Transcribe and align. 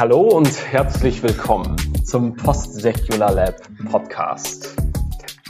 Hallo 0.00 0.22
und 0.22 0.48
herzlich 0.72 1.22
willkommen 1.22 1.76
zum 2.06 2.34
Post-Secular 2.34 3.34
Lab 3.34 3.60
Podcast. 3.90 4.74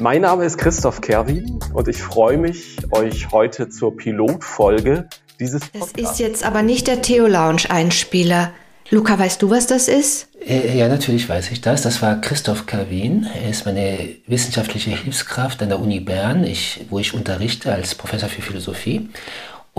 Mein 0.00 0.22
Name 0.22 0.44
ist 0.44 0.58
Christoph 0.58 1.00
Kerwin 1.00 1.60
und 1.72 1.86
ich 1.86 2.02
freue 2.02 2.36
mich, 2.36 2.78
euch 2.90 3.30
heute 3.30 3.68
zur 3.68 3.96
Pilotfolge 3.96 5.08
dieses 5.38 5.68
Podcasts. 5.68 5.92
Das 5.92 6.10
ist 6.10 6.18
jetzt 6.18 6.44
aber 6.44 6.62
nicht 6.62 6.88
der 6.88 7.00
Theo 7.00 7.28
Lounge 7.28 7.62
Einspieler. 7.68 8.50
Luca, 8.90 9.16
weißt 9.16 9.40
du, 9.40 9.50
was 9.50 9.68
das 9.68 9.86
ist? 9.86 10.26
Äh, 10.44 10.76
ja, 10.76 10.88
natürlich 10.88 11.28
weiß 11.28 11.52
ich 11.52 11.60
das. 11.60 11.82
Das 11.82 12.02
war 12.02 12.20
Christoph 12.20 12.66
Kerwin. 12.66 13.28
Er 13.32 13.50
ist 13.50 13.66
meine 13.66 14.16
wissenschaftliche 14.26 14.90
Hilfskraft 14.90 15.62
an 15.62 15.68
der 15.68 15.78
Uni 15.78 16.00
Bern, 16.00 16.42
ich, 16.42 16.86
wo 16.90 16.98
ich 16.98 17.14
unterrichte 17.14 17.72
als 17.72 17.94
Professor 17.94 18.28
für 18.28 18.42
Philosophie. 18.42 19.10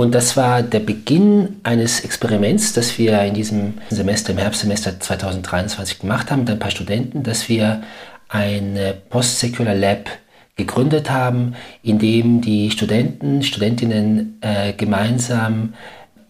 Und 0.01 0.15
das 0.15 0.35
war 0.35 0.63
der 0.63 0.79
Beginn 0.79 1.57
eines 1.61 1.99
Experiments, 1.99 2.73
das 2.73 2.97
wir 2.97 3.21
in 3.21 3.35
diesem 3.35 3.75
Semester, 3.91 4.31
im 4.31 4.39
Herbstsemester 4.39 4.99
2023 4.99 5.99
gemacht 5.99 6.31
haben 6.31 6.39
mit 6.39 6.49
ein 6.49 6.57
paar 6.57 6.71
Studenten, 6.71 7.21
dass 7.21 7.49
wir 7.49 7.83
ein 8.27 8.79
Post-Secular 9.11 9.75
Lab 9.75 10.09
gegründet 10.55 11.11
haben, 11.11 11.53
in 11.83 11.99
dem 11.99 12.41
die 12.41 12.71
Studenten, 12.71 13.43
Studentinnen 13.43 14.39
äh, 14.41 14.73
gemeinsam 14.73 15.75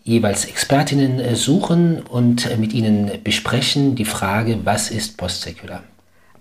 jeweils 0.04 0.44
Expertinnen 0.44 1.22
äh, 1.22 1.38
suchen 1.38 2.02
und 2.02 2.52
äh, 2.52 2.58
mit 2.58 2.74
ihnen 2.74 3.10
besprechen 3.24 3.96
die 3.96 4.04
Frage, 4.04 4.60
was 4.66 4.91
ist 4.91 5.16
Post-Secular? 5.16 5.82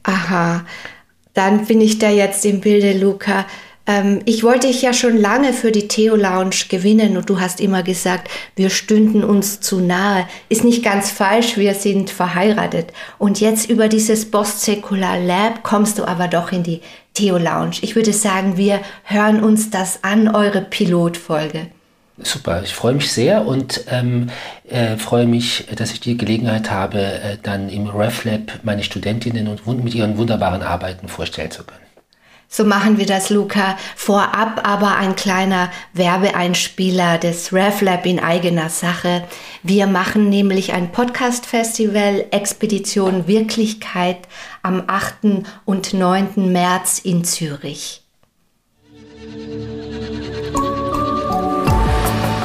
Aha, 0.03 0.65
dann 1.35 1.65
bin 1.65 1.81
ich 1.81 2.01
da 2.01 2.11
jetzt 2.11 2.45
im 2.45 2.61
Bilde, 2.61 2.99
Luca. 2.99 3.47
Ähm, 3.87 4.21
ich 4.25 4.43
wollte 4.43 4.67
dich 4.67 4.83
ja 4.83 4.93
schon 4.93 5.17
lange 5.17 5.53
für 5.53 5.73
die 5.73 5.89
Theo 5.89 6.17
Lounge 6.17 6.67
gewinnen 6.69 7.17
und 7.17 7.29
du 7.31 7.41
hast 7.41 7.61
immer 7.61 7.83
gesagt, 7.83 8.31
wir 8.57 8.71
stünden 8.71 9.25
uns 9.25 9.61
zu 9.61 9.81
nahe. 9.81 10.27
Ist 10.49 10.65
nicht 10.65 10.85
ganz 10.85 11.11
falsch, 11.11 11.57
wir 11.57 11.75
sind 11.75 12.11
verheiratet. 12.11 12.93
Und 13.19 13.41
jetzt 13.41 13.69
über 13.71 13.89
dieses 13.89 14.31
Post-Secular 14.31 15.19
Lab 15.19 15.63
kommst 15.63 15.99
du 15.99 16.05
aber 16.05 16.29
doch 16.29 16.53
in 16.53 16.63
die 16.63 16.81
Theo 17.15 17.39
Lounge. 17.39 17.77
Ich 17.81 17.97
würde 17.97 18.13
sagen, 18.13 18.57
wir 18.57 18.81
hören 19.05 19.43
uns 19.43 19.71
das 19.71 20.05
an, 20.05 20.29
eure 20.29 20.61
Pilotfolge. 20.61 21.69
Super, 22.23 22.63
ich 22.63 22.75
freue 22.75 22.95
mich 22.95 23.11
sehr 23.11 23.47
und 23.47 23.85
ähm, 23.89 24.29
äh, 24.69 24.97
freue 24.97 25.27
mich, 25.27 25.67
dass 25.75 25.93
ich 25.93 26.01
die 26.01 26.19
Gelegenheit 26.19 26.71
habe, 26.71 27.01
äh, 27.01 27.39
dann 27.43 27.71
im 27.71 27.87
RefLab 27.87 28.61
meine 28.63 28.83
Studentinnen 28.83 29.49
und 29.49 29.67
mit 29.83 29.95
ihren 29.95 30.19
wunderbaren 30.19 30.63
Arbeiten 30.63 31.09
vorstellen 31.09 31.51
zu 31.51 31.65
können. 31.65 31.80
So 32.53 32.65
machen 32.65 32.99
wir 32.99 33.07
das, 33.07 33.31
Luca. 33.31 33.79
Vorab 33.95 34.67
aber 34.69 34.97
ein 34.97 35.15
kleiner 35.15 35.71
Werbeeinspieler 35.93 37.17
des 37.19 37.53
RevLab 37.53 38.05
in 38.07 38.19
eigener 38.19 38.69
Sache. 38.69 39.23
Wir 39.63 39.87
machen 39.87 40.29
nämlich 40.29 40.73
ein 40.73 40.91
Podcast-Festival 40.91 42.27
Expedition 42.33 43.29
Wirklichkeit 43.29 44.19
am 44.65 44.83
8. 44.89 45.45
und 45.65 45.95
9. 45.95 46.51
März 46.51 46.99
in 46.99 47.23
Zürich. 47.23 48.03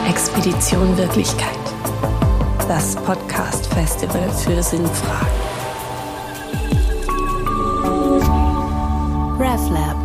Expedition 0.08 0.96
Wirklichkeit. 0.98 1.50
Das 2.68 2.96
Podcast-Festival 2.96 4.30
für 4.44 4.62
Sinnfragen. 4.62 5.45
RevLab. 9.56 9.96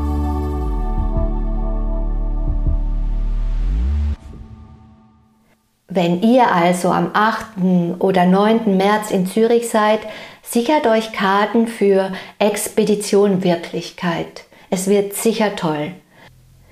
Wenn 5.88 6.22
ihr 6.22 6.52
also 6.52 6.90
am 6.90 7.10
8. 7.14 7.98
oder 7.98 8.26
9. 8.26 8.76
März 8.76 9.10
in 9.10 9.26
Zürich 9.26 9.68
seid, 9.68 10.00
sichert 10.42 10.86
euch 10.86 11.12
Karten 11.12 11.66
für 11.66 12.12
Expedition 12.38 13.42
Wirklichkeit. 13.42 14.44
Es 14.70 14.86
wird 14.86 15.14
sicher 15.14 15.56
toll. 15.56 15.92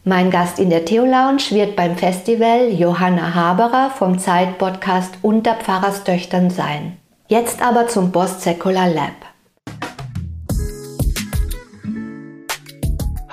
Mein 0.05 0.31
Gast 0.31 0.61
in 0.61 0.71
der 0.71 0.85
Theo 0.85 1.05
Lounge 1.05 1.51
wird 1.51 1.75
beim 1.75 1.97
Festival 1.97 2.69
Johanna 2.69 3.35
Haberer 3.35 3.91
vom 3.91 4.21
Zeitpodcast 4.21 5.15
Unter 5.23 5.57
Pfarrerstöchtern 5.57 6.51
sein. 6.51 6.97
Jetzt 7.27 7.61
aber 7.61 7.89
zum 7.89 8.13
Post 8.13 8.43
Secular 8.43 8.89
Lab. 8.89 9.28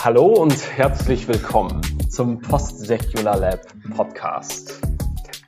Hallo 0.06 0.28
und 0.28 0.78
herzlich 0.78 1.28
willkommen 1.28 1.82
zum 2.12 2.40
Post-Secular 2.40 3.40
Lab 3.40 3.62
Podcast. 3.96 4.80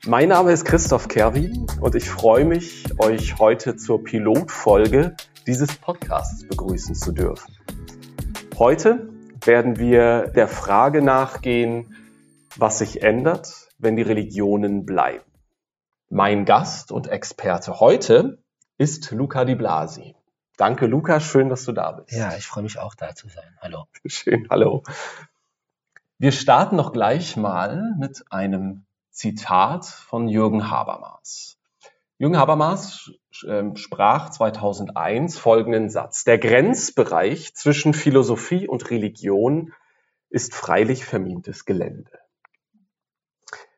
Mein 0.07 0.29
Name 0.29 0.51
ist 0.51 0.65
Christoph 0.65 1.09
Kerwin 1.09 1.67
und 1.79 1.93
ich 1.93 2.09
freue 2.09 2.43
mich, 2.43 2.85
euch 2.97 3.37
heute 3.37 3.75
zur 3.75 4.03
Pilotfolge 4.03 5.15
dieses 5.45 5.75
Podcasts 5.75 6.47
begrüßen 6.47 6.95
zu 6.95 7.11
dürfen. 7.11 7.55
Heute 8.57 9.09
werden 9.45 9.77
wir 9.77 10.29
der 10.29 10.47
Frage 10.47 11.03
nachgehen, 11.03 11.95
was 12.55 12.79
sich 12.79 13.03
ändert, 13.03 13.69
wenn 13.77 13.95
die 13.95 14.01
Religionen 14.01 14.87
bleiben. 14.87 15.31
Mein 16.09 16.45
Gast 16.45 16.91
und 16.91 17.05
Experte 17.05 17.79
heute 17.79 18.41
ist 18.79 19.11
Luca 19.11 19.45
Di 19.45 19.53
Blasi. 19.53 20.16
Danke, 20.57 20.87
Luca. 20.87 21.19
Schön, 21.19 21.49
dass 21.49 21.65
du 21.65 21.71
da 21.71 21.91
bist. 21.91 22.11
Ja, 22.11 22.35
ich 22.35 22.47
freue 22.47 22.63
mich 22.63 22.79
auch 22.79 22.95
da 22.95 23.13
zu 23.15 23.29
sein. 23.29 23.57
Hallo. 23.61 23.85
Schön, 24.05 24.47
hallo. 24.49 24.83
Wir 26.17 26.31
starten 26.31 26.75
noch 26.75 26.93
gleich 26.93 27.37
mal 27.37 27.93
mit 27.99 28.25
einem 28.31 28.85
Zitat 29.11 29.85
von 29.85 30.27
Jürgen 30.27 30.71
Habermas. 30.71 31.57
Jürgen 32.17 32.37
Habermas 32.37 33.11
ähm, 33.47 33.75
sprach 33.75 34.31
2001 34.31 35.37
folgenden 35.37 35.91
Satz. 35.91 36.23
Der 36.23 36.39
Grenzbereich 36.39 37.53
zwischen 37.53 37.93
Philosophie 37.93 38.67
und 38.67 38.89
Religion 38.89 39.73
ist 40.29 40.55
freilich 40.55 41.05
vermintes 41.05 41.65
Gelände. 41.65 42.19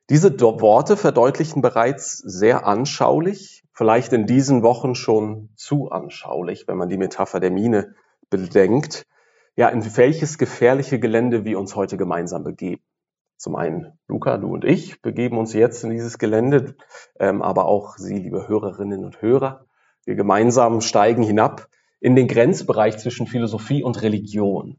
Diese 0.09 0.39
Worte 0.39 0.95
verdeutlichen 0.95 1.61
bereits 1.61 2.17
sehr 2.17 2.65
anschaulich, 2.65 3.58
vielleicht 3.79 4.11
in 4.11 4.25
diesen 4.25 4.61
Wochen 4.61 4.93
schon 4.93 5.51
zu 5.55 5.89
anschaulich, 5.89 6.67
wenn 6.67 6.75
man 6.75 6.89
die 6.89 6.97
Metapher 6.97 7.39
der 7.39 7.49
Mine 7.49 7.95
bedenkt, 8.29 9.07
ja, 9.55 9.69
in 9.69 9.95
welches 9.95 10.37
gefährliche 10.37 10.99
Gelände 10.99 11.45
wir 11.45 11.57
uns 11.57 11.77
heute 11.77 11.95
gemeinsam 11.95 12.43
begeben. 12.43 12.83
Zum 13.37 13.55
einen 13.55 13.97
Luca, 14.09 14.35
du 14.35 14.53
und 14.53 14.65
ich 14.65 15.01
begeben 15.01 15.37
uns 15.37 15.53
jetzt 15.53 15.85
in 15.85 15.91
dieses 15.91 16.17
Gelände, 16.17 16.75
ähm, 17.21 17.41
aber 17.41 17.67
auch 17.67 17.95
Sie, 17.95 18.17
liebe 18.17 18.49
Hörerinnen 18.49 19.05
und 19.05 19.21
Hörer. 19.21 19.65
Wir 20.03 20.15
gemeinsam 20.15 20.81
steigen 20.81 21.23
hinab 21.23 21.69
in 22.01 22.17
den 22.17 22.27
Grenzbereich 22.27 22.97
zwischen 22.97 23.27
Philosophie 23.27 23.81
und 23.81 24.01
Religion. 24.01 24.77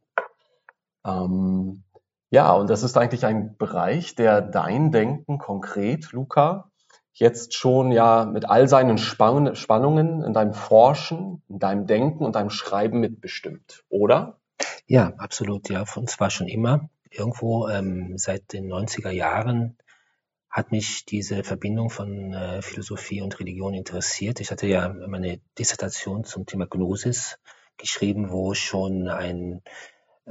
Ähm, 1.07 1.85
ja, 2.29 2.53
und 2.53 2.69
das 2.69 2.83
ist 2.83 2.99
eigentlich 2.99 3.25
ein 3.25 3.57
Bereich, 3.57 4.15
der 4.15 4.43
dein 4.43 4.93
Denken 4.93 5.39
konkret, 5.39 6.13
Luca, 6.13 6.70
jetzt 7.13 7.55
schon 7.55 7.93
ja 7.93 8.25
mit 8.25 8.49
all 8.49 8.69
seinen 8.69 8.99
Spann 8.99 9.55
Spannungen 9.55 10.23
in 10.23 10.33
deinem 10.33 10.55
Forschen, 10.55 11.43
in 11.49 11.59
deinem 11.59 11.87
Denken 11.87 12.25
und 12.25 12.37
deinem 12.37 12.51
Schreiben 12.51 13.01
mitbestimmt, 13.01 13.85
oder? 13.89 14.39
Ja, 14.87 15.13
absolut, 15.19 15.69
ja, 15.69 15.85
und 15.95 16.11
zwar 16.11 16.31
schon 16.31 16.49
immer. 16.49 16.89
Irgendwo 17.11 17.69
ähm, 17.69 18.19
seit 18.19 18.53
den 18.53 18.71
90er 18.71 19.11
Jahren 19.11 19.77
hat 20.49 20.73
mich 20.73 21.05
diese 21.05 21.45
Verbindung 21.45 21.91
von 21.91 22.33
äh, 22.33 22.61
Philosophie 22.63 23.23
und 23.23 23.39
Religion 23.39 23.73
interessiert. 23.75 24.41
Ich 24.41 24.51
hatte 24.51 24.67
ja 24.67 24.89
meine 24.89 25.41
Dissertation 25.59 26.25
zum 26.25 26.45
Thema 26.45 26.67
Gnosis 26.67 27.39
geschrieben, 27.77 28.31
wo 28.31 28.55
schon 28.55 29.09
ein 29.09 29.63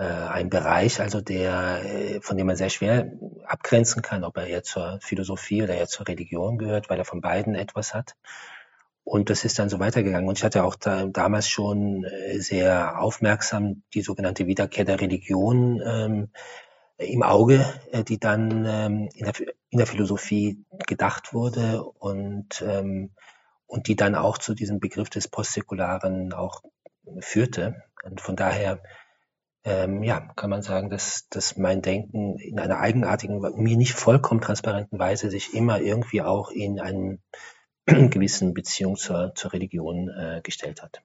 ein 0.04 0.50
Bereich, 0.50 1.02
also 1.02 1.22
der, 1.22 1.84
äh, 1.84 2.22
von 2.22 2.38
dem 2.38 2.48
man 2.48 2.56
sehr 2.56 2.70
schwer 2.70 3.12
abgrenzen 3.46 4.02
kann, 4.02 4.24
ob 4.24 4.38
er 4.38 4.48
eher 4.48 4.64
zur 4.64 5.00
Philosophie 5.02 5.64
oder 5.64 5.76
eher 5.76 5.88
zur 5.88 6.08
Religion 6.08 6.58
gehört, 6.58 6.90
weil 6.90 6.98
er 6.98 7.06
von 7.06 7.22
beiden 7.22 7.56
etwas 7.56 7.94
hat. 7.94 8.16
Und 9.04 9.30
das 9.30 9.44
ist 9.44 9.58
dann 9.58 9.70
so 9.70 9.80
weitergegangen. 9.80 10.30
Und 10.30 10.38
ich 10.38 10.44
hatte 10.44 10.64
auch 10.64 10.76
da, 10.76 11.06
damals 11.06 11.50
schon 11.50 12.04
äh, 12.04 12.40
sehr 12.40 13.02
aufmerksam 13.02 13.82
die 13.94 14.02
sogenannte 14.02 14.46
Wiederkehr 14.46 14.86
der 14.86 15.02
Religion 15.02 15.82
ähm, 15.84 16.30
im 16.98 17.24
Auge, 17.24 17.66
äh, 17.92 18.04
die 18.04 18.20
dann 18.20 18.66
ähm, 18.66 19.10
in, 19.16 19.26
der, 19.26 19.34
in 19.70 19.80
der 19.80 19.88
Philosophie 19.88 20.64
gedacht 20.86 21.34
wurde 21.34 21.84
und, 21.84 22.62
ähm, 22.62 23.12
und 23.66 23.88
die 23.88 23.96
dann 23.96 24.16
auch 24.16 24.38
zu 24.38 24.54
diesem 24.54 24.80
Begriff 24.80 25.10
des 25.10 25.28
Postsäkularen 25.28 26.32
auch 26.34 26.62
führte. 27.20 27.84
Und 28.04 28.22
von 28.22 28.36
daher 28.36 28.82
ähm, 29.64 30.04
ja, 30.04 30.22
kann 30.36 30.50
man 30.50 30.62
sagen, 30.62 30.90
dass, 30.90 31.28
dass 31.30 31.58
mein 31.58 31.82
Denken 31.82 32.38
in 32.40 32.60
einer 32.60 32.80
eigenartigen, 32.80 33.40
mir 33.40 33.78
nicht 33.78 33.94
vollkommen 33.94 34.42
transparenten 34.42 35.00
Weise 35.00 35.30
sich 35.30 35.54
immer 35.54 35.82
irgendwie 35.82 36.22
auch 36.22 36.50
in 36.52 36.80
einem 36.80 37.20
gewissen 37.86 38.54
Beziehung 38.54 38.96
zur, 38.96 39.34
zur 39.36 39.54
Religion 39.54 40.10
äh, 40.10 40.42
gestellt 40.44 40.82
hat. 40.82 41.02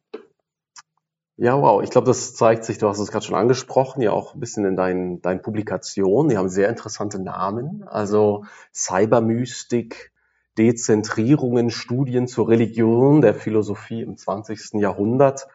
Ja, 1.36 1.60
wow. 1.60 1.82
Ich 1.82 1.90
glaube, 1.90 2.06
das 2.06 2.36
zeigt 2.36 2.64
sich, 2.64 2.78
du 2.78 2.88
hast 2.88 3.00
es 3.00 3.10
gerade 3.10 3.24
schon 3.24 3.34
angesprochen, 3.34 4.00
ja 4.02 4.12
auch 4.12 4.34
ein 4.34 4.40
bisschen 4.40 4.64
in 4.64 4.76
deinen, 4.76 5.20
deinen 5.20 5.42
Publikationen. 5.42 6.28
Die 6.28 6.38
haben 6.38 6.48
sehr 6.48 6.68
interessante 6.68 7.18
Namen. 7.18 7.82
Also 7.88 8.44
Cybermystik, 8.72 10.12
Dezentrierungen, 10.58 11.70
Studien 11.70 12.28
zur 12.28 12.48
Religion 12.48 13.20
der 13.20 13.34
Philosophie 13.34 14.02
im 14.02 14.16
20. 14.16 14.74
Jahrhundert 14.74 15.48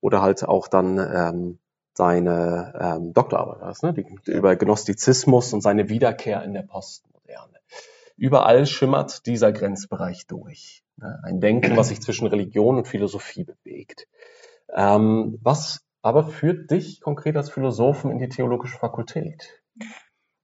oder 0.00 0.22
halt 0.22 0.42
auch 0.42 0.68
dann 0.68 0.98
ähm, 0.98 1.58
seine 1.96 2.74
ähm, 2.78 3.14
Doktorarbeit 3.14 3.60
was, 3.62 3.82
ne? 3.82 3.94
Die, 3.94 4.06
über 4.30 4.54
Gnostizismus 4.56 5.52
und 5.52 5.62
seine 5.62 5.88
Wiederkehr 5.88 6.42
in 6.42 6.52
der 6.52 6.62
Postmoderne. 6.62 7.58
Überall 8.16 8.66
schimmert 8.66 9.26
dieser 9.26 9.50
Grenzbereich 9.52 10.26
durch. 10.26 10.82
Ne? 10.96 11.18
Ein 11.22 11.40
Denken, 11.40 11.76
was 11.76 11.88
sich 11.88 12.00
zwischen 12.02 12.26
Religion 12.26 12.76
und 12.76 12.86
Philosophie 12.86 13.44
bewegt. 13.44 14.06
Ähm, 14.74 15.38
was 15.42 15.80
aber 16.02 16.24
führt 16.24 16.70
dich 16.70 17.00
konkret 17.00 17.36
als 17.36 17.50
Philosophen 17.50 18.10
in 18.10 18.18
die 18.18 18.28
theologische 18.28 18.78
Fakultät? 18.78 19.62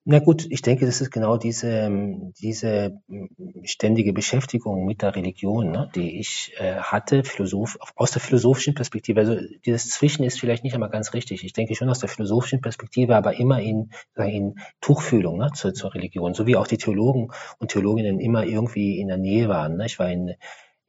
Na 0.04 0.18
gut, 0.18 0.46
ich 0.50 0.62
denke, 0.62 0.84
das 0.84 1.00
ist 1.00 1.12
genau 1.12 1.36
diese, 1.36 1.68
ähm, 1.68 2.32
diese 2.40 3.00
mm, 3.06 3.26
ständige 3.62 4.12
Beschäftigung 4.12 4.84
mit 4.84 5.00
der 5.00 5.14
Religion, 5.14 5.70
ne, 5.70 5.90
die 5.94 6.18
ich 6.18 6.52
äh, 6.58 6.74
hatte, 6.74 7.22
Philosoph, 7.22 7.78
aus 7.94 8.10
der 8.10 8.20
philosophischen 8.20 8.74
Perspektive. 8.74 9.20
Also 9.20 9.36
dieses 9.64 9.90
Zwischen 9.90 10.24
ist 10.24 10.40
vielleicht 10.40 10.64
nicht 10.64 10.74
einmal 10.74 10.90
ganz 10.90 11.14
richtig. 11.14 11.44
Ich 11.44 11.52
denke 11.52 11.76
schon 11.76 11.88
aus 11.88 12.00
der 12.00 12.08
philosophischen 12.08 12.60
Perspektive, 12.60 13.14
aber 13.14 13.38
immer 13.38 13.60
in, 13.60 13.92
in 14.16 14.56
Tuchfühlung 14.80 15.38
ne, 15.38 15.52
zur, 15.54 15.72
zur 15.72 15.94
Religion, 15.94 16.34
so 16.34 16.48
wie 16.48 16.56
auch 16.56 16.66
die 16.66 16.78
Theologen 16.78 17.30
und 17.58 17.70
Theologinnen 17.70 18.18
immer 18.18 18.44
irgendwie 18.44 18.98
in 18.98 19.06
der 19.06 19.18
Nähe 19.18 19.48
waren. 19.48 19.76
Ne. 19.76 19.86
Ich 19.86 20.00
war 20.00 20.10
in, 20.10 20.34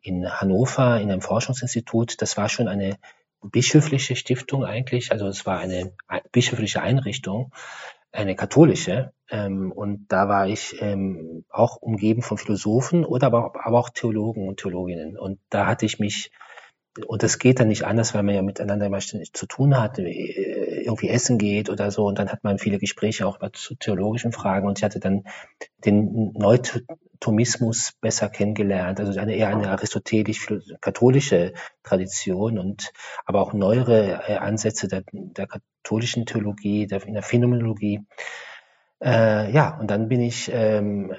in 0.01 0.27
Hannover 0.27 0.99
in 0.99 1.11
einem 1.11 1.21
Forschungsinstitut. 1.21 2.19
Das 2.19 2.35
war 2.35 2.49
schon 2.49 2.67
eine 2.67 2.97
bischöfliche 3.43 4.15
Stiftung 4.15 4.65
eigentlich, 4.65 5.11
also 5.11 5.27
es 5.27 5.45
war 5.45 5.59
eine 5.59 5.91
bischöfliche 6.31 6.81
Einrichtung 6.81 7.51
eine 8.13 8.35
katholische. 8.35 9.11
Ähm, 9.29 9.71
und 9.71 10.05
da 10.07 10.29
war 10.29 10.47
ich 10.47 10.81
ähm, 10.81 11.43
auch 11.49 11.77
umgeben 11.77 12.21
von 12.21 12.37
Philosophen 12.37 13.03
oder 13.03 13.27
aber, 13.27 13.53
aber 13.65 13.79
auch 13.79 13.89
Theologen 13.89 14.47
und 14.47 14.59
Theologinnen. 14.59 15.17
Und 15.17 15.39
da 15.49 15.65
hatte 15.65 15.85
ich 15.85 15.99
mich, 15.99 16.31
und 17.07 17.23
das 17.23 17.39
geht 17.39 17.59
dann 17.59 17.69
nicht 17.69 17.85
anders, 17.85 18.13
weil 18.13 18.23
man 18.23 18.35
ja 18.35 18.41
miteinander 18.41 18.85
immer 18.85 18.99
zu 18.99 19.45
tun 19.47 19.79
hat, 19.79 19.97
äh, 19.97 20.83
irgendwie 20.83 21.09
essen 21.09 21.37
geht 21.37 21.69
oder 21.69 21.89
so. 21.89 22.05
Und 22.05 22.19
dann 22.19 22.29
hat 22.29 22.43
man 22.43 22.59
viele 22.59 22.77
Gespräche 22.77 23.25
auch 23.25 23.39
zu 23.53 23.75
theologischen 23.75 24.31
Fragen. 24.31 24.67
Und 24.67 24.77
ich 24.77 24.83
hatte 24.83 24.99
dann 24.99 25.23
den 25.85 26.33
Neutomismus 26.33 27.93
besser 27.99 28.29
kennengelernt, 28.29 28.99
also 28.99 29.19
eine 29.19 29.35
eher 29.35 29.47
eine 29.47 29.69
aristotelisch-katholische 29.69 31.53
Tradition 31.83 32.59
und 32.59 32.91
aber 33.25 33.41
auch 33.41 33.53
neuere 33.53 34.21
äh, 34.27 34.35
Ansätze 34.35 34.87
der, 34.87 35.03
der 35.11 35.47
katholischen 35.47 36.25
Theologie, 36.27 36.85
der, 36.85 37.03
in 37.07 37.13
der 37.13 37.23
Phänomenologie. 37.23 38.01
Äh, 39.03 39.51
ja, 39.51 39.77
und 39.79 39.89
dann 39.89 40.07
bin 40.07 40.21
ich 40.21 40.49
ähm, 40.53 41.11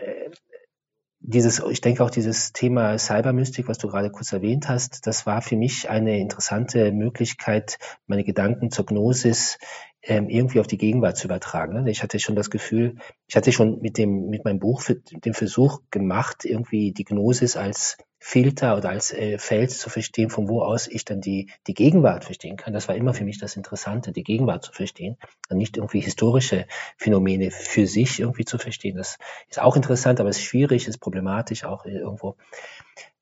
dieses, 1.26 1.62
ich 1.70 1.80
denke 1.80 2.04
auch 2.04 2.10
dieses 2.10 2.52
Thema 2.52 2.98
Cybermystik, 2.98 3.66
was 3.66 3.78
du 3.78 3.88
gerade 3.88 4.10
kurz 4.10 4.32
erwähnt 4.32 4.68
hast, 4.68 5.06
das 5.06 5.24
war 5.24 5.40
für 5.40 5.56
mich 5.56 5.88
eine 5.88 6.18
interessante 6.18 6.92
Möglichkeit, 6.92 7.78
meine 8.06 8.24
Gedanken 8.24 8.70
zur 8.70 8.84
Gnosis 8.84 9.58
ähm, 10.02 10.28
irgendwie 10.28 10.60
auf 10.60 10.66
die 10.66 10.76
Gegenwart 10.76 11.16
zu 11.16 11.26
übertragen. 11.26 11.86
Ich 11.86 12.02
hatte 12.02 12.18
schon 12.18 12.36
das 12.36 12.50
Gefühl, 12.50 12.96
ich 13.26 13.36
hatte 13.36 13.52
schon 13.52 13.80
mit 13.80 13.96
dem, 13.96 14.26
mit 14.26 14.44
meinem 14.44 14.58
Buch 14.58 14.82
für, 14.82 14.96
den 14.96 15.32
Versuch 15.32 15.80
gemacht, 15.90 16.44
irgendwie 16.44 16.92
die 16.92 17.04
Gnosis 17.04 17.56
als 17.56 17.96
Filter 18.26 18.78
oder 18.78 18.88
als 18.88 19.12
äh, 19.12 19.36
Feld 19.36 19.70
zu 19.70 19.90
verstehen, 19.90 20.30
von 20.30 20.48
wo 20.48 20.62
aus 20.62 20.88
ich 20.88 21.04
dann 21.04 21.20
die, 21.20 21.50
die 21.66 21.74
Gegenwart 21.74 22.24
verstehen 22.24 22.56
kann. 22.56 22.72
Das 22.72 22.88
war 22.88 22.96
immer 22.96 23.12
für 23.12 23.24
mich 23.24 23.38
das 23.38 23.54
Interessante, 23.54 24.12
die 24.12 24.22
Gegenwart 24.22 24.64
zu 24.64 24.72
verstehen 24.72 25.18
und 25.50 25.58
nicht 25.58 25.76
irgendwie 25.76 26.00
historische 26.00 26.64
Phänomene 26.96 27.50
für 27.50 27.86
sich 27.86 28.20
irgendwie 28.20 28.46
zu 28.46 28.56
verstehen. 28.56 28.96
Das 28.96 29.18
ist 29.50 29.60
auch 29.60 29.76
interessant, 29.76 30.20
aber 30.20 30.30
es 30.30 30.38
ist 30.38 30.44
schwierig, 30.44 30.88
ist 30.88 31.00
problematisch 31.00 31.64
auch 31.64 31.84
irgendwo. 31.84 32.36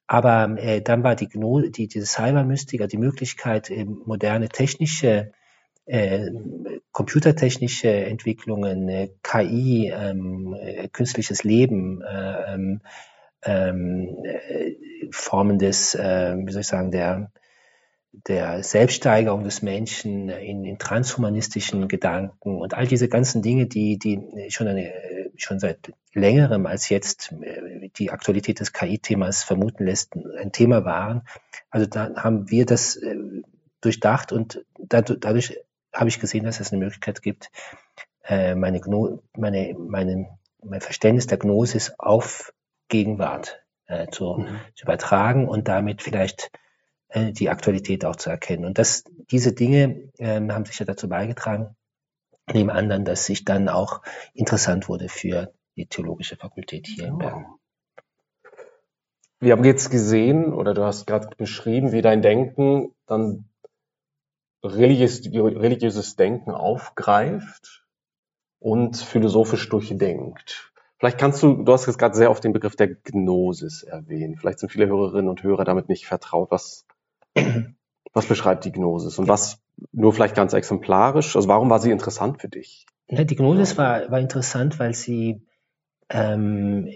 Aber 0.06 0.56
äh, 0.56 0.80
dann 0.80 1.02
war 1.02 1.16
die, 1.16 1.28
Gno 1.28 1.62
die 1.62 1.88
diese 1.88 2.06
Cybermystiker, 2.06 2.86
die 2.86 2.96
Möglichkeit, 2.96 3.70
äh, 3.70 3.84
moderne 3.84 4.50
technische 4.50 5.32
äh, 5.84 6.30
computertechnische 6.92 7.90
Entwicklungen, 7.90 8.88
äh, 8.88 9.08
KI, 9.24 9.92
ähm, 9.92 10.54
äh, 10.54 10.86
künstliches 10.86 11.42
Leben, 11.42 12.02
äh, 12.02 12.54
ähm, 12.54 12.82
ähm, 13.44 14.18
äh, 14.24 14.76
Formen 15.10 15.58
des, 15.58 15.94
äh, 15.94 16.36
wie 16.36 16.52
soll 16.52 16.60
ich 16.60 16.66
sagen, 16.66 16.90
der, 16.90 17.30
der 18.12 18.62
Selbststeigerung 18.62 19.42
des 19.44 19.62
Menschen 19.62 20.28
in, 20.28 20.64
in 20.64 20.78
transhumanistischen 20.78 21.88
Gedanken 21.88 22.58
und 22.60 22.74
all 22.74 22.86
diese 22.86 23.08
ganzen 23.08 23.42
Dinge, 23.42 23.66
die, 23.66 23.98
die 23.98 24.20
schon, 24.50 24.68
eine, 24.68 24.92
schon 25.36 25.58
seit 25.58 25.92
längerem 26.12 26.66
als 26.66 26.88
jetzt 26.88 27.32
äh, 27.40 27.88
die 27.96 28.10
Aktualität 28.10 28.60
des 28.60 28.72
KI-Themas 28.72 29.42
vermuten 29.42 29.84
lässt, 29.84 30.14
ein 30.38 30.52
Thema 30.52 30.84
waren. 30.84 31.22
Also 31.70 31.86
da 31.86 32.14
haben 32.16 32.50
wir 32.50 32.66
das 32.66 32.96
äh, 32.96 33.16
durchdacht 33.80 34.32
und 34.32 34.64
dadurch 34.78 35.58
habe 35.92 36.08
ich 36.08 36.20
gesehen, 36.20 36.44
dass 36.44 36.60
es 36.60 36.72
eine 36.72 36.82
Möglichkeit 36.82 37.22
gibt, 37.22 37.50
äh, 38.24 38.54
meine, 38.54 38.80
Gno 38.80 39.22
meine, 39.36 39.74
meinen, 39.74 40.26
mein 40.62 40.80
Verständnis 40.80 41.26
der 41.26 41.38
Gnosis 41.38 41.92
auf 41.98 42.52
Gegenwart 42.88 43.61
äh, 43.86 44.08
zu, 44.08 44.34
mhm. 44.34 44.60
zu 44.74 44.84
übertragen 44.84 45.48
und 45.48 45.68
damit 45.68 46.02
vielleicht 46.02 46.50
äh, 47.08 47.32
die 47.32 47.50
Aktualität 47.50 48.04
auch 48.04 48.16
zu 48.16 48.30
erkennen. 48.30 48.64
Und 48.64 48.78
das, 48.78 49.04
diese 49.30 49.52
Dinge 49.52 50.10
äh, 50.18 50.40
haben 50.40 50.64
sicher 50.64 50.84
dazu 50.84 51.08
beigetragen, 51.08 51.76
neben 52.52 52.70
anderen, 52.70 53.04
dass 53.04 53.28
ich 53.28 53.44
dann 53.44 53.68
auch 53.68 54.02
interessant 54.34 54.88
wurde 54.88 55.08
für 55.08 55.52
die 55.76 55.86
theologische 55.86 56.36
Fakultät 56.36 56.86
hier 56.86 57.06
in 57.06 57.18
Bern. 57.18 57.46
Wir 59.40 59.52
haben 59.52 59.64
jetzt 59.64 59.90
gesehen, 59.90 60.52
oder 60.52 60.72
du 60.72 60.84
hast 60.84 61.06
gerade 61.06 61.34
beschrieben, 61.36 61.92
wie 61.92 62.02
dein 62.02 62.22
Denken 62.22 62.94
dann 63.06 63.48
religiös, 64.62 65.24
religiöses 65.26 66.14
Denken 66.14 66.52
aufgreift 66.52 67.84
und 68.60 68.96
philosophisch 68.96 69.68
durchdenkt. 69.68 70.71
Vielleicht 71.02 71.18
kannst 71.18 71.42
du, 71.42 71.64
du 71.64 71.72
hast 71.72 71.86
jetzt 71.86 71.98
gerade 71.98 72.14
sehr 72.14 72.30
oft 72.30 72.44
den 72.44 72.52
Begriff 72.52 72.76
der 72.76 72.86
Gnosis 72.86 73.82
erwähnt. 73.82 74.38
Vielleicht 74.38 74.60
sind 74.60 74.70
viele 74.70 74.86
Hörerinnen 74.86 75.28
und 75.28 75.42
Hörer 75.42 75.64
damit 75.64 75.88
nicht 75.88 76.06
vertraut. 76.06 76.52
Was, 76.52 76.86
was 78.12 78.26
beschreibt 78.26 78.64
die 78.64 78.70
Gnosis 78.70 79.18
und 79.18 79.26
was 79.26 79.60
nur 79.90 80.12
vielleicht 80.12 80.36
ganz 80.36 80.52
exemplarisch? 80.52 81.34
Also 81.34 81.48
warum 81.48 81.70
war 81.70 81.80
sie 81.80 81.90
interessant 81.90 82.40
für 82.40 82.48
dich? 82.48 82.86
Die 83.08 83.34
Gnosis 83.34 83.76
war, 83.76 84.12
war 84.12 84.20
interessant, 84.20 84.78
weil 84.78 84.94
sie 84.94 85.44
ähm, 86.08 86.86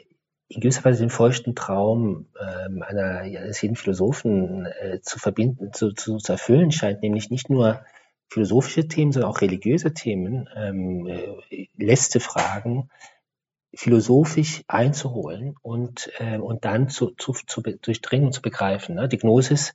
in 0.47 0.61
gewisser 0.61 0.85
Weise 0.85 1.01
den 1.01 1.11
feuchten 1.11 1.57
Traum 1.57 2.29
ähm, 2.41 2.85
einer, 2.85 3.23
eines 3.23 3.61
jeden 3.61 3.75
Philosophen 3.75 4.67
äh, 4.67 5.01
zu 5.01 5.19
verbinden, 5.19 5.73
zu, 5.73 5.93
zu, 5.93 6.19
zu 6.19 6.31
erfüllen 6.31 6.71
scheint, 6.71 7.03
nämlich 7.03 7.31
nicht 7.31 7.51
nur 7.51 7.81
philosophische 8.29 8.87
Themen, 8.87 9.11
sondern 9.11 9.33
auch 9.33 9.41
religiöse 9.41 9.95
Themen, 9.95 10.49
ähm, 10.55 11.09
äh, 11.09 11.67
letzte 11.77 12.21
Fragen 12.21 12.89
philosophisch 13.75 14.63
einzuholen 14.69 15.55
und, 15.63 16.11
äh, 16.19 16.39
und 16.39 16.65
dann 16.65 16.89
zu, 16.89 17.11
zu, 17.11 17.33
zu 17.33 17.61
durchdringen 17.61 18.27
und 18.27 18.33
zu 18.33 18.43
begreifen. 18.43 18.95
Ne? 18.95 19.09
Die 19.09 19.19
Gnosis, 19.19 19.75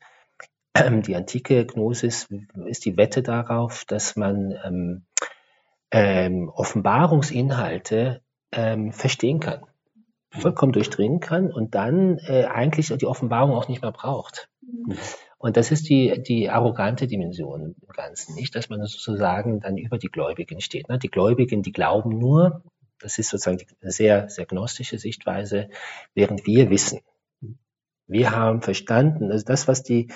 äh, 0.74 0.92
die 1.02 1.16
antike 1.16 1.66
Gnosis 1.66 2.28
ist 2.66 2.86
die 2.86 2.98
Wette 2.98 3.22
darauf, 3.22 3.86
dass 3.86 4.16
man 4.16 4.56
ähm, 4.64 5.06
ähm, 5.92 6.50
Offenbarungsinhalte 6.50 8.22
ähm, 8.52 8.92
verstehen 8.92 9.40
kann 9.40 9.66
vollkommen 10.32 10.72
durchdringen 10.72 11.20
kann 11.20 11.52
und 11.52 11.76
dann 11.76 12.18
äh, 12.20 12.46
eigentlich 12.46 12.88
die 12.88 13.06
Offenbarung 13.06 13.52
auch 13.52 13.68
nicht 13.68 13.82
mehr 13.82 13.92
braucht. 13.92 14.50
Mhm. 14.62 14.98
Und 15.38 15.58
das 15.58 15.72
ist 15.72 15.90
die, 15.90 16.22
die 16.22 16.50
arrogante 16.50 17.08
Dimension 17.08 17.76
im 17.82 17.88
Ganzen, 17.94 18.36
nicht, 18.36 18.56
dass 18.56 18.70
man 18.70 18.86
sozusagen 18.86 19.60
dann 19.60 19.78
über 19.78 19.98
die 19.98 20.08
Gläubigen 20.08 20.62
steht. 20.62 20.88
Ne? 20.88 21.00
Die 21.00 21.10
Gläubigen, 21.10 21.64
die 21.64 21.72
glauben 21.72 22.18
nur, 22.18 22.64
das 23.01 23.17
ist 23.17 23.29
sozusagen 23.29 23.58
die, 23.58 23.67
sehr, 23.81 24.29
sehr 24.29 24.46
gnostische 24.46 24.98
Sichtweise, 24.98 25.70
während 26.13 26.46
wir 26.46 26.70
wissen. 26.70 27.01
Wir 28.08 28.31
haben 28.31 28.62
verstanden, 28.62 29.31
also 29.31 29.46
das, 29.46 29.67
was 29.67 29.84
die 29.84 30.10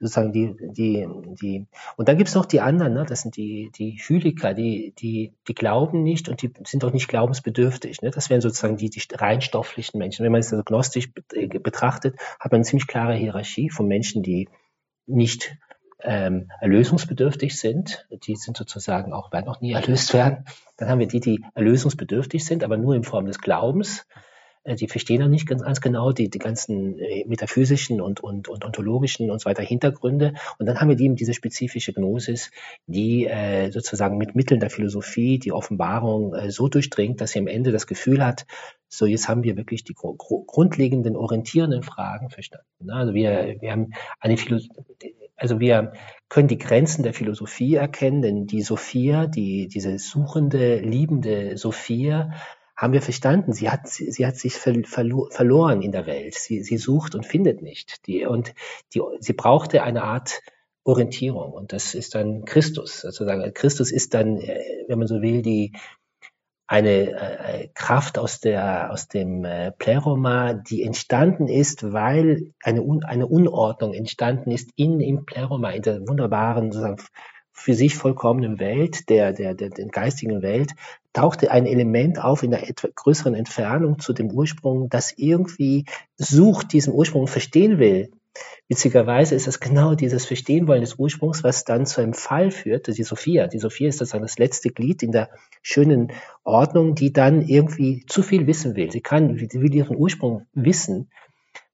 sozusagen 0.00 0.32
die, 0.32 0.56
die, 0.72 1.06
die, 1.42 1.66
und 1.96 2.08
dann 2.08 2.16
gibt's 2.16 2.34
noch 2.34 2.46
die 2.46 2.60
anderen, 2.60 2.94
ne? 2.94 3.04
das 3.06 3.20
sind 3.20 3.36
die, 3.36 3.70
die 3.76 4.00
Hyliker, 4.02 4.54
die, 4.54 4.94
die, 4.98 5.34
die 5.46 5.54
glauben 5.54 6.02
nicht 6.02 6.30
und 6.30 6.40
die 6.40 6.50
sind 6.64 6.84
auch 6.84 6.92
nicht 6.92 7.08
glaubensbedürftig. 7.08 8.00
Ne? 8.00 8.10
Das 8.10 8.30
wären 8.30 8.40
sozusagen 8.40 8.78
die, 8.78 8.88
die 8.88 9.02
rein 9.12 9.42
stofflichen 9.42 9.98
Menschen. 9.98 10.24
Wenn 10.24 10.32
man 10.32 10.40
es 10.40 10.52
also 10.52 10.64
gnostisch 10.64 11.10
äh, 11.34 11.46
betrachtet, 11.46 12.18
hat 12.40 12.50
man 12.50 12.60
eine 12.60 12.64
ziemlich 12.64 12.86
klare 12.86 13.14
Hierarchie 13.14 13.68
von 13.68 13.86
Menschen, 13.86 14.22
die 14.22 14.48
nicht 15.06 15.54
ähm, 16.04 16.50
erlösungsbedürftig 16.60 17.58
sind. 17.58 18.06
Die 18.26 18.36
sind 18.36 18.56
sozusagen 18.56 19.12
auch, 19.12 19.32
werden 19.32 19.48
auch 19.48 19.60
nie 19.60 19.72
erlöst 19.72 20.14
werden. 20.14 20.44
Dann 20.76 20.88
haben 20.88 20.98
wir 20.98 21.08
die, 21.08 21.20
die 21.20 21.44
erlösungsbedürftig 21.54 22.44
sind, 22.44 22.64
aber 22.64 22.76
nur 22.76 22.94
in 22.94 23.04
Form 23.04 23.26
des 23.26 23.38
Glaubens. 23.38 24.06
äh, 24.64 24.74
die 24.74 24.88
verstehen 24.88 25.20
noch 25.20 25.28
nicht 25.28 25.46
ganz, 25.46 25.62
ganz 25.62 25.80
genau 25.80 26.12
die, 26.12 26.28
die 26.28 26.38
ganzen 26.38 26.98
äh, 26.98 27.24
metaphysischen 27.26 28.00
und, 28.00 28.20
und, 28.20 28.48
und 28.48 28.64
ontologischen 28.64 29.30
und 29.30 29.40
so 29.40 29.48
weiter 29.48 29.62
Hintergründe. 29.62 30.34
Und 30.58 30.66
dann 30.66 30.80
haben 30.80 30.88
wir 30.88 30.98
eben 30.98 31.16
diese 31.16 31.34
spezifische 31.34 31.92
Gnosis, 31.92 32.50
die 32.86 33.26
äh, 33.26 33.70
sozusagen 33.70 34.18
mit 34.18 34.34
Mitteln 34.34 34.60
der 34.60 34.70
Philosophie 34.70 35.38
die 35.38 35.52
Offenbarung 35.52 36.34
äh, 36.34 36.50
so 36.50 36.68
durchdringt, 36.68 37.20
dass 37.20 37.32
sie 37.32 37.38
am 37.38 37.46
Ende 37.46 37.72
das 37.72 37.86
Gefühl 37.86 38.24
hat, 38.24 38.46
so 38.88 39.06
jetzt 39.06 39.28
haben 39.28 39.44
wir 39.44 39.56
wirklich 39.56 39.84
die 39.84 39.94
grundlegenden 39.94 41.16
orientierenden 41.16 41.84
Fragen 41.84 42.28
verstanden. 42.28 42.90
Also 42.90 43.14
wir, 43.14 43.56
wir 43.60 43.70
haben 43.70 43.92
eine 44.18 44.36
Philosophie, 44.36 45.14
also 45.40 45.58
wir 45.58 45.94
können 46.28 46.48
die 46.48 46.58
Grenzen 46.58 47.02
der 47.02 47.14
Philosophie 47.14 47.74
erkennen, 47.74 48.20
denn 48.20 48.46
die 48.46 48.60
Sophia, 48.60 49.26
die, 49.26 49.68
diese 49.68 49.98
suchende, 49.98 50.78
liebende 50.78 51.56
Sophia, 51.56 52.30
haben 52.76 52.92
wir 52.92 53.02
verstanden. 53.02 53.52
Sie 53.54 53.70
hat, 53.70 53.88
sie, 53.88 54.26
hat 54.26 54.36
sich 54.36 54.54
verlo 54.54 55.28
verloren 55.30 55.82
in 55.82 55.92
der 55.92 56.06
Welt. 56.06 56.34
Sie, 56.34 56.62
sie 56.62 56.76
sucht 56.76 57.14
und 57.14 57.24
findet 57.24 57.62
nicht. 57.62 58.06
Die, 58.06 58.26
und 58.26 58.54
die, 58.94 59.00
sie 59.18 59.32
brauchte 59.32 59.82
eine 59.82 60.04
Art 60.04 60.40
Orientierung. 60.84 61.52
Und 61.52 61.72
das 61.72 61.94
ist 61.94 62.14
dann 62.14 62.44
Christus, 62.44 63.00
sozusagen. 63.00 63.52
Christus 63.54 63.90
ist 63.90 64.12
dann, 64.12 64.38
äh, 64.38 64.84
wenn 64.88 64.98
man 64.98 65.08
so 65.08 65.22
will, 65.22 65.40
die, 65.40 65.72
eine 66.70 67.10
äh, 67.10 67.68
Kraft 67.74 68.16
aus 68.16 68.38
der 68.38 68.92
aus 68.92 69.08
dem 69.08 69.44
äh, 69.44 69.72
Pleroma, 69.72 70.54
die 70.54 70.84
entstanden 70.84 71.48
ist, 71.48 71.92
weil 71.92 72.52
eine 72.62 72.82
Un 72.82 73.02
eine 73.02 73.26
Unordnung 73.26 73.92
entstanden 73.92 74.52
ist 74.52 74.70
in 74.76 75.00
im 75.00 75.26
Pleroma 75.26 75.70
in 75.70 75.82
der 75.82 76.06
wunderbaren 76.06 76.70
sozusagen 76.70 77.02
für 77.52 77.74
sich 77.74 77.96
vollkommenen 77.96 78.60
Welt, 78.60 79.10
der, 79.10 79.32
der, 79.32 79.54
der, 79.54 79.70
der 79.70 79.86
geistigen 79.88 80.42
Welt, 80.42 80.70
tauchte 81.12 81.50
ein 81.50 81.66
Element 81.66 82.22
auf 82.22 82.44
in 82.44 82.54
einer 82.54 82.66
etwas 82.66 82.92
größeren 82.94 83.34
Entfernung 83.34 83.98
zu 83.98 84.12
dem 84.12 84.30
Ursprung, 84.30 84.88
das 84.88 85.12
irgendwie 85.16 85.86
sucht, 86.16 86.72
diesen 86.72 86.94
Ursprung 86.94 87.26
verstehen 87.26 87.80
will. 87.80 88.12
Witzigerweise 88.68 89.34
ist 89.34 89.48
es 89.48 89.58
genau 89.58 89.94
dieses 89.94 90.26
Verstehen 90.26 90.68
wollen 90.68 90.82
des 90.82 90.94
Ursprungs, 90.94 91.42
was 91.42 91.64
dann 91.64 91.86
zu 91.86 92.00
einem 92.00 92.14
Fall 92.14 92.50
führt, 92.50 92.86
die 92.86 93.02
Sophia. 93.02 93.48
Die 93.48 93.58
Sophia 93.58 93.88
ist 93.88 93.98
sozusagen 93.98 94.22
das 94.22 94.38
letzte 94.38 94.70
Glied 94.70 95.02
in 95.02 95.10
der 95.10 95.30
schönen 95.62 96.12
Ordnung, 96.44 96.94
die 96.94 97.12
dann 97.12 97.42
irgendwie 97.42 98.04
zu 98.06 98.22
viel 98.22 98.46
wissen 98.46 98.76
will. 98.76 98.90
Sie 98.92 99.00
kann, 99.00 99.36
sie 99.36 99.60
will 99.60 99.74
ihren 99.74 99.96
Ursprung 99.96 100.46
wissen, 100.52 101.10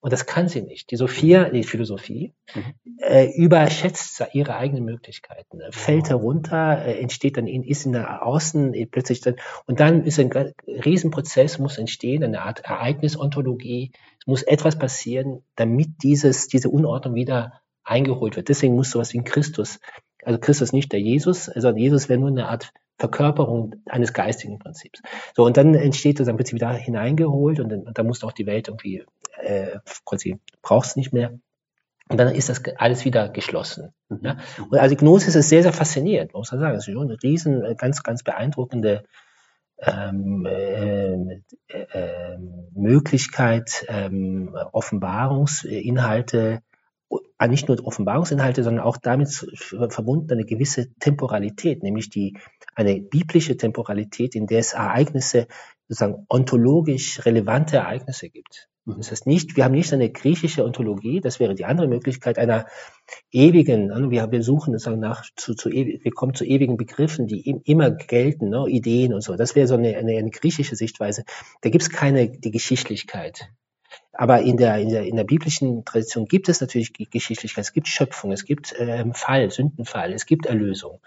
und 0.06 0.12
das 0.12 0.24
kann 0.24 0.48
sie 0.48 0.62
nicht. 0.62 0.92
Die 0.92 0.96
Sophia, 0.96 1.48
die 1.48 1.64
Philosophie, 1.64 2.32
mhm. 2.54 2.74
äh, 2.98 3.26
überschätzt 3.34 4.22
ihre 4.32 4.54
eigenen 4.54 4.84
Möglichkeiten, 4.84 5.60
äh, 5.60 5.72
fällt 5.72 6.10
herunter, 6.10 6.84
äh, 6.84 7.00
entsteht 7.00 7.36
dann 7.36 7.48
in, 7.48 7.64
ist 7.64 7.86
in 7.86 7.92
der 7.92 8.24
Außen 8.24 8.72
äh, 8.72 8.86
plötzlich 8.86 9.20
dann, 9.20 9.34
und 9.66 9.80
dann 9.80 10.04
ist 10.04 10.20
ein 10.20 10.30
Riesenprozess, 10.68 11.58
muss 11.58 11.76
entstehen, 11.76 12.22
eine 12.22 12.42
Art 12.42 12.60
Ereignisontologie. 12.60 13.90
Muss 14.26 14.42
etwas 14.42 14.78
passieren, 14.78 15.42
damit 15.54 16.02
dieses, 16.02 16.48
diese 16.48 16.68
Unordnung 16.68 17.14
wieder 17.14 17.62
eingeholt 17.84 18.36
wird. 18.36 18.48
Deswegen 18.48 18.74
muss 18.74 18.90
sowas 18.90 19.12
wie 19.12 19.18
ein 19.18 19.24
Christus, 19.24 19.78
also 20.22 20.38
Christus 20.38 20.72
nicht 20.72 20.92
der 20.92 21.00
Jesus, 21.00 21.46
sondern 21.46 21.78
Jesus 21.78 22.08
wäre 22.08 22.18
nur 22.18 22.28
eine 22.28 22.48
Art 22.48 22.72
Verkörperung 22.98 23.76
eines 23.86 24.12
geistigen 24.12 24.58
Prinzips. 24.58 25.02
So, 25.34 25.44
und 25.44 25.56
dann 25.56 25.74
entsteht 25.74 26.18
das, 26.18 26.26
dann 26.26 26.38
wird 26.38 26.48
sie 26.48 26.54
wieder 26.54 26.72
hineingeholt 26.72 27.60
und 27.60 27.68
dann, 27.68 27.84
dann 27.92 28.06
muss 28.06 28.24
auch 28.24 28.32
die 28.32 28.46
Welt 28.46 28.68
irgendwie, 28.68 29.04
äh, 29.38 29.78
quasi, 30.04 30.38
braucht 30.62 30.88
es 30.88 30.96
nicht 30.96 31.12
mehr. 31.12 31.38
Und 32.08 32.18
dann 32.18 32.34
ist 32.34 32.48
das 32.48 32.62
alles 32.76 33.04
wieder 33.04 33.28
geschlossen. 33.28 33.92
Mhm. 34.08 34.20
Ja? 34.22 34.36
Und 34.70 34.78
also 34.78 34.96
Gnosis 34.96 35.34
ist 35.34 35.48
sehr, 35.48 35.62
sehr 35.62 35.72
faszinierend, 35.72 36.32
muss 36.32 36.52
man 36.52 36.60
sagen. 36.60 36.76
Es 36.76 36.88
ist 36.88 36.94
schon 36.94 37.10
eine 37.10 37.22
riesen, 37.22 37.64
äh, 37.64 37.74
ganz, 37.74 38.02
ganz 38.02 38.22
beeindruckende 38.22 39.04
ähm, 39.78 40.46
äh, 40.46 40.52
äh, 40.52 40.95
Möglichkeit, 42.86 43.84
ähm, 43.88 44.56
Offenbarungsinhalte 44.72 46.62
äh, 47.38 47.48
nicht 47.48 47.68
nur 47.68 47.84
Offenbarungsinhalte, 47.84 48.64
sondern 48.64 48.84
auch 48.84 48.96
damit 48.96 49.28
verbunden 49.90 50.32
eine 50.32 50.44
gewisse 50.44 50.92
Temporalität, 50.94 51.82
nämlich 51.82 52.10
die, 52.10 52.38
eine 52.74 53.00
biblische 53.00 53.56
Temporalität, 53.56 54.34
in 54.34 54.46
der 54.46 54.60
es 54.60 54.72
Ereignisse, 54.72 55.46
sozusagen 55.88 56.26
ontologisch 56.28 57.24
relevante 57.24 57.76
Ereignisse 57.76 58.28
gibt. 58.28 58.68
Das 58.86 59.10
heißt 59.10 59.26
nicht, 59.26 59.56
wir 59.56 59.64
haben 59.64 59.74
nicht 59.74 59.92
eine 59.92 60.10
griechische 60.10 60.64
Ontologie, 60.64 61.20
das 61.20 61.40
wäre 61.40 61.56
die 61.56 61.64
andere 61.64 61.88
Möglichkeit 61.88 62.38
einer 62.38 62.66
ewigen, 63.32 63.88
ne, 63.88 64.10
wir, 64.10 64.42
suchen 64.44 64.72
sozusagen 64.72 65.00
nach, 65.00 65.24
zu, 65.34 65.54
zu, 65.54 65.70
wir 65.70 66.12
kommen 66.12 66.34
zu 66.34 66.44
ewigen 66.44 66.76
Begriffen, 66.76 67.26
die 67.26 67.50
immer 67.64 67.90
gelten, 67.90 68.48
ne, 68.48 68.66
Ideen 68.68 69.12
und 69.12 69.22
so. 69.22 69.34
Das 69.34 69.56
wäre 69.56 69.66
so 69.66 69.74
eine, 69.74 69.96
eine, 69.96 70.16
eine 70.16 70.30
griechische 70.30 70.76
Sichtweise. 70.76 71.24
Da 71.62 71.70
gibt 71.70 71.82
es 71.82 71.90
keine, 71.90 72.28
die 72.28 72.52
Geschichtlichkeit. 72.52 73.50
Aber 74.12 74.42
in 74.42 74.56
der, 74.56 74.78
in 74.78 74.90
der, 74.90 75.04
in 75.04 75.16
der 75.16 75.24
biblischen 75.24 75.84
Tradition 75.84 76.26
gibt 76.26 76.48
es 76.48 76.60
natürlich 76.60 76.92
Geschichtlichkeit, 76.92 77.64
es 77.64 77.72
gibt 77.72 77.88
Schöpfung, 77.88 78.30
es 78.30 78.44
gibt 78.44 78.72
ähm, 78.78 79.14
Fall, 79.14 79.50
Sündenfall, 79.50 80.12
es 80.12 80.26
gibt 80.26 80.46
Erlösung. 80.46 81.00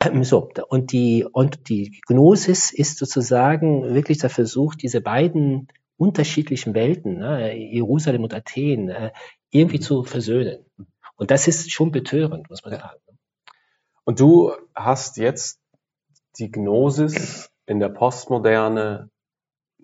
So, 0.22 0.50
und 0.68 0.90
die, 0.90 1.24
und 1.30 1.68
die 1.68 2.00
Gnosis 2.08 2.72
ist 2.72 2.98
sozusagen 2.98 3.94
wirklich 3.94 4.18
der 4.18 4.30
Versuch, 4.30 4.74
diese 4.74 5.00
beiden 5.00 5.68
unterschiedlichen 6.02 6.74
Welten, 6.74 7.18
ne, 7.18 7.56
Jerusalem 7.56 8.24
und 8.24 8.34
Athen, 8.34 8.88
äh, 8.88 9.12
irgendwie 9.50 9.80
zu 9.80 10.02
versöhnen. 10.02 10.64
Und 11.16 11.30
das 11.30 11.46
ist 11.46 11.70
schon 11.70 11.92
betörend, 11.92 12.50
muss 12.50 12.64
man 12.64 12.74
sagen. 12.74 13.00
Und 14.04 14.18
du 14.20 14.52
hast 14.74 15.16
jetzt 15.16 15.60
die 16.38 16.50
Gnosis 16.50 17.50
in 17.66 17.78
der 17.78 17.88
Postmoderne 17.88 19.10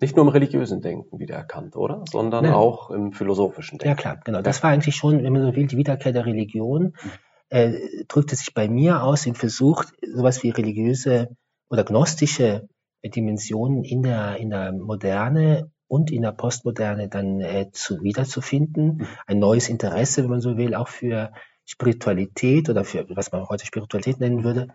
nicht 0.01 0.15
nur 0.15 0.25
im 0.25 0.31
religiösen 0.31 0.81
Denken 0.81 1.19
wiedererkannt, 1.19 1.75
oder? 1.75 2.03
Sondern 2.09 2.45
ja. 2.45 2.55
auch 2.55 2.89
im 2.89 3.11
philosophischen 3.11 3.77
Denken. 3.77 3.89
Ja, 3.89 3.95
klar, 3.95 4.19
genau. 4.23 4.41
Das 4.41 4.63
war 4.63 4.71
eigentlich 4.71 4.95
schon, 4.95 5.23
wenn 5.23 5.33
man 5.33 5.43
so 5.43 5.55
will, 5.55 5.67
die 5.67 5.77
Wiederkehr 5.77 6.11
der 6.11 6.25
Religion. 6.25 6.83
Mhm. 7.01 7.11
Äh, 7.49 8.03
drückte 8.07 8.35
sich 8.35 8.53
bei 8.53 8.67
mir 8.69 9.03
aus 9.03 9.25
im 9.25 9.35
Versuch, 9.35 9.83
sowas 10.13 10.43
wie 10.43 10.51
religiöse 10.51 11.35
oder 11.69 11.83
gnostische 11.83 12.67
Dimensionen 13.03 13.83
in 13.83 14.03
der, 14.03 14.37
in 14.37 14.49
der 14.49 14.71
Moderne 14.71 15.71
und 15.89 16.11
in 16.11 16.21
der 16.21 16.31
Postmoderne 16.31 17.09
dann 17.09 17.41
äh, 17.41 17.69
zu, 17.73 18.01
wiederzufinden. 18.01 18.85
Mhm. 18.85 19.07
Ein 19.27 19.39
neues 19.39 19.67
Interesse, 19.67 20.23
wenn 20.23 20.29
man 20.29 20.41
so 20.41 20.55
will, 20.55 20.73
auch 20.73 20.87
für 20.87 21.33
Spiritualität 21.65 22.69
oder 22.69 22.85
für 22.85 23.05
was 23.09 23.33
man 23.33 23.49
heute 23.49 23.65
Spiritualität 23.65 24.21
nennen 24.21 24.45
würde 24.45 24.69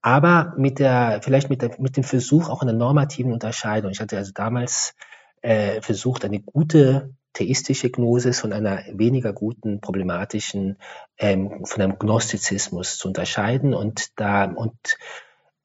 aber 0.00 0.54
mit 0.56 0.78
der, 0.78 1.20
vielleicht 1.22 1.50
mit, 1.50 1.62
der, 1.62 1.72
mit 1.78 1.96
dem 1.96 2.04
Versuch 2.04 2.48
auch 2.48 2.62
einer 2.62 2.72
normativen 2.72 3.32
Unterscheidung. 3.32 3.90
Ich 3.90 4.00
hatte 4.00 4.16
also 4.16 4.32
damals 4.32 4.94
äh, 5.42 5.80
versucht, 5.80 6.24
eine 6.24 6.40
gute 6.40 7.14
theistische 7.32 7.90
Gnosis 7.90 8.40
von 8.40 8.52
einer 8.52 8.84
weniger 8.92 9.32
guten, 9.32 9.80
problematischen, 9.80 10.78
ähm, 11.18 11.64
von 11.64 11.82
einem 11.82 11.98
Gnostizismus 11.98 12.96
zu 12.96 13.08
unterscheiden 13.08 13.74
und 13.74 14.18
da 14.18 14.44
und 14.44 14.96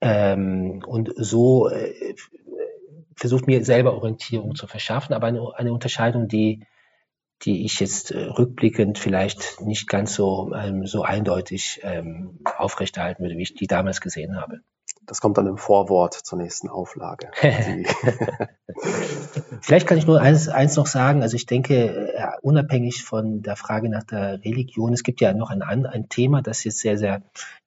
ähm, 0.01 0.83
und 0.85 1.13
so 1.15 1.69
äh, 1.69 2.15
versucht 3.15 3.47
mir 3.47 3.63
selber 3.63 3.93
Orientierung 3.93 4.55
zu 4.55 4.67
verschaffen, 4.67 5.13
aber 5.13 5.27
eine, 5.27 5.55
eine 5.55 5.73
Unterscheidung, 5.73 6.27
die 6.27 6.65
die 7.45 7.65
ich 7.65 7.79
jetzt 7.79 8.11
äh, 8.11 8.23
rückblickend 8.23 8.97
vielleicht 8.97 9.59
nicht 9.61 9.87
ganz 9.87 10.13
so, 10.13 10.53
ähm, 10.55 10.85
so 10.85 11.03
eindeutig 11.03 11.81
ähm, 11.83 12.39
aufrechterhalten 12.57 13.23
würde, 13.23 13.37
wie 13.37 13.43
ich 13.43 13.53
die 13.53 13.67
damals 13.67 14.01
gesehen 14.01 14.39
habe. 14.39 14.61
Das 15.05 15.19
kommt 15.19 15.37
dann 15.37 15.47
im 15.47 15.57
Vorwort 15.57 16.13
zur 16.13 16.37
nächsten 16.37 16.69
Auflage. 16.69 17.29
Vielleicht 19.61 19.87
kann 19.87 19.97
ich 19.97 20.07
nur 20.07 20.21
eins, 20.21 20.47
eins 20.47 20.77
noch 20.77 20.87
sagen. 20.87 21.21
Also 21.21 21.35
ich 21.35 21.45
denke, 21.45 22.13
äh, 22.13 22.27
unabhängig 22.41 23.03
von 23.03 23.41
der 23.41 23.57
Frage 23.57 23.89
nach 23.89 24.03
der 24.03 24.39
Religion, 24.45 24.93
es 24.93 25.03
gibt 25.03 25.19
ja 25.19 25.33
noch 25.33 25.49
ein, 25.49 25.61
ein 25.61 26.07
Thema, 26.07 26.41
das 26.41 26.63
jetzt 26.63 26.79
sehr, 26.79 26.97
sehr 26.97 27.15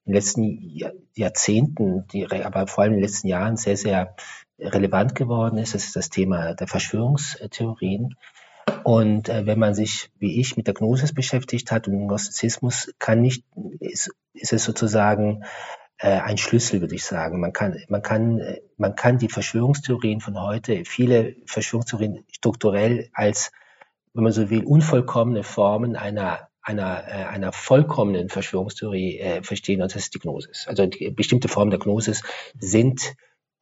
in 0.05 0.13
den 0.13 0.15
letzten 0.15 0.73
Jahrzehnten, 1.13 2.07
die, 2.07 2.25
aber 2.25 2.65
vor 2.65 2.83
allem 2.83 2.93
in 2.93 2.99
den 2.99 3.05
letzten 3.05 3.27
Jahren 3.27 3.57
sehr, 3.57 3.77
sehr 3.77 4.15
relevant 4.59 5.15
geworden 5.15 5.57
ist. 5.57 5.73
Das 5.73 5.85
ist 5.85 5.95
das 5.95 6.09
Thema 6.09 6.53
der 6.53 6.67
Verschwörungstheorien. 6.67 8.15
Und 8.83 9.29
äh, 9.29 9.45
wenn 9.45 9.59
man 9.59 9.73
sich, 9.73 10.09
wie 10.19 10.39
ich, 10.39 10.57
mit 10.57 10.67
der 10.67 10.73
Gnosis 10.73 11.13
beschäftigt 11.13 11.71
hat 11.71 11.87
und 11.87 11.93
dem 11.93 12.07
Gnostizismus, 12.07 12.93
kann 12.99 13.21
nicht, 13.21 13.43
ist, 13.79 14.11
ist 14.33 14.53
es 14.53 14.63
sozusagen 14.63 15.43
äh, 15.99 16.19
ein 16.19 16.37
Schlüssel, 16.37 16.81
würde 16.81 16.95
ich 16.95 17.05
sagen. 17.05 17.39
Man 17.39 17.53
kann, 17.53 17.81
man 17.87 18.01
kann, 18.01 18.39
äh, 18.39 18.61
man 18.77 18.95
kann 18.95 19.17
die 19.17 19.29
Verschwörungstheorien 19.29 20.21
von 20.21 20.41
heute, 20.41 20.83
viele 20.85 21.35
Verschwörungstheorien 21.45 22.23
strukturell 22.31 23.09
als, 23.13 23.51
wenn 24.13 24.23
man 24.23 24.33
so 24.33 24.49
will, 24.49 24.63
unvollkommene 24.63 25.43
Formen 25.43 25.95
einer 25.95 26.47
einer, 26.67 27.07
äh, 27.07 27.23
einer 27.23 27.53
vollkommenen 27.53 28.27
Verschwörungstheorie 28.27 29.19
äh, 29.19 29.41
verstehen, 29.43 29.81
und 29.81 29.95
das 29.95 30.03
ist 30.03 30.15
die 30.15 30.19
Gnosis. 30.19 30.67
Also 30.67 30.85
die, 30.85 31.09
bestimmte 31.11 31.47
Formen 31.47 31.71
der 31.71 31.79
Gnosis 31.79 32.23
sind 32.59 33.15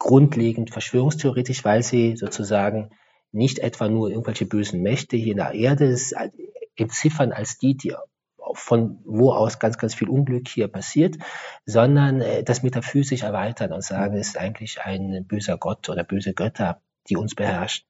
grundlegend 0.05 0.69
verschwörungstheoretisch, 0.69 1.65
weil 1.65 1.81
sie 1.81 2.15
sozusagen 2.15 2.91
nicht 3.31 3.57
etwa 3.57 3.89
nur 3.89 4.09
irgendwelche 4.09 4.45
bösen 4.45 4.83
Mächte 4.83 5.17
hier 5.17 5.31
in 5.31 5.37
der 5.37 5.53
Erde 5.53 5.97
entziffern 6.75 7.31
als 7.31 7.57
die, 7.57 7.75
die 7.75 7.95
von 8.53 8.99
wo 9.03 9.33
aus 9.33 9.57
ganz, 9.57 9.79
ganz 9.79 9.95
viel 9.95 10.07
Unglück 10.07 10.47
hier 10.47 10.67
passiert, 10.67 11.17
sondern 11.65 12.21
äh, 12.21 12.43
das 12.43 12.61
metaphysisch 12.61 13.23
erweitern 13.23 13.73
und 13.73 13.83
sagen, 13.83 14.15
es 14.15 14.27
ist 14.27 14.37
eigentlich 14.37 14.79
ein 14.81 15.25
böser 15.27 15.57
Gott 15.57 15.89
oder 15.89 16.03
böse 16.03 16.33
Götter 16.33 16.81
die 17.09 17.17
uns 17.17 17.35
beherrschen. 17.35 17.85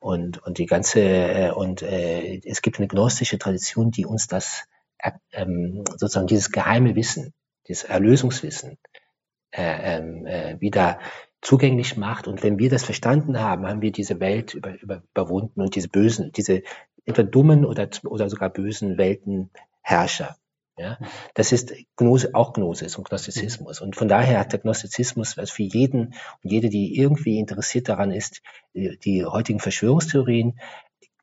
Und, 0.00 0.42
und 0.42 0.58
die 0.58 0.66
ganze, 0.66 1.00
äh, 1.00 1.50
und 1.50 1.82
äh, 1.82 2.40
es 2.44 2.62
gibt 2.62 2.78
eine 2.78 2.88
gnostische 2.88 3.38
Tradition, 3.38 3.90
die 3.90 4.06
uns 4.06 4.26
das, 4.26 4.64
äh, 4.98 5.12
ähm, 5.32 5.84
sozusagen 5.96 6.26
dieses 6.26 6.50
geheime 6.50 6.94
Wissen, 6.94 7.32
dieses 7.66 7.84
Erlösungswissen 7.84 8.78
äh, 9.50 9.96
ähm, 9.96 10.26
äh, 10.26 10.60
wieder 10.60 10.98
zugänglich 11.40 11.96
macht. 11.96 12.28
Und 12.28 12.42
wenn 12.42 12.58
wir 12.58 12.70
das 12.70 12.84
verstanden 12.84 13.40
haben, 13.40 13.66
haben 13.66 13.82
wir 13.82 13.92
diese 13.92 14.20
Welt 14.20 14.54
über, 14.54 14.80
über, 14.80 15.02
überwunden 15.14 15.60
und 15.60 15.74
diese 15.74 15.88
bösen, 15.88 16.32
diese 16.32 16.62
etwa 17.04 17.22
dummen 17.22 17.64
oder, 17.64 17.88
oder 18.04 18.28
sogar 18.28 18.50
bösen 18.50 18.98
Weltenherrscher. 18.98 20.36
Ja, 20.76 20.96
das 21.34 21.50
ist 21.50 21.74
Gnose, 21.96 22.30
auch 22.34 22.52
Gnosis 22.52 22.96
und 22.96 23.08
Gnostizismus. 23.08 23.80
Und 23.80 23.96
von 23.96 24.06
daher 24.06 24.38
hat 24.38 24.52
der 24.52 24.60
Gnostizismus 24.60 25.36
also 25.36 25.52
für 25.52 25.64
jeden 25.64 26.14
und 26.42 26.52
jede, 26.52 26.68
die 26.68 26.96
irgendwie 26.96 27.40
interessiert 27.40 27.88
daran 27.88 28.12
ist, 28.12 28.42
die 28.74 29.24
heutigen 29.24 29.58
Verschwörungstheorien 29.58 30.60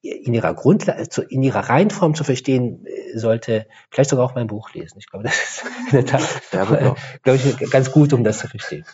in 0.02 0.34
ihrer 0.34 0.54
Grundlage, 0.54 1.08
in 1.30 1.42
ihrer 1.42 1.70
Reihenform 1.70 2.16
zu 2.16 2.26
verstehen, 2.26 2.86
sollte 3.14 3.66
vielleicht 3.90 4.10
sogar 4.10 4.26
auch 4.26 4.36
mein 4.36 4.48
Buch 4.48 4.74
lesen. 4.74 5.00
Ich 5.00 5.08
glaube, 5.08 5.24
das 5.24 5.38
ist 5.38 5.66
in 5.86 5.92
der 5.92 6.06
Tat, 6.06 6.42
ja, 6.52 6.96
glaube 7.24 7.40
ich, 7.40 7.72
ganz 7.72 7.92
gut, 7.92 8.12
um 8.12 8.26
das 8.26 8.40
zu 8.40 8.50
verstehen. 8.50 8.86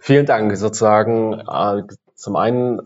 Vielen 0.00 0.26
Dank. 0.26 0.56
Sozusagen 0.56 1.34
äh, 1.40 1.82
zum 2.14 2.36
einen 2.36 2.80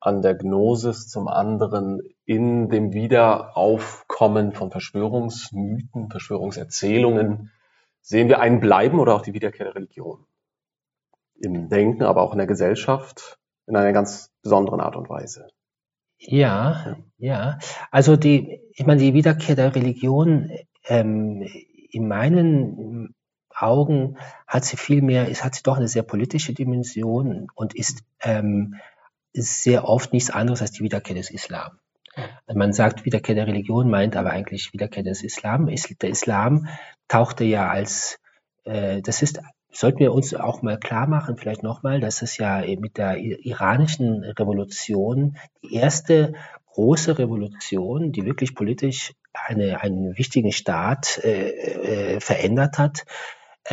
an 0.00 0.22
der 0.22 0.34
Gnosis, 0.34 1.08
zum 1.08 1.28
anderen 1.28 2.00
in 2.24 2.68
dem 2.70 2.92
Wiederaufkommen 2.92 4.52
von 4.52 4.70
Verschwörungsmythen, 4.70 6.10
Verschwörungserzählungen 6.10 7.50
sehen 8.00 8.28
wir 8.28 8.40
ein 8.40 8.60
Bleiben 8.60 8.98
oder 8.98 9.14
auch 9.14 9.22
die 9.22 9.34
Wiederkehr 9.34 9.66
der 9.66 9.74
Religion. 9.74 10.24
Im 11.38 11.68
Denken, 11.68 12.02
aber 12.02 12.22
auch 12.22 12.32
in 12.32 12.38
der 12.38 12.46
Gesellschaft 12.46 13.38
in 13.66 13.76
einer 13.76 13.92
ganz 13.92 14.32
besonderen 14.42 14.80
Art 14.80 14.96
und 14.96 15.08
Weise. 15.08 15.48
Ja, 16.18 16.96
ja. 17.18 17.58
Also 17.90 18.16
die, 18.16 18.60
ich 18.72 18.86
meine, 18.86 19.00
die 19.00 19.14
Wiederkehr 19.14 19.56
der 19.56 19.74
Religion 19.74 20.50
ähm, 20.84 21.46
in 21.90 22.08
meinen 22.08 23.14
Augen 23.62 24.16
hat 24.46 24.64
sie 24.64 24.76
viel 24.76 25.02
mehr, 25.02 25.30
es 25.30 25.44
hat 25.44 25.54
sie 25.54 25.62
doch 25.62 25.76
eine 25.76 25.88
sehr 25.88 26.02
politische 26.02 26.52
Dimension 26.52 27.48
und 27.54 27.74
ist, 27.74 28.02
ähm, 28.22 28.76
ist 29.32 29.62
sehr 29.62 29.84
oft 29.88 30.12
nichts 30.12 30.30
anderes 30.30 30.62
als 30.62 30.72
die 30.72 30.82
Wiederkehr 30.82 31.14
des 31.14 31.30
Islam. 31.30 31.78
Man 32.52 32.72
sagt 32.72 33.04
Wiederkehr 33.04 33.34
der 33.34 33.46
Religion, 33.46 33.88
meint 33.88 34.16
aber 34.16 34.30
eigentlich 34.30 34.72
Wiederkehr 34.72 35.02
des 35.02 35.22
Islam. 35.22 35.66
Der 35.66 36.10
Islam 36.10 36.66
tauchte 37.08 37.44
ja 37.44 37.68
als, 37.68 38.18
äh, 38.64 39.00
das 39.02 39.22
ist, 39.22 39.40
sollten 39.70 40.00
wir 40.00 40.12
uns 40.12 40.34
auch 40.34 40.62
mal 40.62 40.78
klar 40.78 41.06
machen, 41.06 41.36
vielleicht 41.36 41.62
nochmal, 41.62 42.00
dass 42.00 42.22
es 42.22 42.36
ja 42.36 42.62
mit 42.78 42.98
der 42.98 43.16
iranischen 43.18 44.24
Revolution 44.24 45.36
die 45.62 45.74
erste 45.74 46.34
große 46.72 47.18
Revolution, 47.18 48.12
die 48.12 48.24
wirklich 48.24 48.54
politisch 48.54 49.12
eine, 49.32 49.80
einen 49.80 50.16
wichtigen 50.18 50.52
Staat 50.52 51.18
äh, 51.22 52.14
äh, 52.14 52.20
verändert 52.20 52.78
hat, 52.78 53.04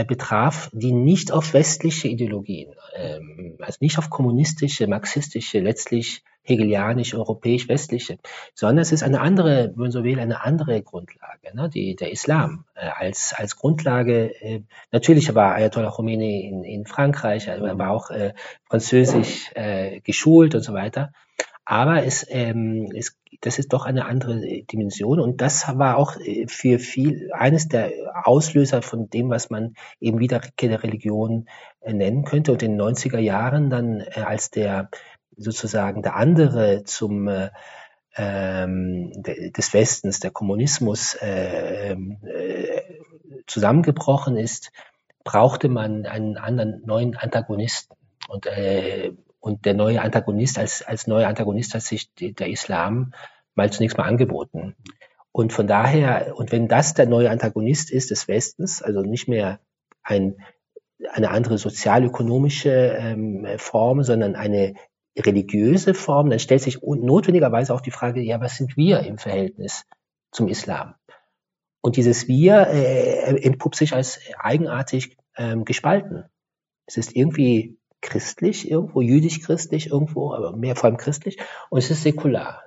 betraf, 0.07 0.69
die 0.73 0.91
nicht 0.91 1.31
auf 1.31 1.53
westliche 1.53 2.07
Ideologien, 2.07 2.73
ähm, 2.95 3.57
also 3.59 3.77
nicht 3.81 3.97
auf 3.97 4.09
kommunistische, 4.09 4.87
marxistische, 4.87 5.59
letztlich 5.59 6.23
hegelianisch, 6.43 7.13
europäisch, 7.13 7.67
westliche, 7.67 8.17
sondern 8.53 8.79
es 8.79 8.91
ist 8.91 9.03
eine 9.03 9.19
andere, 9.19 9.71
wenn 9.75 9.83
man 9.83 9.91
so 9.91 10.03
will, 10.03 10.19
eine 10.19 10.43
andere 10.43 10.81
Grundlage, 10.81 11.53
ne? 11.53 11.69
die, 11.69 11.95
der 11.95 12.11
Islam 12.11 12.65
äh, 12.75 12.87
als, 12.87 13.33
als 13.35 13.57
Grundlage. 13.57 14.33
Äh, 14.41 14.61
natürlich 14.91 15.33
war 15.35 15.55
Ayatollah 15.55 15.91
Khomeini 15.91 16.47
in, 16.47 16.63
in 16.63 16.85
Frankreich, 16.85 17.47
er 17.47 17.77
war 17.77 17.91
auch 17.91 18.11
äh, 18.11 18.33
französisch 18.65 19.51
äh, 19.55 19.99
geschult 20.01 20.55
und 20.55 20.61
so 20.61 20.73
weiter. 20.73 21.11
Aber 21.69 22.05
es, 22.05 22.25
ähm, 22.29 22.93
es, 22.95 23.19
das 23.41 23.59
ist 23.59 23.73
doch 23.73 23.85
eine 23.85 24.05
andere 24.05 24.39
Dimension 24.71 25.19
und 25.19 25.41
das 25.41 25.67
war 25.77 25.97
auch 25.97 26.15
äh, 26.15 26.47
für 26.47 26.79
viel 26.79 27.29
eines 27.33 27.67
der 27.67 27.91
Auslöser 28.23 28.81
von 28.81 29.09
dem, 29.09 29.29
was 29.29 29.49
man 29.49 29.73
eben 29.99 30.19
wieder 30.19 30.39
der 30.61 30.81
Religion 30.81 31.49
äh, 31.81 31.91
nennen 31.91 32.23
könnte. 32.23 32.53
Und 32.53 32.63
in 32.63 32.77
den 32.77 32.81
90er 32.81 33.19
Jahren 33.19 33.69
dann, 33.69 33.99
äh, 33.99 34.21
als 34.21 34.49
der 34.49 34.89
sozusagen 35.35 36.03
der 36.03 36.15
andere 36.15 36.85
zum 36.85 37.27
äh, 37.27 37.49
ähm, 38.15 39.11
des 39.21 39.73
Westens, 39.73 40.21
der 40.21 40.31
Kommunismus 40.31 41.15
äh, 41.15 41.91
äh, 41.91 42.81
zusammengebrochen 43.45 44.37
ist, 44.37 44.71
brauchte 45.25 45.67
man 45.67 46.05
einen 46.05 46.37
anderen 46.37 46.81
neuen 46.85 47.17
Antagonisten. 47.17 47.93
Und 48.29 48.45
äh, 48.45 49.11
und 49.47 49.65
der 49.65 49.73
neue 49.73 50.01
Antagonist, 50.01 50.59
als, 50.59 50.81
als 50.81 51.07
neuer 51.07 51.29
Antagonist 51.29 51.73
hat 51.73 51.81
sich 51.81 52.13
der 52.13 52.49
Islam 52.49 53.13
mal 53.55 53.71
zunächst 53.71 53.97
mal 53.97 54.03
angeboten. 54.03 54.75
Und 55.31 55.53
von 55.53 55.67
daher, 55.67 56.33
und 56.35 56.51
wenn 56.51 56.67
das 56.67 56.95
der 56.95 57.05
neue 57.07 57.29
Antagonist 57.29 57.89
ist 57.89 58.11
des 58.11 58.27
Westens, 58.27 58.81
also 58.81 59.01
nicht 59.01 59.29
mehr 59.29 59.61
ein, 60.03 60.35
eine 61.11 61.31
andere 61.31 61.57
sozialökonomische 61.57 62.97
ähm, 62.99 63.47
Form, 63.57 64.03
sondern 64.03 64.35
eine 64.35 64.73
religiöse 65.17 65.93
Form, 65.93 66.29
dann 66.29 66.39
stellt 66.39 66.61
sich 66.61 66.81
notwendigerweise 66.81 67.73
auch 67.73 67.81
die 67.81 67.91
Frage, 67.91 68.19
ja, 68.21 68.41
was 68.41 68.57
sind 68.57 68.75
wir 68.75 68.99
im 69.01 69.17
Verhältnis 69.17 69.85
zum 70.31 70.49
Islam? 70.49 70.95
Und 71.81 71.95
dieses 71.95 72.27
Wir 72.27 72.67
äh, 72.67 73.41
entpuppt 73.43 73.77
sich 73.77 73.93
als 73.93 74.19
eigenartig 74.37 75.15
ähm, 75.37 75.63
gespalten. 75.63 76.25
Es 76.85 76.97
ist 76.97 77.15
irgendwie 77.15 77.76
christlich 78.07 78.71
irgendwo, 78.71 79.01
jüdisch-christlich 79.01 79.91
irgendwo, 79.91 80.33
aber 80.33 80.55
mehr 80.55 80.75
vor 80.75 80.85
allem 80.85 80.97
christlich. 80.97 81.37
Und 81.69 81.79
es 81.79 81.91
ist 81.91 82.03
säkular. 82.03 82.63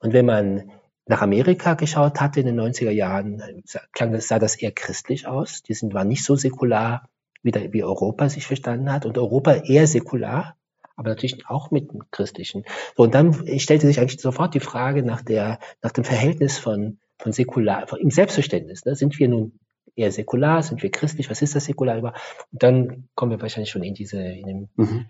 Und 0.00 0.12
wenn 0.12 0.26
man 0.26 0.72
nach 1.06 1.20
Amerika 1.20 1.74
geschaut 1.74 2.20
hatte 2.20 2.40
in 2.40 2.46
den 2.46 2.58
90er 2.58 2.90
Jahren, 2.90 3.62
klang 3.92 4.12
das, 4.12 4.26
sah 4.26 4.38
das 4.38 4.56
eher 4.56 4.72
christlich 4.72 5.26
aus. 5.26 5.62
Die 5.62 5.74
sind, 5.74 5.92
waren 5.92 6.08
nicht 6.08 6.24
so 6.24 6.34
säkular, 6.34 7.08
wie, 7.42 7.50
der, 7.50 7.72
wie 7.74 7.84
Europa 7.84 8.28
sich 8.30 8.46
verstanden 8.46 8.90
hat. 8.90 9.04
Und 9.04 9.18
Europa 9.18 9.52
eher 9.52 9.86
säkular, 9.86 10.56
aber 10.96 11.10
natürlich 11.10 11.46
auch 11.46 11.70
mit 11.70 11.92
dem 11.92 12.02
Christlichen. 12.10 12.64
So, 12.96 13.02
und 13.02 13.14
dann 13.14 13.34
stellte 13.58 13.86
sich 13.86 14.00
eigentlich 14.00 14.20
sofort 14.20 14.54
die 14.54 14.60
Frage 14.60 15.02
nach 15.02 15.20
der, 15.20 15.58
nach 15.82 15.92
dem 15.92 16.04
Verhältnis 16.04 16.58
von, 16.58 16.98
von 17.18 17.32
säkular, 17.32 17.86
von, 17.86 18.00
im 18.00 18.10
Selbstverständnis. 18.10 18.86
Ne? 18.86 18.96
Sind 18.96 19.18
wir 19.18 19.28
nun 19.28 19.58
eher 19.96 20.12
säkular, 20.12 20.62
sind 20.62 20.82
wir 20.82 20.90
christlich, 20.90 21.30
was 21.30 21.42
ist 21.42 21.54
das 21.54 21.66
säkular 21.66 21.96
über? 21.96 22.14
Und 22.52 22.62
dann 22.62 23.08
kommen 23.14 23.30
wir 23.30 23.40
wahrscheinlich 23.40 23.70
schon 23.70 23.82
in 23.82 23.94
diese, 23.94 24.20
in 24.20 24.46
den, 24.46 24.68
mhm. 24.76 25.06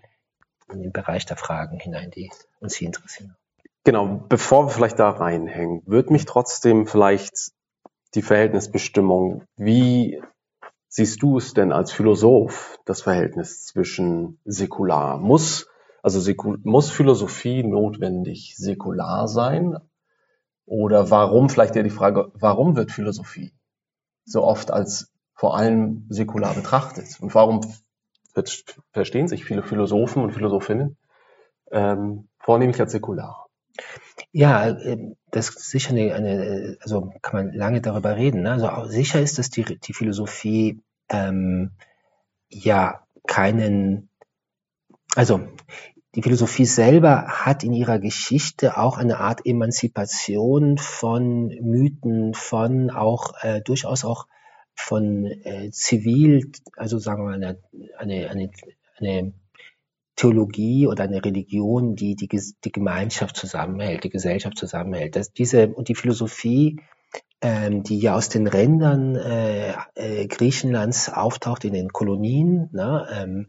in 0.71 0.83
den 0.83 0.91
Bereich 0.91 1.25
der 1.25 1.37
Fragen 1.37 1.79
hinein, 1.79 2.11
die 2.11 2.29
uns 2.59 2.75
hier 2.75 2.87
interessieren. 2.87 3.35
Genau, 3.83 4.25
bevor 4.29 4.65
wir 4.65 4.69
vielleicht 4.69 4.99
da 4.99 5.09
reinhängen, 5.11 5.83
würde 5.85 6.11
mich 6.11 6.25
trotzdem 6.25 6.87
vielleicht 6.87 7.51
die 8.15 8.21
Verhältnisbestimmung, 8.21 9.43
wie 9.57 10.21
siehst 10.87 11.21
du 11.21 11.37
es 11.37 11.53
denn 11.53 11.71
als 11.71 11.91
Philosoph, 11.91 12.79
das 12.85 13.01
Verhältnis 13.01 13.65
zwischen 13.65 14.39
säkular? 14.45 15.17
Muss, 15.19 15.67
also 16.01 16.19
säkul, 16.19 16.59
muss 16.63 16.89
Philosophie 16.89 17.63
notwendig 17.63 18.55
säkular 18.57 19.27
sein? 19.27 19.77
Oder 20.65 21.11
warum, 21.11 21.49
vielleicht 21.49 21.75
eher 21.75 21.83
die 21.83 21.89
Frage, 21.91 22.31
warum 22.33 22.75
wird 22.75 22.91
Philosophie 22.91 23.53
so 24.25 24.43
oft 24.43 24.71
als 24.71 25.11
vor 25.33 25.57
allem 25.57 26.05
säkular 26.09 26.53
betrachtet. 26.53 27.19
Und 27.21 27.35
warum 27.35 27.61
verstehen 28.91 29.27
sich 29.27 29.45
viele 29.45 29.63
Philosophen 29.63 30.23
und 30.23 30.31
Philosophinnen 30.31 30.97
ähm, 31.71 32.27
vornehmlich 32.39 32.79
als 32.79 32.91
säkular? 32.91 33.47
Ja, 34.31 34.67
ähm, 34.79 35.15
das 35.31 35.49
ist 35.49 35.69
sicher 35.69 35.91
eine, 35.91 36.13
eine, 36.13 36.77
also 36.81 37.13
kann 37.21 37.45
man 37.45 37.53
lange 37.53 37.81
darüber 37.81 38.15
reden. 38.15 38.43
Ne? 38.43 38.51
Also 38.51 38.85
sicher 38.89 39.21
ist, 39.21 39.37
dass 39.37 39.49
die, 39.49 39.63
die 39.63 39.93
Philosophie 39.93 40.81
ähm, 41.09 41.71
ja 42.49 43.05
keinen, 43.27 44.09
also 45.15 45.47
die 46.15 46.21
Philosophie 46.21 46.65
selber 46.65 47.27
hat 47.27 47.63
in 47.63 47.73
ihrer 47.73 47.99
Geschichte 47.99 48.77
auch 48.77 48.97
eine 48.97 49.19
Art 49.19 49.45
Emanzipation 49.45 50.77
von 50.77 51.47
Mythen, 51.47 52.33
von 52.33 52.89
auch 52.89 53.33
äh, 53.41 53.61
durchaus 53.61 54.05
auch 54.05 54.27
von 54.75 55.25
äh, 55.25 55.71
zivil, 55.71 56.51
also 56.77 56.99
sagen 56.99 57.23
wir 57.23 57.37
mal 57.37 57.43
eine, 57.43 57.57
eine, 57.97 58.29
eine, 58.29 58.51
eine 58.97 59.33
Theologie 60.15 60.87
oder 60.87 61.03
eine 61.03 61.23
Religion, 61.23 61.95
die, 61.95 62.15
die 62.15 62.29
die 62.29 62.71
Gemeinschaft 62.71 63.35
zusammenhält, 63.35 64.05
die 64.05 64.09
Gesellschaft 64.09 64.57
zusammenhält. 64.57 65.17
Das, 65.17 65.33
diese, 65.33 65.67
und 65.67 65.89
die 65.89 65.95
Philosophie, 65.95 66.79
ähm, 67.41 67.83
die 67.83 67.99
ja 67.99 68.15
aus 68.15 68.29
den 68.29 68.47
Rändern 68.47 69.15
äh, 69.15 69.73
äh, 69.95 70.27
Griechenlands 70.27 71.09
auftaucht 71.09 71.65
in 71.65 71.73
den 71.73 71.89
Kolonien, 71.89 72.69
ne, 72.71 73.07
ähm, 73.13 73.47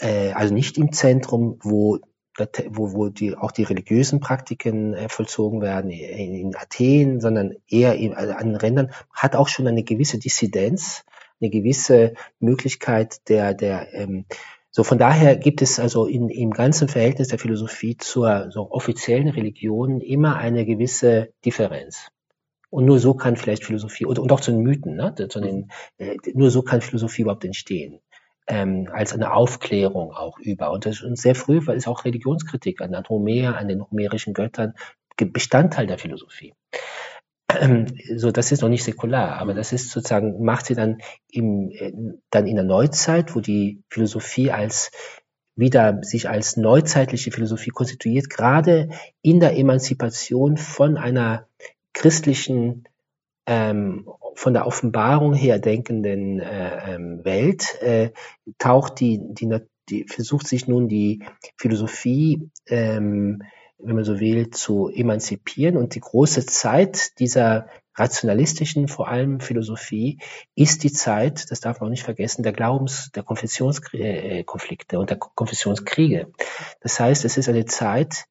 äh, 0.00 0.32
also 0.32 0.54
nicht 0.54 0.78
im 0.78 0.92
Zentrum, 0.92 1.58
wo 1.62 1.98
wo, 2.68 2.92
wo 2.92 3.08
die, 3.08 3.36
auch 3.36 3.52
die 3.52 3.64
religiösen 3.64 4.20
Praktiken 4.20 4.94
äh, 4.94 5.08
vollzogen 5.08 5.60
werden 5.60 5.90
in, 5.90 6.34
in 6.34 6.56
Athen, 6.56 7.20
sondern 7.20 7.54
eher 7.68 7.96
in, 7.96 8.14
also 8.14 8.32
an 8.34 8.46
den 8.46 8.56
Rändern, 8.56 8.90
hat 9.12 9.36
auch 9.36 9.48
schon 9.48 9.66
eine 9.66 9.82
gewisse 9.82 10.18
Dissidenz, 10.18 11.04
eine 11.40 11.50
gewisse 11.50 12.14
Möglichkeit 12.40 13.28
der, 13.28 13.54
der 13.54 13.92
ähm, 13.94 14.24
So 14.70 14.84
von 14.84 14.98
daher 14.98 15.36
gibt 15.36 15.62
es 15.62 15.80
also 15.80 16.06
in, 16.06 16.28
im 16.28 16.50
ganzen 16.50 16.88
Verhältnis 16.88 17.28
der 17.28 17.38
Philosophie 17.38 17.96
zur 17.96 18.50
so 18.50 18.70
offiziellen 18.70 19.28
Religion 19.28 20.00
immer 20.00 20.36
eine 20.36 20.64
gewisse 20.66 21.32
Differenz. 21.44 22.10
Und 22.70 22.84
nur 22.84 22.98
so 22.98 23.14
kann 23.14 23.36
vielleicht 23.36 23.64
Philosophie, 23.64 24.04
und, 24.04 24.18
und 24.18 24.30
auch 24.30 24.40
zu 24.40 24.50
den 24.50 24.60
Mythen, 24.60 24.96
ne, 24.96 25.14
zu 25.28 25.40
den, 25.40 25.70
äh, 25.96 26.16
nur 26.34 26.50
so 26.50 26.62
kann 26.62 26.82
Philosophie 26.82 27.22
überhaupt 27.22 27.44
entstehen. 27.44 28.00
Ähm, 28.50 28.88
als 28.90 29.12
eine 29.12 29.34
Aufklärung 29.34 30.12
auch 30.12 30.38
über. 30.38 30.70
Und, 30.70 30.86
das, 30.86 31.02
und 31.02 31.18
sehr 31.18 31.34
früh 31.34 31.66
war 31.66 31.74
es 31.74 31.86
auch 31.86 32.06
Religionskritik 32.06 32.80
an 32.80 32.96
Homer, 33.08 33.58
an 33.58 33.68
den 33.68 33.82
homerischen 33.82 34.32
Göttern 34.32 34.72
Bestandteil 35.16 35.86
der 35.86 35.98
Philosophie. 35.98 36.54
Ähm, 37.60 37.86
so, 38.16 38.30
das 38.30 38.52
ist 38.52 38.62
noch 38.62 38.68
nicht 38.68 38.84
säkular, 38.84 39.38
aber 39.38 39.54
das 39.54 39.72
ist 39.72 39.90
sozusagen, 39.90 40.44
macht 40.44 40.66
sie 40.66 40.74
dann 40.74 40.98
im, 41.30 41.70
äh, 41.70 41.92
dann 42.30 42.46
in 42.46 42.56
der 42.56 42.64
Neuzeit, 42.64 43.34
wo 43.34 43.40
die 43.40 43.82
Philosophie 43.88 44.50
als 44.50 44.90
wieder 45.56 45.98
sich 46.02 46.28
als 46.28 46.56
neuzeitliche 46.56 47.32
Philosophie 47.32 47.70
konstituiert, 47.70 48.30
gerade 48.30 48.90
in 49.22 49.40
der 49.40 49.56
Emanzipation 49.56 50.56
von 50.56 50.96
einer 50.96 51.48
christlichen, 51.94 52.84
ähm, 53.46 54.08
von 54.38 54.54
der 54.54 54.68
Offenbarung 54.68 55.34
her 55.34 55.58
denkenden 55.58 56.38
äh, 56.38 56.94
ähm, 56.94 57.24
Welt, 57.24 57.82
äh, 57.82 58.12
taucht 58.58 59.00
die, 59.00 59.20
die, 59.20 59.52
die, 59.88 60.06
versucht 60.08 60.46
sich 60.46 60.68
nun 60.68 60.86
die 60.86 61.24
Philosophie, 61.56 62.48
ähm, 62.68 63.42
wenn 63.78 63.96
man 63.96 64.04
so 64.04 64.20
will, 64.20 64.50
zu 64.50 64.90
emanzipieren. 64.90 65.76
Und 65.76 65.96
die 65.96 66.00
große 66.00 66.46
Zeit 66.46 67.18
dieser 67.18 67.66
rationalistischen, 67.96 68.86
vor 68.86 69.08
allem 69.08 69.40
Philosophie, 69.40 70.20
ist 70.54 70.84
die 70.84 70.92
Zeit, 70.92 71.50
das 71.50 71.58
darf 71.58 71.80
man 71.80 71.88
auch 71.88 71.90
nicht 71.90 72.04
vergessen, 72.04 72.44
der 72.44 72.52
Glaubens-, 72.52 73.10
der 73.16 73.24
Konfessionskonflikte 73.24 75.00
und 75.00 75.10
der 75.10 75.18
Konfessionskriege. 75.18 76.30
Das 76.80 77.00
heißt, 77.00 77.24
es 77.24 77.38
ist 77.38 77.48
eine 77.48 77.64
Zeit, 77.64 78.26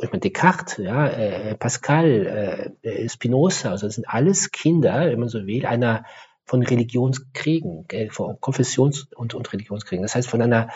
ich 0.00 0.10
meine, 0.10 0.20
Descartes, 0.20 0.78
ja, 0.78 1.06
äh, 1.08 1.54
Pascal, 1.56 2.74
äh, 2.82 3.08
Spinoza, 3.08 3.70
also 3.70 3.86
das 3.86 3.94
sind 3.94 4.08
alles 4.08 4.50
Kinder, 4.50 5.06
wenn 5.06 5.20
man 5.20 5.28
so 5.28 5.46
will, 5.46 5.66
einer 5.66 6.04
von 6.44 6.62
Religionskriegen, 6.62 7.86
äh, 7.90 8.10
von 8.10 8.40
Konfessions- 8.40 9.08
und, 9.14 9.34
und 9.34 9.52
Religionskriegen. 9.52 10.02
Das 10.02 10.14
heißt, 10.14 10.28
von 10.28 10.42
einer, 10.42 10.68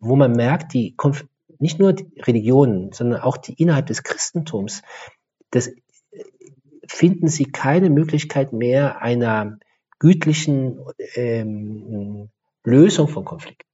wo 0.00 0.16
man 0.16 0.32
merkt, 0.32 0.74
die 0.74 0.94
Konf 0.96 1.24
nicht 1.58 1.78
nur 1.78 1.92
die 1.92 2.20
Religionen, 2.20 2.92
sondern 2.92 3.20
auch 3.20 3.36
die 3.36 3.54
innerhalb 3.54 3.86
des 3.86 4.02
Christentums, 4.02 4.82
das 5.50 5.70
finden 6.86 7.28
sie 7.28 7.46
keine 7.46 7.90
Möglichkeit 7.90 8.52
mehr 8.52 9.00
einer 9.00 9.58
gütlichen 9.98 10.80
ähm, 11.14 12.28
Lösung 12.64 13.08
von 13.08 13.24
Konflikten. 13.24 13.68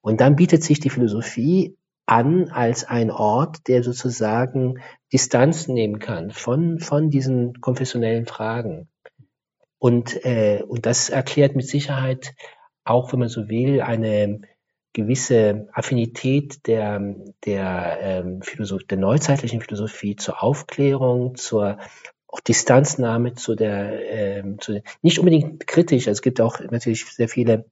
Und 0.00 0.20
dann 0.20 0.36
bietet 0.36 0.62
sich 0.62 0.80
die 0.80 0.90
Philosophie 0.90 1.77
an 2.08 2.48
als 2.50 2.84
ein 2.84 3.10
Ort, 3.10 3.68
der 3.68 3.82
sozusagen 3.82 4.80
Distanz 5.12 5.68
nehmen 5.68 5.98
kann 5.98 6.30
von, 6.30 6.80
von 6.80 7.10
diesen 7.10 7.60
konfessionellen 7.60 8.26
Fragen. 8.26 8.88
Und, 9.78 10.24
äh, 10.24 10.62
und 10.66 10.86
das 10.86 11.10
erklärt 11.10 11.54
mit 11.54 11.66
Sicherheit 11.66 12.34
auch, 12.84 13.12
wenn 13.12 13.20
man 13.20 13.28
so 13.28 13.48
will, 13.50 13.82
eine 13.82 14.40
gewisse 14.94 15.68
Affinität 15.72 16.66
der, 16.66 17.14
der, 17.44 17.98
ähm, 18.00 18.42
Philosoph 18.42 18.84
der 18.84 18.98
neuzeitlichen 18.98 19.60
Philosophie 19.60 20.16
zur 20.16 20.42
Aufklärung, 20.42 21.36
zur 21.36 21.78
auch 22.26 22.40
Distanznahme 22.40 23.34
zu 23.34 23.54
der, 23.54 24.10
ähm, 24.10 24.60
zu, 24.60 24.82
nicht 25.02 25.18
unbedingt 25.18 25.66
kritisch. 25.66 26.08
Also 26.08 26.18
es 26.18 26.22
gibt 26.22 26.40
auch 26.40 26.58
natürlich 26.70 27.04
sehr 27.04 27.28
viele 27.28 27.66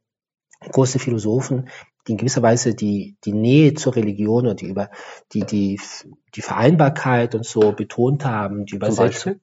große 0.73 0.99
Philosophen, 0.99 1.69
die 2.07 2.13
in 2.13 2.19
gewisser 2.19 2.43
Weise 2.43 2.75
die, 2.75 3.17
die 3.25 3.33
Nähe 3.33 3.75
zur 3.75 3.97
Religion 3.97 4.47
und 4.47 4.61
die 4.61 4.69
über 4.69 4.91
die, 5.33 5.45
die, 5.45 5.81
die 6.35 6.43
Vereinbarkeit 6.43 7.35
und 7.35 7.45
so 7.45 7.73
betont 7.73 8.25
haben, 8.25 8.67
die 8.67 8.77
Übersetzung. 8.77 9.41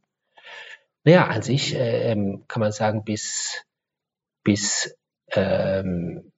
Naja, 1.04 1.28
an 1.28 1.42
sich 1.42 1.76
äh, 1.76 2.12
ähm, 2.12 2.46
kann 2.48 2.62
man 2.62 2.72
sagen, 2.72 3.04
bis, 3.04 3.66
bis 4.44 4.96
ähm, 5.32 6.32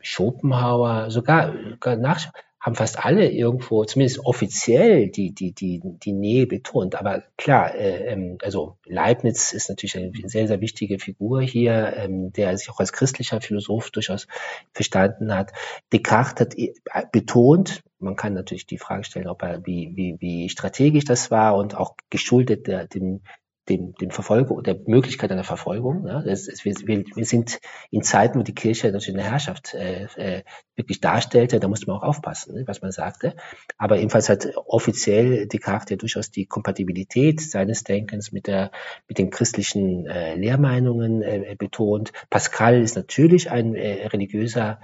Schopenhauer, 0.00 1.10
sogar, 1.10 1.52
sogar 1.72 1.96
nach, 1.96 2.32
haben 2.60 2.74
fast 2.74 3.02
alle 3.02 3.30
irgendwo, 3.30 3.84
zumindest 3.84 4.18
offiziell, 4.18 5.08
die, 5.08 5.34
die, 5.34 5.52
die, 5.52 5.80
die 5.82 6.12
Nähe 6.12 6.46
betont. 6.46 6.94
Aber 6.94 7.24
klar, 7.38 7.74
äh, 7.74 8.12
ähm, 8.12 8.36
also 8.42 8.76
Leibniz 8.84 9.54
ist 9.54 9.70
natürlich 9.70 9.96
eine 9.96 10.12
sehr, 10.28 10.46
sehr 10.46 10.60
wichtige 10.60 10.98
Figur 10.98 11.40
hier, 11.40 11.94
ähm, 11.96 12.32
der 12.32 12.56
sich 12.58 12.68
auch 12.68 12.78
als 12.78 12.92
christlicher 12.92 13.40
Philosoph 13.40 13.90
durchaus 13.90 14.26
verstanden 14.74 15.34
hat. 15.34 15.52
Descartes 15.90 16.40
hat 16.40 16.58
äh, 16.58 16.74
betont, 17.10 17.82
man 17.98 18.16
kann 18.16 18.34
natürlich 18.34 18.66
die 18.66 18.78
Frage 18.78 19.04
stellen, 19.04 19.28
ob 19.28 19.42
er, 19.42 19.64
wie, 19.64 19.92
wie, 19.94 20.16
wie 20.20 20.48
strategisch 20.50 21.04
das 21.04 21.30
war 21.30 21.56
und 21.56 21.74
auch 21.74 21.96
geschuldet 22.10 22.66
der, 22.66 22.86
dem, 22.86 23.22
dem, 23.68 23.94
dem 23.94 24.10
Verfolgung, 24.10 24.62
der 24.62 24.76
Möglichkeit 24.86 25.30
einer 25.30 25.44
Verfolgung. 25.44 26.06
Ja, 26.06 26.22
das 26.22 26.48
ist, 26.48 26.64
wir, 26.64 27.04
wir 27.14 27.24
sind 27.24 27.60
in 27.90 28.02
Zeiten, 28.02 28.38
wo 28.38 28.42
die 28.42 28.54
Kirche 28.54 28.90
natürlich 28.90 29.18
eine 29.18 29.30
Herrschaft 29.30 29.74
äh, 29.74 30.06
äh, 30.16 30.42
wirklich 30.74 31.00
darstellte, 31.00 31.60
da 31.60 31.68
musste 31.68 31.86
man 31.86 31.96
auch 31.96 32.02
aufpassen, 32.02 32.54
ne, 32.54 32.64
was 32.66 32.82
man 32.82 32.90
sagte. 32.90 33.36
Aber 33.76 33.98
ebenfalls 33.98 34.28
hat 34.28 34.48
offiziell 34.56 35.46
Descartes 35.46 35.90
ja 35.90 35.96
durchaus 35.96 36.30
die 36.30 36.46
Kompatibilität 36.46 37.40
seines 37.40 37.84
Denkens 37.84 38.32
mit 38.32 38.46
der 38.46 38.70
mit 39.08 39.18
den 39.18 39.30
christlichen 39.30 40.06
äh, 40.06 40.34
Lehrmeinungen 40.34 41.22
äh, 41.22 41.54
betont. 41.58 42.12
Pascal 42.30 42.80
ist 42.80 42.96
natürlich 42.96 43.50
ein 43.50 43.74
äh, 43.74 44.06
religiöser 44.06 44.80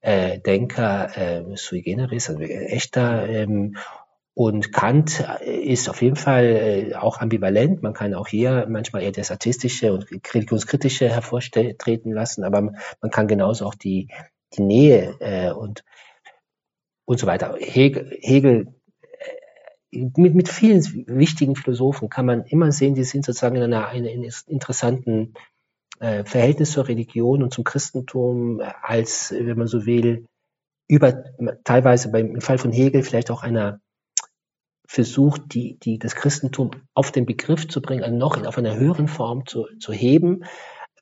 äh, 0.00 0.38
Denker 0.38 1.16
äh, 1.16 1.56
sui 1.56 1.82
generis, 1.82 2.28
also 2.28 2.40
echter 2.42 3.28
ähm, 3.28 3.76
und 4.34 4.72
Kant 4.72 5.24
ist 5.42 5.88
auf 5.88 6.02
jeden 6.02 6.16
Fall 6.16 6.44
äh, 6.44 6.94
auch 6.96 7.20
ambivalent. 7.20 7.82
Man 7.82 7.94
kann 7.94 8.14
auch 8.14 8.26
hier 8.26 8.66
manchmal 8.68 9.02
eher 9.02 9.12
das 9.12 9.30
Artistische 9.30 9.92
und 9.92 10.06
Religionskritische 10.10 11.08
hervortreten 11.08 12.12
lassen, 12.12 12.42
aber 12.42 12.60
man 12.60 13.10
kann 13.12 13.28
genauso 13.28 13.64
auch 13.64 13.76
die, 13.76 14.08
die 14.54 14.62
Nähe 14.62 15.16
äh, 15.20 15.52
und, 15.52 15.84
und 17.04 17.20
so 17.20 17.28
weiter. 17.28 17.56
Hegel, 17.60 18.18
Hegel 18.20 18.74
äh, 19.92 20.10
mit, 20.16 20.34
mit 20.34 20.48
vielen 20.48 20.82
wichtigen 21.06 21.54
Philosophen 21.54 22.08
kann 22.08 22.26
man 22.26 22.42
immer 22.44 22.72
sehen, 22.72 22.96
die 22.96 23.04
sind 23.04 23.24
sozusagen 23.24 23.54
in 23.54 23.62
einer, 23.62 23.86
einer 23.86 24.10
interessanten 24.48 25.34
äh, 26.00 26.24
Verhältnis 26.24 26.72
zur 26.72 26.88
Religion 26.88 27.44
und 27.44 27.54
zum 27.54 27.62
Christentum 27.62 28.60
als, 28.82 29.32
wenn 29.32 29.58
man 29.58 29.68
so 29.68 29.86
will, 29.86 30.26
über 30.88 31.24
teilweise 31.62 32.10
beim 32.10 32.34
im 32.34 32.40
Fall 32.40 32.58
von 32.58 32.72
Hegel 32.72 33.04
vielleicht 33.04 33.30
auch 33.30 33.44
einer 33.44 33.80
versucht, 34.86 35.54
die, 35.54 35.78
die, 35.78 35.98
das 35.98 36.14
Christentum 36.14 36.70
auf 36.94 37.10
den 37.10 37.26
Begriff 37.26 37.68
zu 37.68 37.80
bringen, 37.80 38.04
also 38.04 38.16
noch 38.16 38.44
auf 38.44 38.58
einer 38.58 38.76
höheren 38.76 39.08
Form 39.08 39.46
zu, 39.46 39.66
zu 39.78 39.92
heben, 39.92 40.44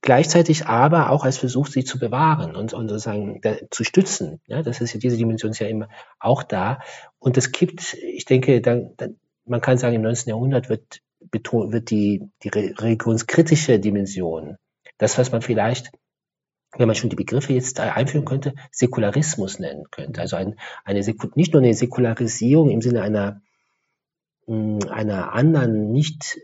gleichzeitig 0.02 0.66
aber 0.66 1.10
auch 1.10 1.24
als 1.24 1.38
Versuch, 1.38 1.66
sie 1.66 1.84
zu 1.84 1.98
bewahren 1.98 2.54
und, 2.54 2.74
und 2.74 2.88
sozusagen 2.88 3.40
da, 3.40 3.56
zu 3.70 3.84
stützen. 3.84 4.40
Ja, 4.46 4.62
das 4.62 4.80
ist 4.80 4.92
ja, 4.92 5.00
diese 5.00 5.16
Dimension 5.16 5.52
ist 5.52 5.58
ja 5.58 5.68
immer 5.68 5.88
auch 6.20 6.42
da. 6.42 6.80
Und 7.18 7.36
es 7.36 7.52
gibt, 7.52 7.94
ich 7.94 8.24
denke, 8.24 8.60
dann, 8.60 8.94
dann, 8.96 9.16
man 9.44 9.60
kann 9.60 9.78
sagen, 9.78 9.96
im 9.96 10.02
19. 10.02 10.30
Jahrhundert 10.30 10.68
wird 10.68 11.00
betont, 11.30 11.72
wird 11.72 11.90
die, 11.90 12.28
die 12.42 12.48
religionskritische 12.48 13.78
Dimension, 13.78 14.56
das, 14.98 15.18
was 15.18 15.32
man 15.32 15.42
vielleicht 15.42 15.90
wenn 16.78 16.86
man 16.86 16.96
schon 16.96 17.10
die 17.10 17.16
Begriffe 17.16 17.52
jetzt 17.52 17.80
einführen 17.80 18.24
könnte, 18.24 18.54
Säkularismus 18.70 19.58
nennen 19.58 19.90
könnte. 19.90 20.22
Also 20.22 20.36
ein, 20.36 20.56
eine 20.84 21.00
nicht 21.34 21.52
nur 21.52 21.62
eine 21.62 21.74
Säkularisierung 21.74 22.70
im 22.70 22.80
Sinne 22.80 23.02
einer 23.02 23.42
einer 24.46 25.32
anderen 25.32 25.92
nicht 25.92 26.38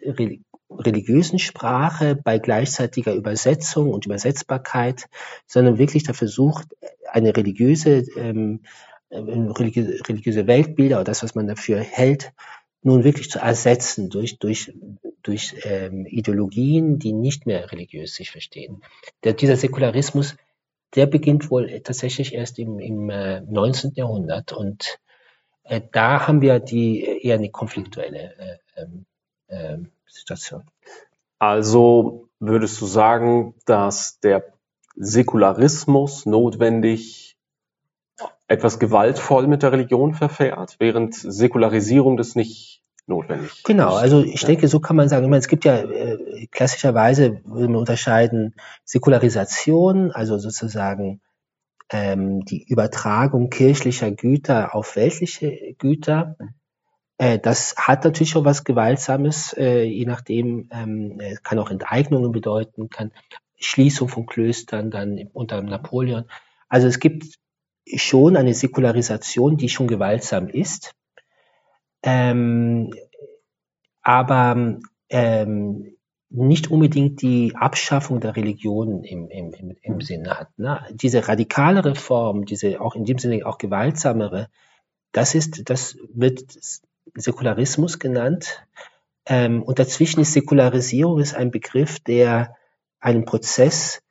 religiösen 0.71 1.39
Sprache 1.39 2.15
bei 2.17 2.39
gleichzeitiger 2.39 3.15
Übersetzung 3.15 3.91
und 3.91 4.07
Übersetzbarkeit, 4.07 5.09
sondern 5.47 5.79
wirklich 5.79 6.05
der 6.05 6.15
Versuch, 6.15 6.63
eine 7.11 7.37
religiöse, 7.37 8.05
ähm, 8.17 8.61
äh, 9.11 9.19
religiöse, 9.19 10.47
Weltbilder 10.47 10.97
oder 10.97 11.05
das, 11.05 11.23
was 11.23 11.35
man 11.35 11.47
dafür 11.47 11.81
hält, 11.81 12.33
nun 12.83 13.05
wirklich 13.05 13.31
zu 13.31 13.39
ersetzen 13.39 14.11
durch, 14.11 14.39
durch, 14.39 14.73
durch 15.23 15.57
ähm, 15.65 16.07
Ideologien, 16.07 16.99
die 16.99 17.13
nicht 17.13 17.47
mehr 17.47 17.73
religiös 17.73 18.15
sich 18.15 18.31
verstehen. 18.31 18.83
Der, 19.25 19.33
dieser 19.33 19.57
Säkularismus, 19.57 20.37
der 20.95 21.07
beginnt 21.07 21.51
wohl 21.51 21.81
tatsächlich 21.81 22.35
erst 22.35 22.59
im, 22.59 22.79
im 22.79 23.11
äh, 23.11 23.41
19. 23.41 23.93
Jahrhundert 23.95 24.53
und 24.53 25.01
da 25.93 26.27
haben 26.27 26.41
wir 26.41 26.61
die 26.61 27.05
eher 27.23 27.37
eine 27.37 27.51
konfliktuelle 27.51 28.35
äh, 28.39 28.59
ähm, 28.77 29.07
äh, 29.49 29.79
Situation. 30.07 30.63
Also 31.39 32.29
würdest 32.41 32.81
du 32.81 32.87
sagen, 32.87 33.55
dass 33.67 34.21
der 34.21 34.45
Säkularismus 34.97 36.27
notwendig 36.27 37.37
etwas 38.49 38.79
gewaltvoll 38.79 39.47
mit 39.47 39.63
der 39.63 39.73
Religion 39.73 40.15
verfährt, 40.15 40.77
während 40.79 41.15
Säkularisierung 41.15 42.17
das 42.17 42.35
nicht 42.35 42.83
notwendig 43.07 43.63
Genau, 43.65 43.95
also 43.95 44.23
ich 44.23 44.45
denke, 44.45 44.69
so 44.69 44.81
kann 44.81 44.97
man 44.97 45.09
sagen. 45.09 45.25
Ich 45.25 45.31
meine, 45.31 45.41
es 45.41 45.49
gibt 45.49 45.65
ja 45.65 45.79
äh, 45.79 46.47
klassischerweise, 46.51 47.41
würde 47.45 47.69
man 47.69 47.77
unterscheiden, 47.77 48.55
Säkularisation, 48.85 50.13
also 50.13 50.39
sozusagen 50.39 51.21
ähm, 51.91 52.45
die 52.45 52.65
Übertragung 52.65 53.51
kirchlicher 53.51 54.11
Güter 54.11 54.75
auf 54.75 54.97
weltliche 54.97 55.75
Güter. 55.79 56.37
Äh, 57.19 57.39
das 57.39 57.75
hat 57.77 58.05
natürlich 58.05 58.31
schon 58.31 58.45
was 58.45 58.65
Gewaltsames, 58.65 59.55
äh, 59.57 59.83
je 59.83 60.07
nachdem, 60.07 60.69
ähm, 60.73 61.21
kann 61.43 61.59
auch 61.59 61.71
Enteignungen 61.71 62.33
bedeuten, 62.33 62.91
kann 62.91 63.13
Schließung 63.57 64.09
von 64.09 64.27
Klöstern 64.27 64.91
dann 64.91 65.29
unter 65.33 65.61
Napoleon. 65.63 66.25
Also 66.69 66.87
es 66.87 67.01
gibt 67.01 67.39
schon 67.97 68.37
eine 68.37 68.55
Säkularisation, 68.55 69.57
die 69.57 69.69
schon 69.69 69.89
gewaltsam 69.89 70.49
ist. 70.49 70.95
Ähm, 72.03 72.93
aber 74.03 74.79
ähm, 75.09 75.98
nicht 76.31 76.71
unbedingt 76.71 77.23
die 77.23 77.55
Abschaffung 77.57 78.21
der 78.21 78.37
Religion 78.37 79.03
im, 79.03 79.29
im, 79.29 79.53
im, 79.55 79.77
im 79.81 79.95
mhm. 79.95 80.01
Sinne 80.01 80.39
hat. 80.39 80.59
Ne? 80.59 80.85
Diese 80.91 81.27
radikalere 81.27 81.95
Form, 81.95 82.45
diese 82.45 82.81
auch 82.81 82.95
in 82.95 83.05
dem 83.05 83.19
Sinne 83.19 83.47
auch 83.47 83.59
gewaltsamere, 83.59 84.49
das 85.13 85.35
ist, 85.35 85.71
das 85.71 85.97
wird 86.13 86.45
Säkularismus 87.15 87.99
genannt. 87.99 88.67
Ähm, 89.27 89.63
und 89.63 89.79
dazwischen 89.79 90.21
ist 90.21 90.35
Säkularisierung 90.35 91.19
ist 91.19 91.35
ein 91.35 91.51
Begriff, 91.51 91.99
der 92.01 92.55
einen 93.01 93.25
Prozess 93.25 94.03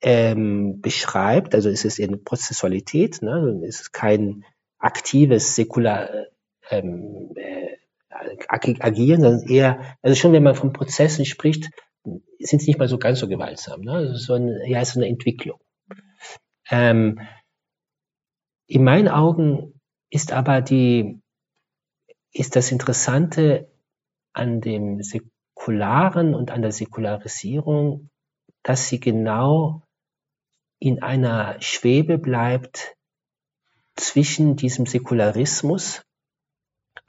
ähm, 0.00 0.80
beschreibt, 0.80 1.54
also 1.54 1.68
es 1.68 1.84
ist 1.84 2.00
eine 2.00 2.16
Prozessualität, 2.16 3.22
ne? 3.22 3.62
es 3.66 3.82
ist 3.82 3.92
kein 3.92 4.44
aktives 4.78 5.54
Säkular, 5.54 6.08
ähm, 6.70 7.30
äh, 7.36 7.71
agieren, 8.48 9.20
sondern 9.20 9.48
eher, 9.48 9.96
also 10.02 10.14
schon 10.14 10.32
wenn 10.32 10.42
man 10.42 10.54
von 10.54 10.72
Prozessen 10.72 11.24
spricht, 11.24 11.70
sind 12.38 12.60
sie 12.60 12.70
nicht 12.70 12.78
mal 12.78 12.88
so 12.88 12.98
ganz 12.98 13.20
so 13.20 13.28
gewaltsam. 13.28 13.82
Ne? 13.82 13.92
Also 13.92 14.14
so 14.14 14.34
ein, 14.34 14.60
ja, 14.66 14.84
so 14.84 14.98
eine 14.98 15.08
Entwicklung. 15.08 15.60
Ähm, 16.70 17.20
in 18.66 18.84
meinen 18.84 19.08
Augen 19.08 19.80
ist 20.10 20.32
aber 20.32 20.60
die, 20.60 21.20
ist 22.32 22.56
das 22.56 22.72
Interessante 22.72 23.70
an 24.32 24.60
dem 24.60 25.02
Säkularen 25.02 26.34
und 26.34 26.50
an 26.50 26.62
der 26.62 26.72
Säkularisierung, 26.72 28.10
dass 28.62 28.88
sie 28.88 29.00
genau 29.00 29.82
in 30.78 31.02
einer 31.02 31.60
Schwebe 31.60 32.18
bleibt 32.18 32.96
zwischen 33.94 34.56
diesem 34.56 34.86
Säkularismus 34.86 36.02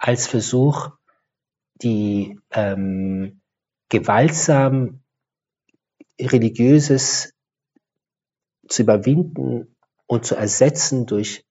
als 0.03 0.27
Versuch, 0.27 0.89
die 1.75 2.37
ähm, 2.51 3.39
gewaltsam 3.87 5.01
religiöses 6.19 7.33
zu 8.67 8.81
überwinden 8.81 9.77
und 10.05 10.25
zu 10.25 10.35
ersetzen 10.35 11.05
durch 11.05 11.45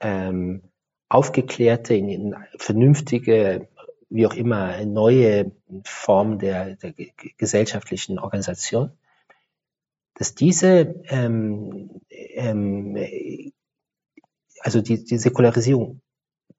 ähm, 0.00 0.62
aufgeklärte, 1.08 1.94
in, 1.94 2.10
in 2.10 2.36
vernünftige, 2.58 3.66
wie 4.10 4.26
auch 4.26 4.34
immer, 4.34 4.84
neue 4.84 5.52
Form 5.84 6.38
der, 6.38 6.76
der 6.76 6.92
gesellschaftlichen 7.38 8.18
Organisation, 8.18 8.90
dass 10.16 10.34
diese, 10.34 11.02
ähm, 11.08 12.02
ähm, 12.10 13.52
also 14.60 14.82
die, 14.82 15.02
die 15.02 15.16
Säkularisierung 15.16 16.02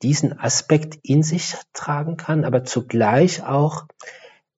diesen 0.05 0.39
Aspekt 0.39 0.99
in 1.01 1.23
sich 1.23 1.55
tragen 1.73 2.15
kann, 2.15 2.45
aber 2.45 2.63
zugleich 2.63 3.43
auch, 3.43 3.85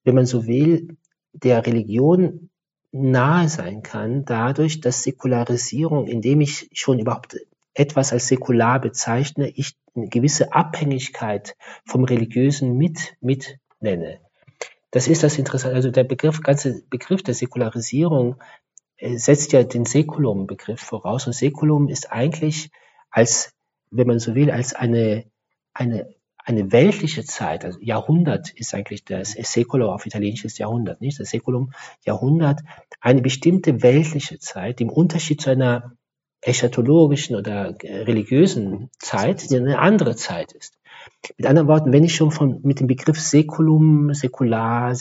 wenn 0.04 0.14
man 0.14 0.26
so 0.26 0.46
will, 0.46 0.98
der 1.32 1.64
Religion 1.66 2.50
nahe 2.92 3.48
sein 3.48 3.82
kann, 3.82 4.26
dadurch, 4.26 4.82
dass 4.82 5.02
Säkularisierung, 5.04 6.06
indem 6.06 6.42
ich 6.42 6.68
schon 6.74 6.98
überhaupt 6.98 7.38
etwas 7.72 8.12
als 8.12 8.28
säkular 8.28 8.78
bezeichne, 8.78 9.48
ich 9.48 9.74
eine 9.94 10.08
gewisse 10.08 10.52
Abhängigkeit 10.52 11.56
vom 11.86 12.04
Religiösen 12.04 12.76
mit, 12.76 13.16
mit 13.22 13.58
nenne. 13.80 14.20
Das 14.90 15.08
ist 15.08 15.22
das 15.22 15.38
Interessante. 15.38 15.76
Also 15.76 15.90
der 15.90 16.04
Begriff, 16.04 16.42
ganze 16.42 16.82
Begriff 16.90 17.22
der 17.22 17.34
Säkularisierung 17.34 18.36
äh, 18.98 19.16
setzt 19.16 19.52
ja 19.52 19.62
den 19.62 19.86
Säkulum-Begriff 19.86 20.80
voraus. 20.80 21.26
Und 21.26 21.32
Säkulum 21.32 21.88
ist 21.88 22.12
eigentlich 22.12 22.70
als 23.10 23.54
wenn 23.90 24.06
man 24.06 24.18
so 24.18 24.34
will, 24.34 24.50
als 24.50 24.74
eine, 24.74 25.24
eine, 25.78 26.08
eine 26.38 26.72
weltliche 26.72 27.24
Zeit, 27.24 27.64
also 27.64 27.78
Jahrhundert 27.80 28.50
ist 28.50 28.74
eigentlich 28.74 29.04
das 29.04 29.32
Seculo 29.32 29.92
auf 29.92 30.06
italienisches 30.06 30.58
Jahrhundert, 30.58 31.00
nicht? 31.00 31.20
Das 31.20 31.30
Seculum 31.30 31.72
Jahrhundert, 32.04 32.60
eine 33.00 33.22
bestimmte 33.22 33.82
weltliche 33.82 34.38
Zeit, 34.38 34.80
im 34.80 34.90
Unterschied 34.90 35.40
zu 35.40 35.50
einer 35.50 35.92
eschatologischen 36.40 37.36
oder 37.36 37.76
religiösen 37.82 38.90
Zeit, 38.98 39.50
die 39.50 39.56
eine 39.56 39.78
andere 39.78 40.16
Zeit 40.16 40.52
ist. 40.52 40.78
Mit 41.36 41.46
anderen 41.46 41.68
Worten, 41.68 41.92
wenn 41.92 42.04
ich 42.04 42.14
schon 42.14 42.30
von, 42.30 42.60
mit 42.62 42.80
dem 42.80 42.86
Begriff 42.86 43.20
Säkulum, 43.20 44.14
Säkular, 44.14 44.94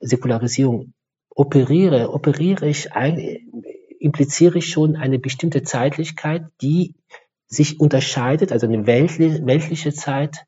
Säkularisierung 0.00 0.94
operiere, 1.30 2.12
operiere 2.12 2.68
ich, 2.68 2.88
impliziere 4.00 4.58
ich 4.58 4.68
schon 4.68 4.96
eine 4.96 5.18
bestimmte 5.18 5.62
Zeitlichkeit, 5.62 6.46
die 6.60 6.94
sich 7.48 7.80
unterscheidet, 7.80 8.52
also 8.52 8.66
eine 8.66 8.86
weltliche, 8.86 9.92
Zeit, 9.92 10.44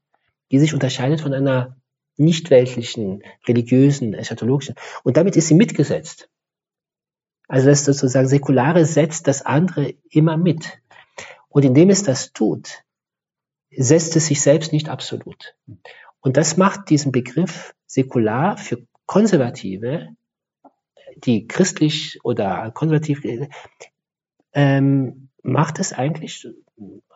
die 0.50 0.58
sich 0.58 0.74
unterscheidet 0.74 1.20
von 1.20 1.32
einer 1.32 1.76
nicht 2.16 2.50
weltlichen, 2.50 3.22
religiösen, 3.48 4.12
eschatologischen. 4.12 4.74
Und 5.02 5.16
damit 5.16 5.36
ist 5.36 5.48
sie 5.48 5.54
mitgesetzt. 5.54 6.28
Also 7.48 7.68
das 7.68 7.84
sozusagen 7.84 8.28
Säkulare 8.28 8.84
setzt 8.84 9.26
das 9.26 9.42
andere 9.42 9.94
immer 10.10 10.36
mit. 10.36 10.78
Und 11.48 11.64
indem 11.64 11.90
es 11.90 12.02
das 12.02 12.32
tut, 12.32 12.84
setzt 13.70 14.14
es 14.16 14.26
sich 14.26 14.40
selbst 14.40 14.72
nicht 14.72 14.88
absolut. 14.88 15.56
Und 16.20 16.36
das 16.36 16.56
macht 16.56 16.90
diesen 16.90 17.12
Begriff 17.12 17.74
säkular 17.86 18.58
für 18.58 18.86
Konservative, 19.06 20.10
die 21.16 21.48
christlich 21.48 22.20
oder 22.22 22.70
konservativ, 22.72 23.22
ähm, 24.52 25.28
macht 25.42 25.78
es 25.78 25.92
eigentlich 25.92 26.46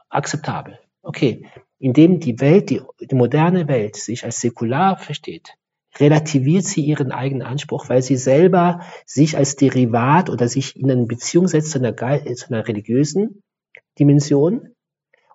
akzeptabel. 0.08 0.78
Okay, 1.02 1.46
indem 1.78 2.20
die 2.20 2.40
Welt, 2.40 2.70
die, 2.70 2.80
die 3.00 3.14
moderne 3.14 3.68
Welt 3.68 3.96
sich 3.96 4.24
als 4.24 4.40
säkular 4.40 4.96
versteht, 4.96 5.54
relativiert 5.98 6.64
sie 6.64 6.82
ihren 6.82 7.12
eigenen 7.12 7.46
Anspruch, 7.46 7.88
weil 7.88 8.02
sie 8.02 8.16
selber 8.16 8.80
sich 9.06 9.36
als 9.36 9.56
Derivat 9.56 10.30
oder 10.30 10.48
sich 10.48 10.76
in 10.76 10.90
eine 10.90 11.06
Beziehung 11.06 11.46
setzt 11.46 11.70
zu 11.70 11.78
einer, 11.78 11.96
zu 11.96 12.48
einer 12.48 12.66
religiösen 12.66 13.42
Dimension 13.98 14.74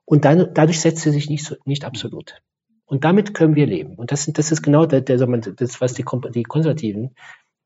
und 0.06 0.26
dann, 0.26 0.54
dadurch 0.54 0.82
setzt 0.82 1.04
sie 1.04 1.12
sich 1.12 1.30
nicht, 1.30 1.56
nicht 1.66 1.86
absolut. 1.86 2.42
Und 2.86 3.04
damit 3.04 3.36
können 3.36 3.56
wir 3.56 3.68
leben. 3.68 3.96
Und 3.96 4.12
das, 4.12 4.26
das 4.26 4.52
ist 4.52 4.64
genau 4.64 4.88
der, 4.88 5.02
der, 5.02 5.18
das, 5.18 5.80
was 5.80 5.94
die, 5.94 6.04
die 6.34 6.44
Konservativen 6.44 7.16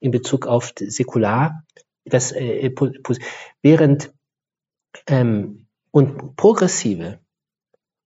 in 0.02 0.12
Bezug 0.12 0.46
auf 0.46 0.74
säkular, 0.78 1.64
das, 2.04 2.34
äh, 2.34 2.70
während 3.62 4.14
ähm, 5.08 5.63
und 5.94 6.36
Progressive 6.36 7.20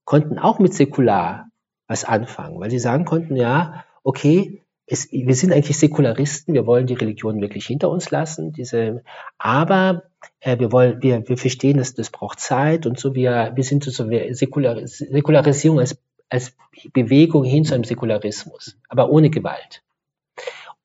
konnten 0.04 0.38
auch 0.38 0.60
mit 0.60 0.74
säkular 0.74 1.50
was 1.88 2.04
anfangen, 2.04 2.60
weil 2.60 2.70
sie 2.70 2.80
sagen 2.80 3.06
konnten, 3.06 3.38
ja, 3.38 3.86
okay, 4.04 4.62
es, 4.86 5.10
wir 5.12 5.36
sind 5.36 5.54
eigentlich 5.54 5.78
Säkularisten, 5.78 6.54
wir 6.54 6.66
wollen 6.66 6.86
die 6.86 6.96
Religion 6.96 7.40
wirklich 7.40 7.66
hinter 7.66 7.90
uns 7.90 8.12
lassen, 8.12 8.52
diese, 8.52 9.04
aber 9.38 10.04
äh, 10.42 10.60
wir 10.60 10.74
wollen, 10.74 11.02
wir, 11.02 11.28
wir 11.30 11.38
verstehen, 11.38 11.78
dass 11.78 11.94
das 11.94 12.10
braucht 12.10 12.42
Zeit 12.42 12.86
und 12.86 13.00
so, 13.00 13.16
wir, 13.16 13.54
wir 13.56 13.64
sind 13.64 13.86
so 13.86 13.92
Säkular, 14.32 14.86
Säkularisierung 14.86 15.80
als, 15.80 15.98
als 16.30 16.58
Bewegung 16.92 17.46
hin 17.46 17.64
zu 17.64 17.74
einem 17.74 17.86
Säkularismus, 17.86 18.78
aber 18.90 19.10
ohne 19.10 19.30
Gewalt. 19.30 19.82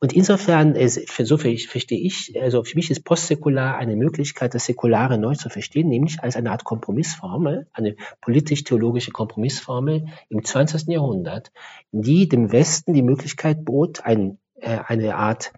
Und 0.03 0.13
insofern, 0.15 0.75
für 0.75 1.25
so 1.25 1.39
verstehe 1.39 2.01
ich, 2.01 2.35
also 2.43 2.65
für 2.65 2.75
mich 2.75 2.91
ist 2.91 3.05
postsäkular 3.05 3.77
eine 3.77 3.95
Möglichkeit, 3.95 4.53
das 4.53 4.65
Säkulare 4.65 5.17
neu 5.17 5.37
zu 5.37 5.49
verstehen, 5.49 5.89
nämlich 5.89 6.21
als 6.21 6.35
eine 6.35 6.51
Art 6.51 6.65
Kompromissformel, 6.65 7.69
eine 7.73 7.95
politisch-theologische 8.21 9.13
Kompromissformel 9.13 10.07
im 10.29 10.45
20. 10.45 10.89
Jahrhundert, 10.89 11.53
die 11.93 12.29
dem 12.29 12.51
Westen 12.51 12.95
die 12.95 13.03
Möglichkeit 13.03 13.65
bot, 13.65 14.05
ein, 14.05 14.39
äh, 14.57 14.81
eine 14.85 15.15
Art, 15.15 15.53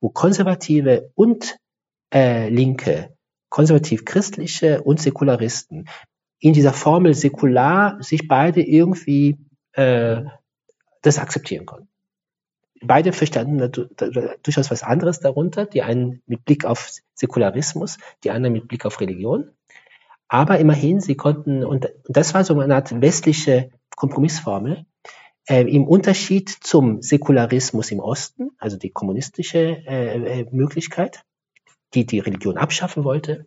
wo 0.00 0.08
Konservative 0.08 1.10
und 1.14 1.58
äh, 2.10 2.48
Linke, 2.48 3.14
konservativ-christliche 3.50 4.82
und 4.82 4.98
Säkularisten 4.98 5.90
in 6.38 6.54
dieser 6.54 6.72
Formel 6.72 7.12
säkular 7.12 8.02
sich 8.02 8.28
beide 8.28 8.62
irgendwie 8.62 9.36
äh, 9.72 10.22
das 11.02 11.18
akzeptieren 11.18 11.66
konnten 11.66 11.89
beide 12.82 13.12
verstanden 13.12 13.70
durchaus 14.42 14.70
was 14.70 14.82
anderes 14.82 15.20
darunter. 15.20 15.66
Die 15.66 15.82
einen 15.82 16.22
mit 16.26 16.44
Blick 16.44 16.64
auf 16.64 16.90
Säkularismus, 17.14 17.98
die 18.24 18.30
anderen 18.30 18.52
mit 18.52 18.68
Blick 18.68 18.86
auf 18.86 19.00
Religion. 19.00 19.50
Aber 20.28 20.58
immerhin, 20.58 21.00
sie 21.00 21.16
konnten, 21.16 21.64
und 21.64 21.92
das 22.08 22.34
war 22.34 22.44
so 22.44 22.58
eine 22.58 22.74
Art 22.74 23.00
westliche 23.00 23.70
Kompromissformel, 23.96 24.86
äh, 25.48 25.62
im 25.62 25.86
Unterschied 25.86 26.48
zum 26.48 27.02
Säkularismus 27.02 27.90
im 27.90 28.00
Osten, 28.00 28.50
also 28.58 28.76
die 28.76 28.90
kommunistische 28.90 29.82
äh, 29.86 30.40
äh 30.40 30.46
Möglichkeit, 30.52 31.24
die 31.94 32.06
die 32.06 32.20
Religion 32.20 32.56
abschaffen 32.56 33.02
wollte, 33.02 33.46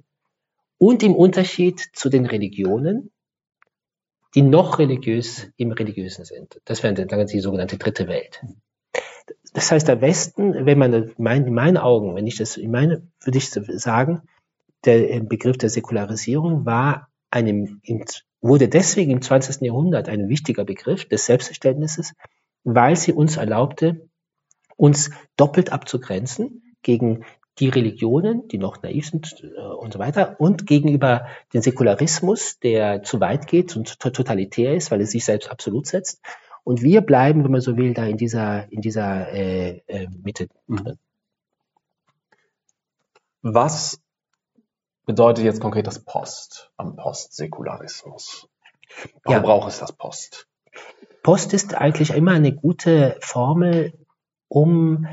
und 0.78 1.02
im 1.04 1.16
Unterschied 1.16 1.80
zu 1.94 2.10
den 2.10 2.26
Religionen, 2.26 3.12
die 4.36 4.42
noch 4.42 4.80
religiös 4.80 5.48
im 5.56 5.72
Religiösen 5.72 6.26
sind. 6.26 6.60
Das 6.66 6.84
wäre 6.84 6.94
dann 6.94 7.28
die 7.28 7.40
sogenannte 7.40 7.78
dritte 7.78 8.08
Welt. 8.08 8.44
Das 9.54 9.72
heißt, 9.72 9.88
der 9.88 10.02
Westen, 10.02 10.66
wenn 10.66 10.80
man 10.80 10.94
in 10.94 11.54
meinen 11.54 11.78
Augen, 11.78 12.16
wenn 12.16 12.28
ich 12.28 12.38
das 12.38 12.58
in 12.58 12.72
meine, 12.72 13.08
würde 13.24 13.38
ich 13.38 13.50
sagen, 13.50 14.24
der 14.86 15.20
Begriff 15.22 15.58
der 15.58 15.70
Säkularisierung 15.70 16.66
war 16.66 17.10
einem, 17.30 17.82
wurde 18.42 18.68
deswegen 18.68 19.12
im 19.12 19.22
20. 19.22 19.62
Jahrhundert 19.62 20.10
ein 20.10 20.28
wichtiger 20.28 20.66
Begriff 20.66 21.08
des 21.08 21.26
Selbstverständnisses, 21.26 22.14
weil 22.64 22.96
sie 22.96 23.14
uns 23.14 23.38
erlaubte, 23.38 24.10
uns 24.76 25.12
doppelt 25.38 25.72
abzugrenzen 25.72 26.76
gegen 26.82 27.24
die 27.60 27.70
Religionen, 27.70 28.48
die 28.48 28.58
noch 28.58 28.82
naiv 28.82 29.10
sind 29.10 29.44
äh, 29.44 29.62
und 29.62 29.94
so 29.94 30.00
weiter, 30.00 30.40
und 30.40 30.66
gegenüber 30.66 31.28
dem 31.54 31.62
Säkularismus, 31.62 32.60
der 32.60 33.04
zu 33.04 33.20
weit 33.20 33.48
geht 33.48 33.76
und 33.76 34.00
totalitär 34.00 34.76
ist, 34.76 34.90
weil 34.90 35.02
er 35.02 35.08
sich 35.08 35.24
selbst 35.24 35.52
absolut 35.52 35.86
setzt. 35.86 36.20
Und 36.64 36.82
wir 36.82 37.02
bleiben, 37.02 37.44
wenn 37.44 37.52
man 37.52 37.62
so 37.62 37.78
will, 37.78 37.94
da 37.94 38.06
in 38.06 38.18
dieser, 38.18 38.72
in 38.72 38.82
dieser 38.82 39.32
äh, 39.34 39.82
äh, 39.88 40.08
Mitte 40.24 40.48
drin. 40.68 40.98
Was 43.42 44.00
bedeutet 45.06 45.44
jetzt 45.44 45.60
konkret 45.60 45.88
das 45.88 46.00
Post 46.00 46.72
am 46.78 46.96
Postsäkularismus? 46.96 48.48
Warum 49.24 49.38
ja. 49.38 49.40
braucht 49.40 49.70
es 49.70 49.80
das 49.80 49.92
Post? 49.92 50.48
Post 51.24 51.54
ist 51.54 51.76
eigentlich 51.76 52.12
immer 52.12 52.32
eine 52.32 52.54
gute 52.54 53.18
Formel, 53.20 53.94
um 54.48 55.08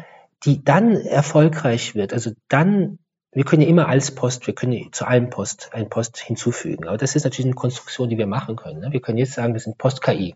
die 0.44 0.62
dann 0.64 0.94
erfolgreich 0.94 1.94
wird. 1.94 2.12
Also 2.12 2.32
dann, 2.48 2.98
wir 3.32 3.44
können 3.44 3.62
ja 3.62 3.68
immer 3.68 3.88
als 3.88 4.14
Post, 4.14 4.46
wir 4.46 4.54
können 4.54 4.92
zu 4.92 5.06
allem 5.06 5.30
Post 5.30 5.70
ein 5.72 5.88
Post 5.88 6.18
hinzufügen. 6.18 6.86
Aber 6.86 6.96
das 6.96 7.16
ist 7.16 7.24
natürlich 7.24 7.46
eine 7.46 7.54
Konstruktion, 7.54 8.08
die 8.08 8.18
wir 8.18 8.26
machen 8.26 8.56
können. 8.56 8.80
Ne? 8.80 8.92
Wir 8.92 9.00
können 9.00 9.18
jetzt 9.18 9.34
sagen, 9.34 9.54
wir 9.54 9.60
sind 9.60 9.78
Post-KI. 9.78 10.34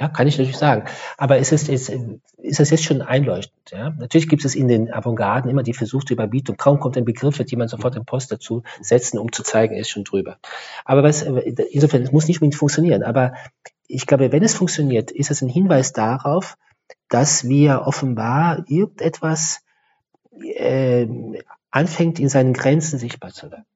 Ja, 0.00 0.08
kann 0.08 0.26
ich 0.26 0.38
natürlich 0.38 0.56
sagen. 0.56 0.84
Aber 1.18 1.36
ist 1.36 1.52
es 1.52 1.68
ist, 1.68 1.90
ist 2.38 2.60
es 2.60 2.70
jetzt 2.70 2.84
schon 2.84 3.02
einleuchtend? 3.02 3.70
Ja? 3.70 3.90
Natürlich 3.90 4.30
gibt 4.30 4.46
es 4.46 4.54
in 4.54 4.66
den 4.66 4.90
Avantgarden 4.90 5.50
immer 5.50 5.62
die 5.62 5.74
versuchte 5.74 6.14
Überbietung. 6.14 6.56
Kaum 6.56 6.80
kommt 6.80 6.96
ein 6.96 7.04
Begriff, 7.04 7.38
wird 7.38 7.50
jemand 7.50 7.68
sofort 7.68 7.96
ein 7.96 8.06
Post 8.06 8.32
dazu 8.32 8.62
setzen, 8.80 9.18
um 9.18 9.30
zu 9.30 9.42
zeigen, 9.42 9.74
er 9.74 9.82
ist 9.82 9.90
schon 9.90 10.04
drüber. 10.04 10.38
Aber 10.86 11.02
was, 11.02 11.20
insofern, 11.22 12.02
es 12.02 12.12
muss 12.12 12.28
nicht 12.28 12.38
unbedingt 12.38 12.58
funktionieren. 12.58 13.02
Aber 13.02 13.34
ich 13.88 14.06
glaube, 14.06 14.32
wenn 14.32 14.42
es 14.42 14.54
funktioniert, 14.54 15.10
ist 15.10 15.30
es 15.30 15.42
ein 15.42 15.50
Hinweis 15.50 15.92
darauf, 15.92 16.56
dass 17.10 17.46
wir 17.46 17.82
offenbar 17.82 18.64
irgendetwas 18.68 19.60
äh, 20.42 21.06
anfängt, 21.70 22.18
in 22.18 22.30
seinen 22.30 22.54
Grenzen 22.54 22.98
sichtbar 22.98 23.32
zu 23.32 23.50
werden. 23.50 23.66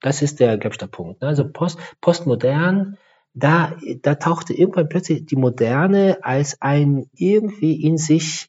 Das 0.00 0.20
ist 0.20 0.40
der, 0.40 0.58
glaube 0.58 0.74
ich, 0.74 0.78
der 0.78 0.88
Punkt. 0.88 1.22
Ne? 1.22 1.28
Also 1.28 1.48
post, 1.48 1.78
postmodern, 2.00 2.98
da, 3.38 3.76
da 4.02 4.14
tauchte 4.16 4.54
irgendwann 4.54 4.88
plötzlich 4.88 5.26
die 5.26 5.36
Moderne 5.36 6.18
als 6.22 6.60
ein 6.60 7.08
irgendwie 7.14 7.82
in 7.82 7.98
sich 7.98 8.48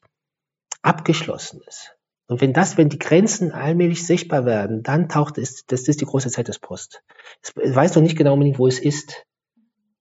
abgeschlossenes. 0.82 1.90
Und 2.26 2.40
wenn 2.40 2.52
das, 2.52 2.78
wenn 2.78 2.88
die 2.88 2.98
Grenzen 2.98 3.50
allmählich 3.50 4.06
sichtbar 4.06 4.44
werden, 4.44 4.84
dann 4.84 5.08
taucht 5.08 5.36
es, 5.36 5.66
das 5.66 5.88
ist 5.88 6.00
die 6.00 6.04
große 6.04 6.30
Zeit 6.30 6.46
des 6.46 6.60
Post. 6.60 7.02
Es 7.42 7.74
weiß 7.74 7.96
noch 7.96 8.02
nicht 8.02 8.16
genau 8.16 8.38
wo 8.38 8.68
es 8.68 8.78
ist. 8.78 9.26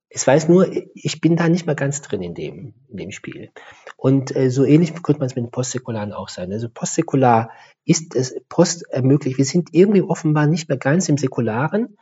Es 0.10 0.28
weiß 0.28 0.48
nur, 0.48 0.72
ich 0.94 1.22
bin 1.22 1.36
da 1.36 1.50
nicht 1.50 1.66
mehr 1.66 1.76
ganz 1.76 2.02
drin 2.02 2.22
in 2.22 2.36
dem, 2.36 2.74
in 2.88 2.98
dem 2.98 3.12
Spiel. 3.12 3.52
Und 3.98 4.36
äh, 4.36 4.50
so 4.50 4.64
ähnlich 4.64 4.94
könnte 5.02 5.20
man 5.20 5.28
es 5.28 5.36
mit 5.36 5.46
den 5.46 5.52
Postsäkularen 5.52 6.14
auch 6.14 6.30
sein. 6.30 6.52
Also 6.52 6.70
postsäkular 6.70 7.52
ist 7.84 8.16
es 8.16 8.36
Post 8.48 8.88
ermöglicht. 8.92 9.38
Wir 9.38 9.46
sind 9.46 9.70
irgendwie 9.72 10.02
offenbar 10.02 10.46
nicht 10.46 10.70
mehr 10.70 10.78
ganz 10.78 11.10
im 11.10 11.18
Säkularen. 11.18 11.98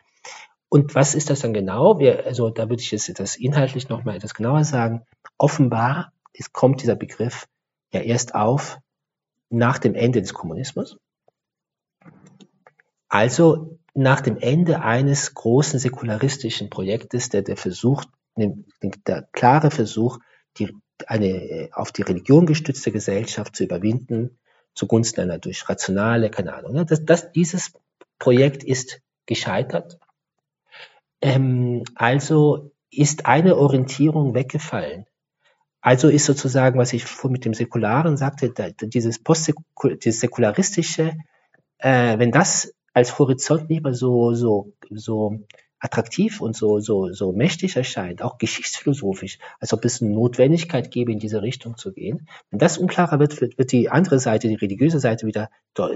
Und 0.69 0.95
was 0.95 1.15
ist 1.15 1.29
das 1.29 1.39
dann 1.39 1.53
genau? 1.53 1.99
Wir, 1.99 2.25
also 2.25 2.49
da 2.49 2.69
würde 2.69 2.81
ich 2.81 2.91
jetzt 2.91 3.19
das 3.19 3.35
inhaltlich 3.35 3.89
nochmal 3.89 4.17
etwas 4.17 4.33
genauer 4.33 4.63
sagen. 4.63 5.03
Offenbar 5.37 6.11
ist, 6.33 6.53
kommt 6.53 6.81
dieser 6.81 6.95
Begriff 6.95 7.47
ja 7.91 8.01
erst 8.01 8.35
auf 8.35 8.79
nach 9.49 9.77
dem 9.77 9.95
Ende 9.95 10.21
des 10.21 10.33
Kommunismus. 10.33 10.97
Also 13.07 13.79
nach 13.93 14.21
dem 14.21 14.37
Ende 14.37 14.81
eines 14.81 15.33
großen 15.33 15.79
säkularistischen 15.79 16.69
Projektes, 16.69 17.29
der, 17.29 17.41
der 17.41 17.55
versucht, 17.55 18.09
der 18.35 19.27
klare 19.31 19.71
Versuch, 19.71 20.19
die, 20.57 20.75
eine 21.07 21.69
auf 21.71 21.91
die 21.91 22.01
Religion 22.01 22.45
gestützte 22.45 22.91
Gesellschaft 22.91 23.55
zu 23.55 23.63
überwinden, 23.63 24.37
zugunsten 24.73 25.21
einer 25.21 25.39
durch 25.39 25.67
rationale, 25.67 26.29
keine 26.29 26.53
Ahnung. 26.53 26.73
Ne? 26.73 26.85
Das, 26.85 27.05
das, 27.05 27.31
dieses 27.31 27.73
Projekt 28.19 28.63
ist 28.63 29.01
gescheitert. 29.25 29.97
Ähm, 31.21 31.83
also 31.95 32.71
ist 32.91 33.25
eine 33.25 33.57
Orientierung 33.57 34.33
weggefallen. 34.33 35.05
Also 35.81 36.09
ist 36.09 36.25
sozusagen, 36.25 36.79
was 36.79 36.93
ich 36.93 37.05
vor 37.05 37.29
mit 37.29 37.45
dem 37.45 37.53
Säkularen 37.53 38.17
sagte, 38.17 38.49
da, 38.49 38.69
dieses, 38.69 39.19
Postsäkul 39.23 39.97
dieses 39.97 40.19
säkularistische, 40.19 41.13
äh, 41.77 42.19
wenn 42.19 42.31
das 42.31 42.73
als 42.93 43.19
Horizont 43.19 43.69
nicht 43.69 43.83
mehr 43.83 43.93
so, 43.93 44.33
so, 44.33 44.73
so 44.89 45.39
attraktiv 45.79 46.41
und 46.41 46.55
so, 46.55 46.79
so, 46.79 47.13
so 47.13 47.31
mächtig 47.31 47.75
erscheint, 47.75 48.21
auch 48.23 48.39
geschichtsphilosophisch, 48.39 49.37
als 49.59 49.73
ob 49.73 49.85
es 49.85 50.01
eine 50.01 50.11
Notwendigkeit 50.11 50.89
gäbe, 50.89 51.11
in 51.11 51.19
diese 51.19 51.43
Richtung 51.43 51.77
zu 51.77 51.93
gehen. 51.93 52.27
Wenn 52.49 52.59
das 52.59 52.79
unklarer 52.79 53.19
wird, 53.19 53.39
wird, 53.39 53.57
wird 53.59 53.71
die 53.71 53.89
andere 53.89 54.19
Seite, 54.19 54.47
die 54.47 54.55
religiöse 54.55 54.99
Seite 54.99 55.27
wieder 55.27 55.49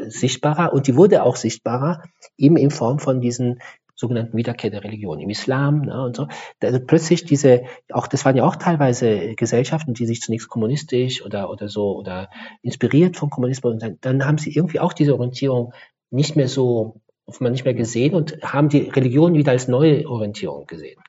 sichtbarer 0.07 0.73
und 0.73 0.85
die 0.85 0.95
wurde 0.95 1.23
auch 1.23 1.35
sichtbarer, 1.35 2.03
eben 2.37 2.57
in 2.57 2.69
Form 2.69 2.99
von 2.99 3.19
diesen 3.19 3.59
sogenannten 4.01 4.35
Wiederkehr 4.35 4.71
der 4.71 4.83
Religion 4.83 5.19
im 5.19 5.29
Islam 5.29 5.83
ne, 5.83 6.03
und 6.03 6.15
so. 6.15 6.27
Also 6.61 6.79
plötzlich 6.79 7.23
diese, 7.23 7.63
auch 7.91 8.07
das 8.07 8.25
waren 8.25 8.35
ja 8.35 8.43
auch 8.43 8.57
teilweise 8.57 9.35
Gesellschaften, 9.35 9.93
die 9.93 10.07
sich 10.07 10.21
zunächst 10.21 10.49
kommunistisch 10.49 11.23
oder 11.23 11.49
oder 11.49 11.69
so 11.69 11.95
oder 11.95 12.29
inspiriert 12.61 13.15
vom 13.15 13.29
Kommunismus 13.29 13.73
und 13.73 13.81
dann, 13.81 13.97
dann 14.01 14.25
haben 14.25 14.39
sie 14.39 14.53
irgendwie 14.53 14.79
auch 14.79 14.93
diese 14.93 15.13
Orientierung 15.13 15.73
nicht 16.09 16.35
mehr 16.35 16.49
so 16.49 16.95
offenbar 17.25 17.51
nicht 17.51 17.63
mehr 17.63 17.75
gesehen 17.75 18.15
und 18.15 18.41
haben 18.41 18.69
die 18.69 18.89
Religion 18.89 19.35
wieder 19.35 19.51
als 19.51 19.67
neue 19.67 20.09
Orientierung 20.09 20.65
gesehen. 20.65 20.99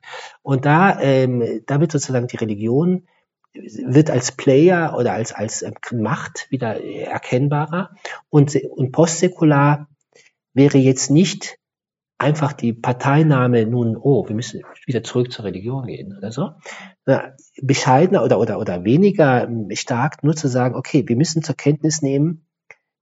Und 0.41 0.65
da, 0.65 1.01
ähm, 1.01 1.63
da 1.65 1.81
wird 1.81 1.91
sozusagen 1.91 2.27
die 2.27 2.37
Religion 2.37 3.07
wird 3.53 4.09
als 4.09 4.31
Player 4.31 4.95
oder 4.97 5.13
als, 5.13 5.33
als 5.33 5.63
ähm, 5.63 5.73
Macht 5.91 6.47
wieder 6.49 6.81
erkennbarer 6.83 7.91
und, 8.29 8.55
und 8.55 8.91
postsäkular 8.91 9.87
wäre 10.53 10.77
jetzt 10.77 11.09
nicht 11.09 11.57
einfach 12.23 12.53
die 12.53 12.73
Parteinahme 12.73 13.65
nun, 13.65 13.95
oh, 13.95 14.27
wir 14.27 14.35
müssen 14.35 14.61
wieder 14.85 15.03
zurück 15.03 15.31
zur 15.31 15.45
Religion 15.45 15.85
gehen 15.85 16.17
oder 16.17 16.31
so. 16.31 16.51
Bescheidener 17.61 18.23
oder, 18.23 18.39
oder, 18.39 18.59
oder 18.59 18.83
weniger 18.83 19.47
stark 19.73 20.23
nur 20.23 20.35
zu 20.35 20.47
sagen, 20.47 20.75
okay, 20.75 21.03
wir 21.07 21.15
müssen 21.15 21.43
zur 21.43 21.55
Kenntnis 21.55 22.01
nehmen, 22.01 22.47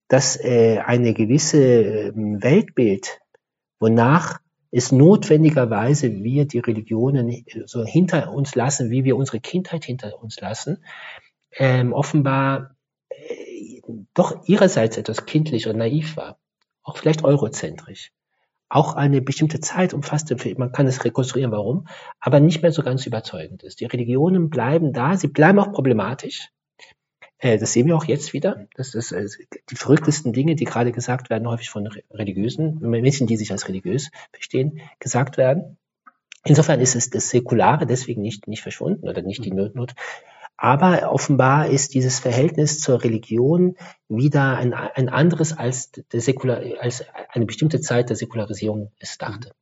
dass 0.08 0.36
äh, 0.36 0.80
eine 0.80 1.14
gewisse 1.14 1.64
äh, 1.64 2.12
Weltbild, 2.16 3.22
wonach 3.80 4.40
es 4.72 4.92
notwendigerweise 4.92 6.24
wir 6.24 6.46
die 6.46 6.60
Religionen 6.60 7.46
so 7.66 7.86
hinter 7.86 8.34
uns 8.34 8.56
lassen, 8.56 8.90
wie 8.90 9.04
wir 9.04 9.16
unsere 9.16 9.40
Kindheit 9.40 9.86
hinter 9.86 10.22
uns 10.22 10.40
lassen, 10.40 10.84
ähm, 11.58 11.94
offenbar 11.94 12.76
äh, 13.10 13.82
doch 14.14 14.48
ihrerseits 14.48 14.98
etwas 14.98 15.26
kindlich 15.26 15.68
und 15.68 15.78
naiv 15.78 16.18
war, 16.18 16.40
auch 16.84 16.98
vielleicht 16.98 17.24
eurozentrisch. 17.24 18.12
Auch 18.74 18.96
eine 18.96 19.22
bestimmte 19.22 19.60
Zeit 19.60 19.94
umfasste, 19.94 20.38
man 20.58 20.72
kann 20.72 20.88
es 20.88 21.04
rekonstruieren, 21.04 21.52
warum, 21.52 21.88
aber 22.22 22.40
nicht 22.40 22.62
mehr 22.62 22.72
so 22.72 22.84
ganz 22.84 23.06
überzeugend 23.06 23.64
ist. 23.64 23.82
Die 23.82 23.86
Religionen 23.86 24.50
bleiben 24.50 24.94
da, 24.94 25.18
sie 25.18 25.28
bleiben 25.28 25.60
auch 25.60 25.74
problematisch, 25.74 26.52
äh, 27.40 27.58
das 27.58 27.74
sehen 27.74 27.88
wir 27.88 27.98
auch 27.98 28.06
jetzt 28.06 28.32
wieder. 28.32 28.68
Das 28.76 28.96
ist 28.96 29.12
äh, 29.12 29.28
die 29.70 29.76
verrücktesten 29.76 30.32
Dinge, 30.32 30.56
die 30.56 30.64
gerade 30.64 30.94
gesagt 30.94 31.30
werden, 31.30 31.50
häufig 31.50 31.70
von 31.70 31.86
religiösen 32.12 32.80
Menschen, 32.80 33.28
die 33.28 33.36
sich 33.36 33.52
als 33.52 33.68
religiös 33.68 34.10
verstehen, 34.32 34.80
gesagt 35.00 35.36
werden. 35.36 35.78
Insofern 36.46 36.80
ist 36.80 36.96
es 36.96 37.10
das 37.10 37.30
Säkulare 37.30 37.86
deswegen 37.86 38.22
nicht, 38.22 38.48
nicht 38.48 38.62
verschwunden 38.62 39.10
oder 39.10 39.22
nicht 39.22 39.44
die 39.44 39.52
Not. 39.52 39.76
Not. 39.76 39.96
Aber 40.64 41.12
offenbar 41.12 41.70
ist 41.70 41.96
dieses 41.96 42.20
Verhältnis 42.20 42.80
zur 42.80 43.04
Religion 43.04 43.78
wieder 44.10 44.58
ein, 44.58 44.76
ein 44.76 45.10
anderes 45.10 45.58
als, 45.58 45.90
der 45.92 46.22
Säkular, 46.22 46.62
als 46.80 47.04
eine 47.30 47.48
bestimmte 47.48 47.82
Zeit 47.82 48.10
der 48.10 48.16
Säkularisierung 48.16 48.92
es 49.00 49.18
dachte. 49.18 49.56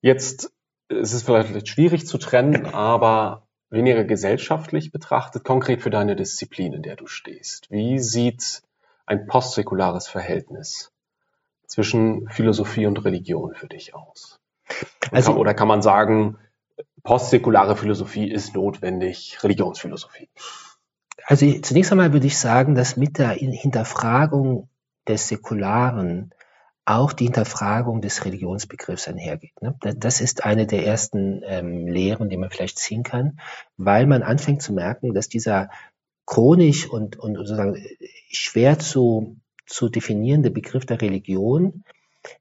Jetzt 0.00 0.52
ist 0.88 1.14
es 1.14 1.24
vielleicht 1.24 1.66
schwierig 1.66 2.06
zu 2.06 2.18
trennen, 2.18 2.66
aber 2.66 3.48
weniger 3.70 4.04
gesellschaftlich 4.04 4.92
betrachtet, 4.92 5.42
konkret 5.42 5.82
für 5.82 5.90
deine 5.90 6.14
Disziplin, 6.14 6.74
in 6.74 6.82
der 6.82 6.94
du 6.94 7.08
stehst. 7.08 7.68
Wie 7.68 7.98
sieht 7.98 8.62
ein 9.04 9.26
postsäkulares 9.26 10.06
Verhältnis 10.06 10.92
zwischen 11.66 12.28
Philosophie 12.28 12.86
und 12.86 13.04
Religion 13.04 13.56
für 13.56 13.66
dich 13.66 13.96
aus? 13.96 14.38
Also, 15.10 15.34
oder 15.34 15.54
kann 15.54 15.66
man 15.66 15.82
sagen, 15.82 16.38
postsäkulare 17.02 17.76
Philosophie 17.76 18.30
ist 18.30 18.54
notwendig, 18.54 19.38
Religionsphilosophie? 19.42 20.28
Also 21.24 21.46
zunächst 21.60 21.92
einmal 21.92 22.12
würde 22.12 22.26
ich 22.26 22.38
sagen, 22.38 22.74
dass 22.74 22.96
mit 22.96 23.18
der 23.18 23.30
Hinterfragung 23.30 24.68
des 25.06 25.28
Säkularen 25.28 26.32
auch 26.84 27.12
die 27.12 27.24
Hinterfragung 27.24 28.00
des 28.00 28.24
Religionsbegriffs 28.24 29.06
einhergeht. 29.06 29.60
Ne? 29.62 29.76
Das 29.80 30.20
ist 30.20 30.44
eine 30.44 30.66
der 30.66 30.84
ersten 30.84 31.42
ähm, 31.44 31.86
Lehren, 31.86 32.28
die 32.28 32.36
man 32.36 32.50
vielleicht 32.50 32.78
ziehen 32.78 33.04
kann, 33.04 33.38
weil 33.76 34.06
man 34.06 34.22
anfängt 34.22 34.62
zu 34.62 34.72
merken, 34.72 35.14
dass 35.14 35.28
dieser 35.28 35.70
chronisch 36.26 36.88
und, 36.88 37.18
und 37.18 37.36
sozusagen 37.36 37.76
schwer 38.30 38.78
zu, 38.78 39.36
zu 39.66 39.88
definierende 39.88 40.50
Begriff 40.50 40.84
der 40.84 41.00
Religion 41.00 41.84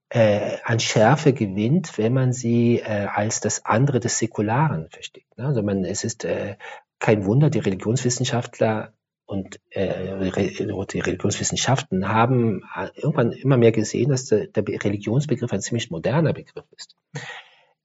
äh, 0.10 0.58
an 0.64 0.80
Schärfe 0.80 1.34
gewinnt, 1.34 1.98
wenn 1.98 2.14
man 2.14 2.34
sie 2.34 2.80
äh, 2.80 3.08
als 3.14 3.40
das 3.40 3.66
andere 3.66 4.00
des 4.00 4.20
Säkularen 4.20 4.90
versteht. 4.90 5.26
Ne? 5.38 5.48
Also 5.48 5.64
man, 5.64 5.86
es 5.86 6.04
ist 6.04 6.26
äh, 6.26 6.58
kein 7.00 7.26
Wunder, 7.26 7.50
die 7.50 7.60
Religionswissenschaftler 7.60 8.94
und 9.26 9.60
äh, 9.70 10.30
die 10.30 11.00
Religionswissenschaften 11.00 12.10
haben 12.10 12.64
äh, 12.76 12.90
irgendwann 12.96 13.32
immer 13.32 13.56
mehr 13.56 13.72
gesehen, 13.72 14.10
dass 14.10 14.26
der, 14.26 14.48
der 14.48 14.64
Religionsbegriff 14.68 15.54
ein 15.54 15.62
ziemlich 15.62 15.90
moderner 15.90 16.34
Begriff 16.34 16.66
ist. 16.76 16.98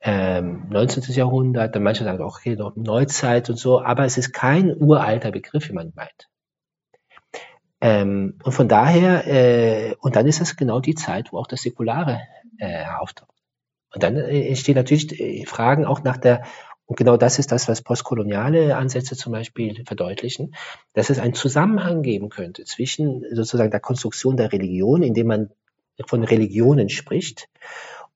Ähm, 0.01 0.67
19. 0.69 1.15
Jahrhundert, 1.15 1.75
dann 1.75 1.83
manche 1.85 2.05
sagen, 2.05 2.23
okay, 2.23 2.57
noch 2.57 2.75
Neuzeit 2.77 3.49
und 3.49 3.57
so, 3.57 3.81
aber 3.81 4.05
es 4.05 4.19
ist 4.19 4.33
kein 4.33 4.77
uralter 4.77 5.31
Begriff, 5.31 5.69
wie 5.69 5.73
man 5.73 5.93
meint. 5.95 6.29
Ähm, 7.81 8.39
und 8.43 8.53
von 8.53 8.69
daher, 8.69 9.27
äh, 9.27 9.95
und 10.01 10.17
dann 10.17 10.27
ist 10.27 10.41
es 10.41 10.57
genau 10.57 10.81
die 10.81 10.95
Zeit, 10.95 11.33
wo 11.33 11.39
auch 11.39 11.47
das 11.47 11.63
Säkulare 11.63 12.23
äh, 12.59 12.85
auftaucht. 12.99 13.31
Und 13.93 14.03
dann 14.03 14.17
äh, 14.17 14.49
entstehen 14.49 14.77
natürlich 14.77 15.21
äh, 15.21 15.45
Fragen 15.47 15.85
auch 15.85 16.03
nach 16.03 16.17
der 16.17 16.45
und 16.87 16.97
genau 16.97 17.17
das 17.17 17.41
ist 17.41 17.51
das, 17.51 17.67
was 17.69 17.83
postkoloniale 17.83 18.77
Ansätze 18.77 19.17
zum 19.17 19.33
Beispiel 19.33 19.85
verdeutlichen, 19.85 20.55
dass 20.95 21.11
es 21.11 21.19
einen 21.19 21.35
Zusammenhang 21.35 22.03
geben 22.03 22.29
könnte 22.29 22.65
zwischen 22.65 23.25
sozusagen 23.33 23.73
der 23.73 23.81
Konstruktion 23.81 24.37
der 24.37 24.53
Religion, 24.53 25.03
indem 25.03 25.27
man 25.27 25.51
von 26.07 26.23
Religionen 26.23 26.89
spricht, 26.89 27.49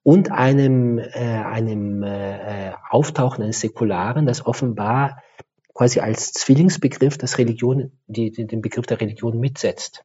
und 0.03 0.31
einem, 0.31 0.97
äh, 0.97 1.03
einem 1.13 2.01
äh, 2.01 2.71
Auftauchen 2.89 3.43
eines 3.43 3.59
Säkularen, 3.59 4.25
das 4.25 4.45
offenbar 4.45 5.21
quasi 5.73 5.99
als 5.99 6.31
Zwillingsbegriff 6.33 7.17
das 7.17 7.37
Religion, 7.37 7.91
die, 8.07 8.31
den 8.31 8.61
Begriff 8.61 8.85
der 8.85 8.99
Religion 9.01 9.39
mitsetzt. 9.39 10.03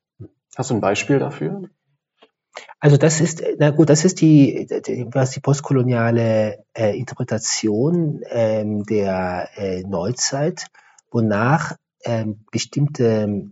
Hast 0.56 0.70
du 0.70 0.74
ein 0.74 0.80
Beispiel 0.80 1.18
dafür? 1.18 1.68
Also 2.80 2.96
das 2.96 3.20
ist, 3.20 3.42
na 3.58 3.70
gut, 3.70 3.90
das 3.90 4.04
ist 4.04 4.20
die, 4.20 4.66
die 4.86 5.06
was 5.10 5.32
die 5.32 5.40
postkoloniale 5.40 6.64
äh, 6.72 6.96
Interpretation 6.98 8.22
ähm, 8.30 8.84
der 8.84 9.50
äh, 9.56 9.82
Neuzeit, 9.82 10.66
wonach 11.10 11.76
ähm, 12.04 12.44
bestimmte, 12.50 13.50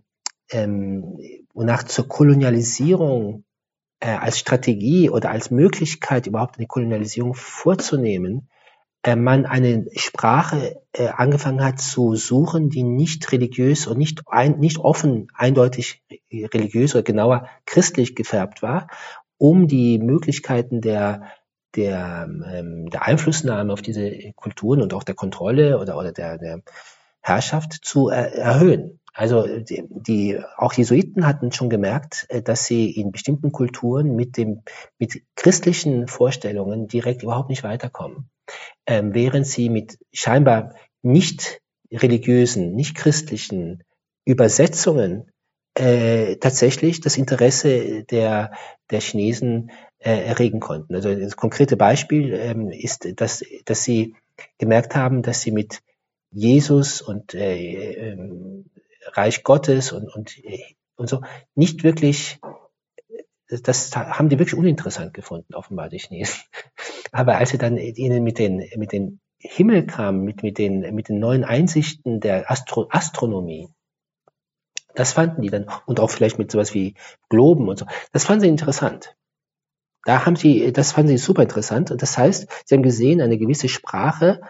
ähm, 0.50 1.18
wonach 1.52 1.82
zur 1.82 2.08
Kolonialisierung 2.08 3.44
äh, 4.00 4.08
als 4.08 4.38
Strategie 4.38 5.10
oder 5.10 5.30
als 5.30 5.50
Möglichkeit 5.50 6.26
überhaupt 6.26 6.58
eine 6.58 6.66
Kolonialisierung 6.66 7.34
vorzunehmen, 7.34 8.48
man 9.06 9.46
eine 9.46 9.86
Sprache 9.96 10.80
äh, 10.92 11.08
angefangen 11.08 11.62
hat 11.62 11.80
zu 11.80 12.14
suchen, 12.14 12.70
die 12.70 12.82
nicht 12.82 13.30
religiös 13.32 13.86
und 13.86 13.98
nicht, 13.98 14.22
ein, 14.26 14.58
nicht 14.58 14.78
offen, 14.78 15.28
eindeutig 15.34 16.02
religiös 16.32 16.94
oder 16.94 17.02
genauer 17.02 17.48
christlich 17.66 18.16
gefärbt 18.16 18.62
war, 18.62 18.88
um 19.36 19.68
die 19.68 19.98
Möglichkeiten 19.98 20.80
der 20.80 21.22
der, 21.76 22.28
ähm, 22.52 22.88
der 22.90 23.02
Einflussnahme 23.02 23.72
auf 23.72 23.82
diese 23.82 24.32
Kulturen 24.34 24.82
und 24.82 24.94
auch 24.94 25.02
der 25.02 25.14
Kontrolle 25.14 25.78
oder, 25.78 25.98
oder 25.98 26.12
der, 26.12 26.38
der 26.38 26.62
Herrschaft 27.20 27.72
zu 27.82 28.08
er, 28.08 28.34
erhöhen. 28.34 29.00
Also 29.12 29.46
die, 29.46 29.84
die 29.88 30.40
auch 30.56 30.72
Jesuiten 30.72 31.26
hatten 31.26 31.52
schon 31.52 31.70
gemerkt, 31.70 32.26
äh, 32.28 32.42
dass 32.42 32.66
sie 32.66 32.90
in 32.90 33.12
bestimmten 33.12 33.52
Kulturen 33.52 34.14
mit 34.16 34.36
dem 34.36 34.62
mit 34.98 35.22
christlichen 35.36 36.08
Vorstellungen 36.08 36.88
direkt 36.88 37.22
überhaupt 37.22 37.48
nicht 37.48 37.62
weiterkommen, 37.62 38.28
ähm, 38.86 39.14
während 39.14 39.46
sie 39.46 39.68
mit 39.68 39.98
scheinbar 40.12 40.74
nicht 41.02 41.60
religiösen, 41.90 42.74
nicht 42.74 42.96
christlichen 42.96 43.82
Übersetzungen 44.24 45.30
äh, 45.74 46.36
tatsächlich 46.36 47.00
das 47.00 47.16
Interesse 47.16 48.04
der 48.04 48.52
der 48.90 49.00
Chinesen 49.00 49.70
äh, 49.98 50.24
erregen 50.24 50.60
konnten. 50.60 50.94
Also 50.94 51.14
das 51.14 51.36
konkrete 51.36 51.76
Beispiel 51.76 52.32
ähm, 52.34 52.70
ist, 52.70 53.20
dass 53.20 53.44
dass 53.64 53.84
sie 53.84 54.14
gemerkt 54.58 54.94
haben, 54.94 55.22
dass 55.22 55.42
sie 55.42 55.50
mit 55.50 55.80
Jesus 56.30 57.00
und 57.00 57.34
äh, 57.34 58.10
ähm, 58.10 58.66
Reich 59.12 59.44
Gottes 59.44 59.92
und, 59.92 60.12
und, 60.14 60.36
und 60.96 61.08
so 61.08 61.22
nicht 61.54 61.84
wirklich, 61.84 62.40
das 63.62 63.94
haben 63.94 64.28
die 64.28 64.38
wirklich 64.38 64.58
uninteressant 64.58 65.14
gefunden, 65.14 65.54
offenbar 65.54 65.88
die 65.88 65.98
Chinesen. 65.98 66.40
Aber 67.12 67.36
als 67.36 67.50
sie 67.50 67.58
dann 67.58 67.76
ihnen 67.76 68.24
mit 68.24 68.38
den, 68.38 68.64
mit 68.76 68.92
den 68.92 69.20
Himmel 69.38 69.86
kamen, 69.86 70.24
mit, 70.24 70.42
mit, 70.42 70.58
den, 70.58 70.94
mit 70.94 71.08
den 71.08 71.18
neuen 71.18 71.44
Einsichten 71.44 72.20
der 72.20 72.50
Astro 72.50 72.88
Astronomie, 72.90 73.68
das 74.94 75.12
fanden 75.12 75.42
die 75.42 75.50
dann, 75.50 75.66
und 75.86 76.00
auch 76.00 76.10
vielleicht 76.10 76.38
mit 76.38 76.50
sowas 76.50 76.72
wie 76.74 76.94
Globen 77.28 77.68
und 77.68 77.78
so, 77.78 77.86
das 78.12 78.24
fanden 78.24 78.42
sie 78.42 78.48
interessant. 78.48 79.16
Da 80.04 80.26
haben 80.26 80.36
sie, 80.36 80.72
das 80.72 80.92
fanden 80.92 81.08
sie 81.08 81.18
super 81.18 81.42
interessant. 81.42 81.90
Und 81.90 82.02
das 82.02 82.16
heißt, 82.16 82.46
sie 82.66 82.74
haben 82.74 82.82
gesehen, 82.82 83.20
eine 83.20 83.38
gewisse 83.38 83.68
Sprache 83.68 84.40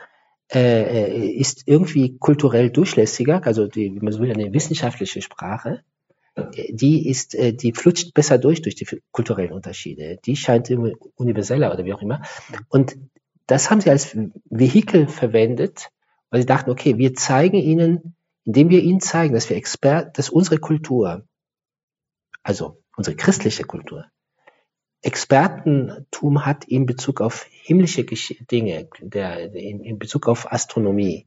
äh, 0.52 0.82
äh, 0.82 1.30
ist 1.30 1.62
irgendwie 1.66 2.18
kulturell 2.18 2.70
durchlässiger, 2.70 3.40
also 3.44 3.66
die, 3.66 3.94
wie 3.94 4.00
man 4.00 4.12
so 4.12 4.20
will, 4.20 4.32
eine 4.32 4.52
wissenschaftliche 4.52 5.22
Sprache, 5.22 5.82
die 6.37 7.09
ist, 7.09 7.35
äh, 7.35 7.53
die 7.53 7.72
flutscht 7.72 8.14
besser 8.14 8.39
durch 8.39 8.62
durch 8.62 8.74
die 8.74 8.87
kulturellen 9.12 9.53
Unterschiede. 9.53 10.18
Die 10.24 10.37
scheint 10.37 10.70
universeller 11.14 11.72
oder 11.72 11.85
wie 11.85 11.95
auch 11.95 12.03
immer. 12.03 12.22
Und 12.68 12.97
das 13.47 13.70
haben 13.70 13.80
sie 13.80 13.91
als 13.91 14.16
Vehikel 14.47 15.07
verwendet, 15.07 15.91
weil 16.30 16.41
sie 16.41 16.47
dachten, 16.47 16.70
okay, 16.70 16.99
wir 16.99 17.14
zeigen 17.14 17.57
ihnen, 17.57 18.16
indem 18.45 18.70
wir 18.70 18.82
ihnen 18.82 19.01
zeigen, 19.01 19.35
dass 19.35 19.49
wir 19.49 19.57
Expert, 19.57 20.18
dass 20.18 20.30
unsere 20.30 20.59
Kultur, 20.59 21.24
also 22.43 22.82
unsere 22.97 23.16
christliche 23.16 23.64
Kultur, 23.64 24.07
Expertentum 25.03 26.47
hat 26.47 26.64
in 26.64 26.87
Bezug 26.87 27.20
auf 27.20 27.45
himmlische 27.51 28.05
Dinge, 28.05 28.89
der, 29.01 29.55
in, 29.55 29.85
in 29.85 29.99
Bezug 29.99 30.28
auf 30.28 30.51
Astronomie, 30.51 31.26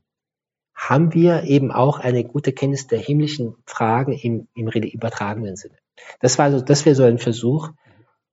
haben 0.77 1.13
wir 1.13 1.43
eben 1.43 1.71
auch 1.71 1.99
eine 1.99 2.23
gute 2.23 2.53
Kenntnis 2.53 2.85
der 2.85 2.99
himmlischen 2.99 3.55
Fragen 3.65 4.13
im, 4.13 4.47
im 4.53 4.67
übertragenen 4.67 5.55
Sinne. 5.55 5.75
Das 6.19 6.37
war 6.37 6.51
so, 6.51 6.61
das 6.61 6.85
wäre 6.85 6.95
so 6.95 7.03
ein 7.03 7.17
Versuch, 7.17 7.71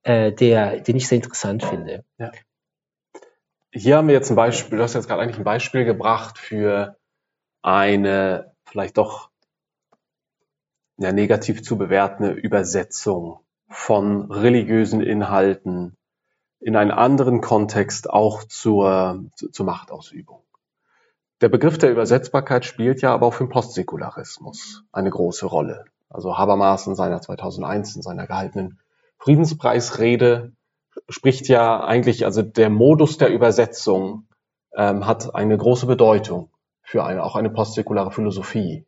äh, 0.03 0.31
der, 0.31 0.81
den 0.81 0.97
ich 0.97 1.09
sehr 1.09 1.17
interessant 1.17 1.65
finde. 1.65 2.05
Ja. 2.19 2.31
Hier 3.73 3.97
haben 3.97 4.09
wir 4.09 4.15
jetzt 4.15 4.31
ein 4.31 4.37
Beispiel, 4.37 4.77
du 4.77 4.85
hast 4.85 4.95
jetzt 4.95 5.09
gerade 5.09 5.23
eigentlich 5.23 5.39
ein 5.39 5.45
Beispiel 5.45 5.87
gebracht 5.87 6.39
für 6.39 6.97
eine 7.63 8.53
vielleicht 8.67 8.99
doch 8.99 9.31
ja, 10.99 11.13
negativ 11.13 11.63
zu 11.63 11.79
bewertende 11.79 12.33
Übersetzung 12.33 13.41
von 13.69 14.31
religiösen 14.31 15.01
Inhalten 15.01 15.97
in 16.61 16.77
einen 16.77 16.91
anderen 16.91 17.41
Kontext 17.41 18.09
auch 18.11 18.45
zur, 18.45 19.25
zur 19.35 19.67
Machtausübung. 19.67 20.45
Der 21.41 21.49
Begriff 21.49 21.79
der 21.79 21.91
Übersetzbarkeit 21.91 22.65
spielt 22.65 23.03
ja 23.03 23.13
aber 23.13 23.27
auch 23.27 23.35
für 23.35 23.45
den 23.45 23.51
Postsäkularismus 23.51 24.85
eine 24.93 25.11
große 25.11 25.47
Rolle. 25.47 25.85
Also 26.09 26.39
Habermas 26.39 26.87
in 26.87 26.95
seiner 26.95 27.21
2001 27.21 27.97
in 27.97 28.03
seiner 28.03 28.27
gehaltenen 28.27 28.79
Friedenspreisrede 29.19 30.53
spricht 31.09 31.49
ja 31.49 31.83
eigentlich, 31.85 32.25
also 32.25 32.43
der 32.43 32.71
Modus 32.71 33.19
der 33.19 33.33
Übersetzung 33.33 34.27
ähm, 34.77 35.07
hat 35.07 35.35
eine 35.35 35.57
große 35.57 35.87
Bedeutung 35.87 36.51
für 36.83 37.05
eine, 37.05 37.25
auch 37.25 37.37
eine 37.37 37.51
postsäkulare 37.51 38.13
Philosophie. 38.13 38.87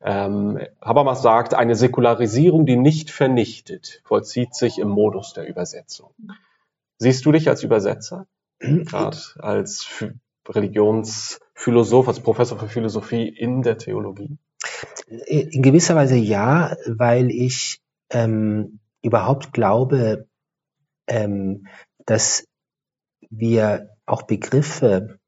Ähm, 0.00 0.58
Habermas 0.80 1.22
sagt, 1.22 1.54
eine 1.54 1.74
Säkularisierung, 1.74 2.66
die 2.66 2.76
nicht 2.76 3.10
vernichtet, 3.10 4.00
vollzieht 4.04 4.54
sich 4.54 4.78
im 4.78 4.88
Modus 4.88 5.34
der 5.34 5.46
Übersetzung. 5.46 6.10
Siehst 6.98 7.24
du 7.26 7.32
dich 7.32 7.48
als 7.48 7.62
Übersetzer? 7.62 8.26
Gerade 8.58 9.18
als 9.38 10.04
Religionsphilosoph, 10.48 12.08
als 12.08 12.20
Professor 12.20 12.58
für 12.58 12.68
Philosophie 12.68 13.28
in 13.28 13.62
der 13.62 13.78
Theologie? 13.78 14.38
In 15.26 15.62
gewisser 15.62 15.94
Weise 15.94 16.16
ja, 16.16 16.76
weil 16.86 17.30
ich 17.30 17.80
ähm, 18.10 18.80
überhaupt 19.02 19.52
glaube, 19.52 20.26
ähm, 21.06 21.66
dass 22.06 22.46
wir 23.30 23.90
auch 24.06 24.22
Begriffe 24.22 25.18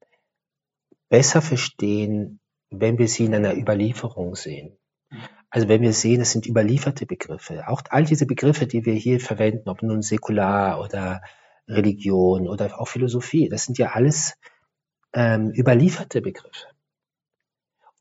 besser 1.08 1.42
verstehen, 1.42 2.40
wenn 2.70 2.98
wir 2.98 3.08
sie 3.08 3.24
in 3.26 3.34
einer 3.34 3.56
Überlieferung 3.56 4.34
sehen. 4.34 4.76
Also 5.50 5.68
wenn 5.68 5.82
wir 5.82 5.92
sehen, 5.92 6.20
es 6.20 6.30
sind 6.30 6.46
überlieferte 6.46 7.06
Begriffe. 7.06 7.66
Auch 7.66 7.82
all 7.90 8.04
diese 8.04 8.26
Begriffe, 8.26 8.66
die 8.66 8.86
wir 8.86 8.94
hier 8.94 9.18
verwenden, 9.18 9.68
ob 9.68 9.82
nun 9.82 10.02
säkular 10.02 10.80
oder 10.80 11.22
Religion 11.66 12.48
oder 12.48 12.80
auch 12.80 12.86
Philosophie, 12.86 13.48
das 13.48 13.64
sind 13.64 13.76
ja 13.76 13.90
alles 13.90 14.34
ähm, 15.12 15.50
überlieferte 15.50 16.20
Begriffe. 16.20 16.66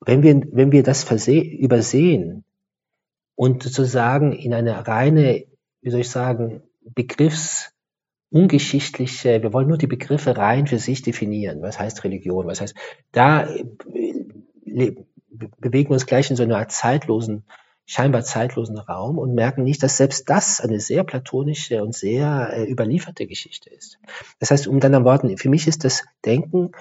Wenn 0.02 0.24
wir, 0.24 0.42
wenn 0.52 0.72
wir 0.72 0.84
das 0.84 1.10
übersehen 1.32 2.46
und 3.36 3.64
sozusagen 3.64 4.32
in 4.34 4.54
eine 4.54 4.88
reine, 4.88 5.46
wie 5.82 5.90
soll 5.90 6.02
ich 6.02 6.10
sagen, 6.10 6.64
Begriffs, 6.82 7.72
ungeschichtliche, 8.32 9.42
wir 9.42 9.54
wollen 9.54 9.68
nur 9.68 9.78
die 9.78 9.88
Begriffe 9.88 10.38
rein 10.38 10.68
für 10.68 10.80
sich 10.80 11.02
definieren. 11.02 11.62
Was 11.62 11.80
heißt 11.80 12.04
Religion? 12.04 12.46
Was 12.48 12.62
heißt, 12.62 12.76
da 13.12 13.48
äh, 13.50 14.96
bewegen 15.60 15.90
wir 15.90 15.94
uns 15.94 16.06
gleich 16.06 16.30
in 16.30 16.36
so 16.36 16.44
einer 16.44 16.68
zeitlosen, 16.68 17.44
scheinbar 17.86 18.24
zeitlosen 18.24 18.78
Raum 18.78 19.18
und 19.18 19.34
merken 19.34 19.64
nicht, 19.64 19.82
dass 19.82 19.98
selbst 19.98 20.30
das 20.30 20.62
eine 20.62 20.80
sehr 20.80 21.04
platonische 21.04 21.82
und 21.84 21.96
sehr 21.96 22.52
äh, 22.54 22.70
überlieferte 22.70 23.26
Geschichte 23.26 23.70
ist. 23.72 23.98
Das 24.40 24.52
heißt, 24.52 24.68
um 24.68 24.80
dann 24.80 24.94
am 24.94 25.06
Worten, 25.06 25.36
für 25.38 25.50
mich 25.50 25.68
ist 25.68 25.84
das 25.84 26.04
Denken, 26.24 26.72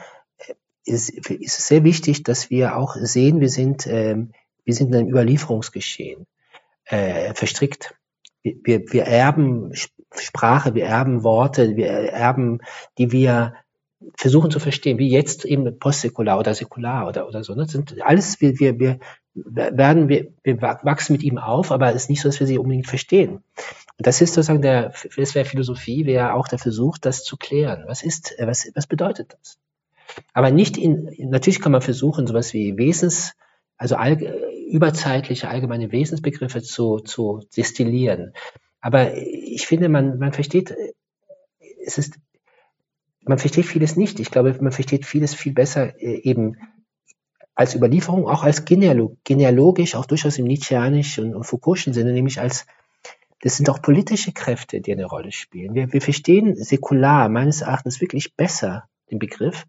ist, 0.89 1.11
ist 1.11 1.67
sehr 1.67 1.85
wichtig, 1.85 2.23
dass 2.23 2.51
wir 2.51 2.77
auch 2.77 2.97
sehen, 2.97 3.41
wir 3.41 3.51
sind, 3.51 3.87
ähm, 3.87 4.33
wir 4.65 4.75
sind 4.75 4.89
in 4.89 4.97
einem 4.97 5.09
Überlieferungsgeschehen 5.09 6.27
äh, 6.87 7.35
verstrickt. 7.35 7.95
Wir, 8.43 8.55
wir, 8.65 8.93
wir 8.93 9.05
erben 9.05 9.73
Sprache, 9.75 10.75
wir 10.75 10.87
erben 10.87 11.23
Worte, 11.23 11.77
wir 11.77 11.89
erben, 11.89 12.61
die 12.97 13.13
wir 13.13 13.55
versuchen 14.17 14.51
zu 14.51 14.61
verstehen, 14.61 14.99
wie 14.99 15.11
jetzt 15.11 15.45
eben 15.45 15.79
postsäkular 15.79 16.39
oder 16.39 16.55
säkular 16.55 17.09
oder, 17.09 17.27
oder 17.27 17.43
so. 17.43 17.55
Das 17.55 17.67
ne? 17.67 17.73
sind 17.73 18.03
alles, 18.03 18.41
wir, 18.41 18.59
wir, 18.59 18.79
wir 18.79 19.01
werden, 19.35 20.09
wir, 20.09 20.33
wir 20.45 20.61
wachsen 20.61 21.13
mit 21.13 21.23
ihm 21.23 21.39
auf, 21.39 21.73
aber 21.73 21.91
es 21.91 22.03
ist 22.03 22.11
nicht 22.11 22.21
so, 22.21 22.29
dass 22.29 22.41
wir 22.41 22.47
sie 22.47 22.59
unbedingt 22.59 22.87
verstehen. 22.87 23.43
Und 23.99 24.07
das 24.07 24.21
ist 24.21 24.35
sozusagen 24.35 24.63
der, 24.63 24.93
das 25.17 25.35
wäre 25.35 25.45
Philosophie, 25.45 26.07
wäre 26.07 26.35
auch 26.35 26.49
der 26.49 26.59
Versuch, 26.59 26.99
das 26.99 27.25
zu 27.25 27.37
klären. 27.37 27.85
Was 27.87 28.03
ist, 28.03 28.35
was, 28.39 28.71
was 28.75 28.87
bedeutet 28.87 29.37
das? 29.39 29.59
Aber 30.33 30.51
nicht 30.51 30.77
in, 30.77 31.11
natürlich 31.19 31.61
kann 31.61 31.73
man 31.73 31.83
versuchen, 31.83 32.27
sowas 32.27 32.53
wie 32.53 32.77
Wesens, 32.77 33.35
also 33.77 33.97
all, 33.97 34.21
überzeitliche 34.69 35.49
allgemeine 35.49 35.93
Wesensbegriffe 35.93 36.63
zu, 36.63 36.99
zu 36.99 37.41
destillieren. 37.57 38.33
Aber 38.81 39.17
ich 39.17 39.67
finde, 39.67 39.89
man, 39.89 40.19
man 40.19 40.33
versteht, 40.33 40.75
es 41.85 41.99
ist, 41.99 42.19
man 43.23 43.39
versteht 43.39 43.67
vieles 43.67 43.97
nicht. 43.97 44.21
Ich 44.21 44.31
glaube, 44.31 44.57
man 44.61 44.73
versteht 44.73 45.07
vieles 45.07 45.35
viel 45.35 45.53
besser 45.53 46.01
äh, 46.01 46.21
eben 46.23 46.57
als 47.55 47.75
Überlieferung, 47.75 48.29
auch 48.29 48.45
als 48.45 48.65
genealog 48.65 49.17
genealogisch, 49.25 49.97
auch 49.97 50.07
durchaus 50.07 50.39
im 50.39 50.45
Nietzscheanischen 50.47 51.35
und, 51.35 51.45
Foucault'schen 51.45 51.93
Sinne, 51.93 52.13
nämlich 52.13 52.41
als, 52.41 52.67
das 53.41 53.57
sind 53.57 53.69
auch 53.69 53.83
politische 53.83 54.33
Kräfte, 54.33 54.81
die 54.81 54.93
eine 54.93 55.07
Rolle 55.07 55.33
spielen. 55.33 55.75
Wir, 55.75 55.93
wir 55.93 56.01
verstehen 56.01 56.55
säkular 56.55 57.29
meines 57.29 57.63
Erachtens 57.63 58.01
wirklich 58.01 58.37
besser 58.37 58.89
den 59.11 59.19
Begriff, 59.19 59.67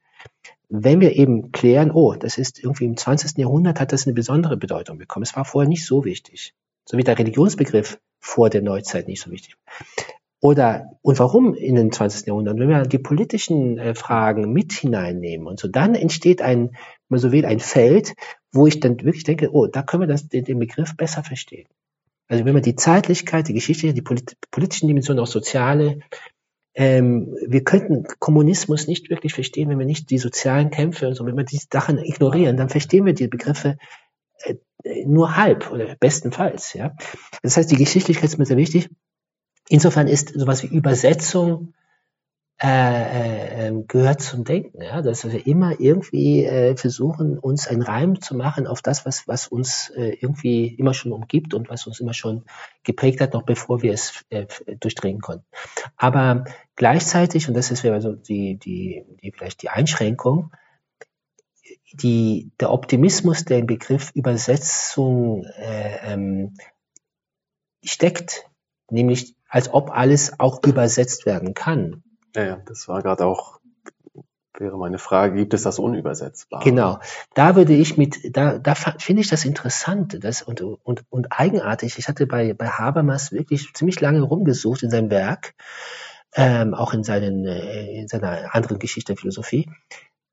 wenn 0.70 1.01
wir 1.01 1.15
eben 1.15 1.51
klären, 1.51 1.91
oh, 1.91 2.13
das 2.13 2.38
ist 2.38 2.63
irgendwie 2.63 2.86
im 2.86 2.95
20. 2.95 3.38
Jahrhundert 3.38 3.80
hat 3.80 3.91
das 3.91 4.05
eine 4.05 4.13
besondere 4.13 4.55
Bedeutung 4.55 4.99
bekommen. 4.99 5.24
Es 5.24 5.36
war 5.36 5.45
vorher 5.45 5.67
nicht 5.67 5.86
so 5.86 6.05
wichtig. 6.05 6.53
So 6.86 6.97
wie 6.97 7.03
der 7.03 7.17
Religionsbegriff 7.17 7.99
vor 8.20 8.49
der 8.49 8.61
Neuzeit 8.61 9.07
nicht 9.07 9.22
so 9.22 9.32
wichtig. 9.32 9.55
Oder, 10.41 10.97
und 11.01 11.20
warum 11.20 11.53
in 11.53 11.76
den 11.76 11.91
20. 11.91 12.28
Jahrhundert? 12.28 12.57
Wenn 12.57 12.70
wir 12.70 12.84
die 12.84 12.99
politischen 12.99 13.78
äh, 13.78 13.93
Fragen 13.93 14.53
mit 14.53 14.72
hineinnehmen 14.72 15.47
und 15.47 15.59
so, 15.59 15.67
dann 15.67 15.95
entsteht 15.95 16.41
ein, 16.41 16.78
man 17.09 17.20
so 17.20 17.32
will, 17.32 17.45
ein 17.45 17.59
Feld, 17.59 18.13
wo 18.53 18.65
ich 18.65 18.80
dann 18.80 18.97
wirklich 19.03 19.26
denke, 19.26 19.49
oh, 19.51 19.67
da 19.67 19.82
können 19.82 20.03
wir 20.03 20.07
das, 20.07 20.30
den, 20.30 20.45
den 20.45 20.59
Begriff 20.59 20.95
besser 20.95 21.24
verstehen. 21.24 21.67
Also 22.28 22.45
wenn 22.45 22.53
man 22.53 22.63
die 22.63 22.76
Zeitlichkeit, 22.76 23.47
die 23.47 23.53
Geschichte, 23.53 23.93
die 23.93 24.01
polit 24.01 24.38
politischen 24.51 24.88
Dimensionen, 24.88 25.22
auch 25.22 25.28
soziale, 25.28 25.99
ähm, 26.80 27.36
wir 27.46 27.66
könnten 27.66 28.06
Kommunismus 28.20 28.88
nicht 28.88 29.10
wirklich 29.10 29.34
verstehen, 29.34 29.68
wenn 29.68 29.80
wir 29.80 29.86
nicht 29.86 30.10
die 30.12 30.18
sozialen 30.18 30.70
Kämpfe 30.70 31.10
und 31.10 31.16
so, 31.16 31.26
wenn 31.26 31.36
wir 31.36 31.44
diese 31.44 31.68
Sachen 31.70 31.98
ignorieren, 31.98 32.56
dann 32.56 32.70
verstehen 32.70 33.06
wir 33.06 33.12
die 33.12 33.28
Begriffe 33.28 33.78
äh, 34.46 34.56
nur 35.06 35.36
halb 35.36 35.72
oder 35.74 35.98
bestenfalls. 36.00 36.72
Ja, 36.72 36.96
das 37.44 37.58
heißt, 37.58 37.70
die 37.70 37.76
Geschichtlichkeit 37.76 38.30
ist 38.30 38.38
mir 38.38 38.46
sehr 38.46 38.56
wichtig. 38.56 38.90
Insofern 39.68 40.08
ist 40.08 40.30
sowas 40.40 40.64
wie 40.64 40.68
Übersetzung 40.68 41.74
äh, 42.62 42.68
äh, 42.68 43.68
ähm, 43.68 43.88
gehört 43.88 44.22
zum 44.22 44.43
Denken, 44.43 44.82
ja, 44.82 45.01
dass 45.01 45.24
wir 45.24 45.47
immer 45.47 45.80
irgendwie 45.80 46.43
äh, 46.43 46.76
versuchen, 46.76 47.39
uns 47.39 47.70
einen 47.70 47.82
Reim 47.82 48.20
zu 48.20 48.36
machen 48.36 48.68
auf 48.68 48.82
das, 48.82 49.05
was, 49.05 49.30
was 49.30 49.47
uns 49.47 49.89
äh, 49.95 50.18
irgendwie 50.20 50.68
immer 50.68 50.93
schon 50.93 51.14
umgibt 51.14 51.53
und 51.53 51.70
was 51.70 51.88
uns 51.88 52.01
immer 52.01 52.14
schon 52.14 52.43
geprägt 52.84 53.22
hat, 53.22 53.34
noch 53.34 53.43
bevor 53.43 53.82
wir 53.82 53.93
es 53.93 54.26
äh, 54.30 54.45
durchdringen 54.78 55.22
konnten. 55.22 55.45
Aber 55.95 56.43
gleichzeitig, 56.76 57.47
und 57.47 57.53
das 57.53 57.72
ist 57.72 57.86
also 57.86 58.12
die, 58.12 58.57
die, 58.57 59.05
die 59.24 59.32
vielleicht 59.32 59.62
die 59.62 59.70
Einschränkung, 59.70 60.51
die, 61.93 62.51
der 62.60 62.74
Optimismus, 62.74 63.45
der 63.45 63.60
im 63.60 63.68
Begriff 63.68 64.12
Übersetzung 64.16 65.45
äh, 65.45 66.14
ähm, 66.14 66.55
steckt, 67.86 68.49
nämlich 68.91 69.36
als 69.47 69.74
ob 69.74 69.91
alles 69.91 70.41
auch 70.41 70.62
übersetzt 70.64 71.26
werden 71.26 71.53
kann. 71.53 72.03
Ja, 72.36 72.44
ja 72.44 72.56
das 72.66 72.88
war 72.88 73.02
gerade 73.02 73.26
auch, 73.26 73.60
wäre 74.58 74.78
meine 74.78 75.00
Frage, 75.00 75.36
gibt 75.36 75.54
es 75.54 75.64
das 75.64 75.80
unübersetzbar? 75.80 76.64
Genau, 76.64 77.00
da 77.34 77.56
würde 77.56 77.74
ich 77.74 77.98
mit, 77.98 78.36
da, 78.36 78.58
da 78.58 78.76
finde 78.76 79.22
ich 79.22 79.30
das 79.30 79.46
interessant 79.46 80.24
das, 80.24 80.42
und, 80.42 80.62
und, 80.62 81.04
und 81.10 81.28
eigenartig. 81.32 81.98
Ich 81.98 82.08
hatte 82.08 82.28
bei, 82.28 82.54
bei 82.54 82.68
Habermas 82.68 83.32
wirklich 83.32 83.74
ziemlich 83.74 84.00
lange 84.02 84.22
rumgesucht 84.22 84.84
in 84.84 84.90
seinem 84.90 85.10
Werk, 85.10 85.56
ähm, 86.34 86.74
auch 86.74 86.94
in, 86.94 87.04
seinen, 87.04 87.46
äh, 87.46 88.02
in 88.02 88.08
seiner 88.08 88.54
anderen 88.54 88.80
Geschichte 88.80 89.14
der 89.14 89.18
Philosophie, 89.18 89.70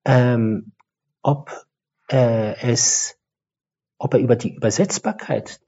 ähm, 0.05 0.73
ob 1.23 1.67
äh, 2.11 2.61
es, 2.61 3.19
ob 3.99 4.15
er 4.15 4.21
über 4.21 4.37
die 4.37 4.55
Übersetzbarkeit 4.55 5.61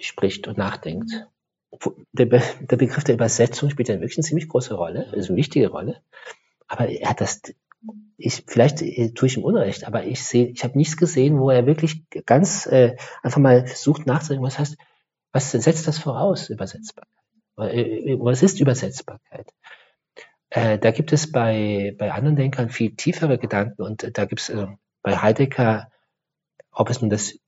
spricht 0.00 0.48
und 0.48 0.58
nachdenkt. 0.58 1.26
Der, 2.12 2.26
Be 2.26 2.42
der 2.60 2.76
Begriff 2.76 3.04
der 3.04 3.14
Übersetzung 3.14 3.70
spielt 3.70 3.88
ja 3.88 3.96
wirklich 3.96 4.18
eine 4.18 4.24
ziemlich 4.24 4.48
große 4.48 4.74
Rolle, 4.74 5.12
ist 5.12 5.28
eine 5.28 5.36
wichtige 5.36 5.68
Rolle. 5.68 6.02
Aber 6.66 6.88
er 6.88 7.10
hat 7.10 7.20
das, 7.20 7.42
ich, 8.16 8.44
vielleicht 8.46 8.82
äh, 8.82 9.12
tue 9.12 9.28
ich 9.28 9.36
ihm 9.36 9.44
Unrecht, 9.44 9.86
aber 9.86 10.04
ich 10.04 10.24
sehe, 10.24 10.46
ich 10.48 10.64
habe 10.64 10.76
nichts 10.76 10.96
gesehen, 10.96 11.38
wo 11.38 11.50
er 11.50 11.66
wirklich 11.66 12.02
ganz 12.26 12.66
äh, 12.66 12.96
einfach 13.22 13.40
mal 13.40 13.66
versucht 13.66 14.06
nachzudenken, 14.06 14.44
was 14.44 14.58
heißt, 14.58 14.76
was 15.32 15.52
setzt 15.52 15.86
das 15.86 15.98
voraus, 15.98 16.48
Übersetzbarkeit? 16.50 17.12
Äh, 17.58 18.16
was 18.18 18.42
ist 18.42 18.60
Übersetzbarkeit? 18.60 19.52
Äh, 20.50 20.78
da 20.78 20.90
gibt 20.90 21.12
es 21.12 21.30
bei, 21.30 21.94
bei 21.98 22.12
anderen 22.12 22.36
Denkern 22.36 22.70
viel 22.70 22.96
tiefere 22.96 23.38
Gedanken 23.38 23.82
und 23.82 24.02
äh, 24.02 24.10
da 24.10 24.24
gibt 24.24 24.40
es 24.40 24.48
äh, 24.48 24.66
bei 25.02 25.16
Heidegger, 25.16 25.90
ob 26.72 26.90
es 26.90 27.00
nun 27.00 27.10
das, 27.10 27.38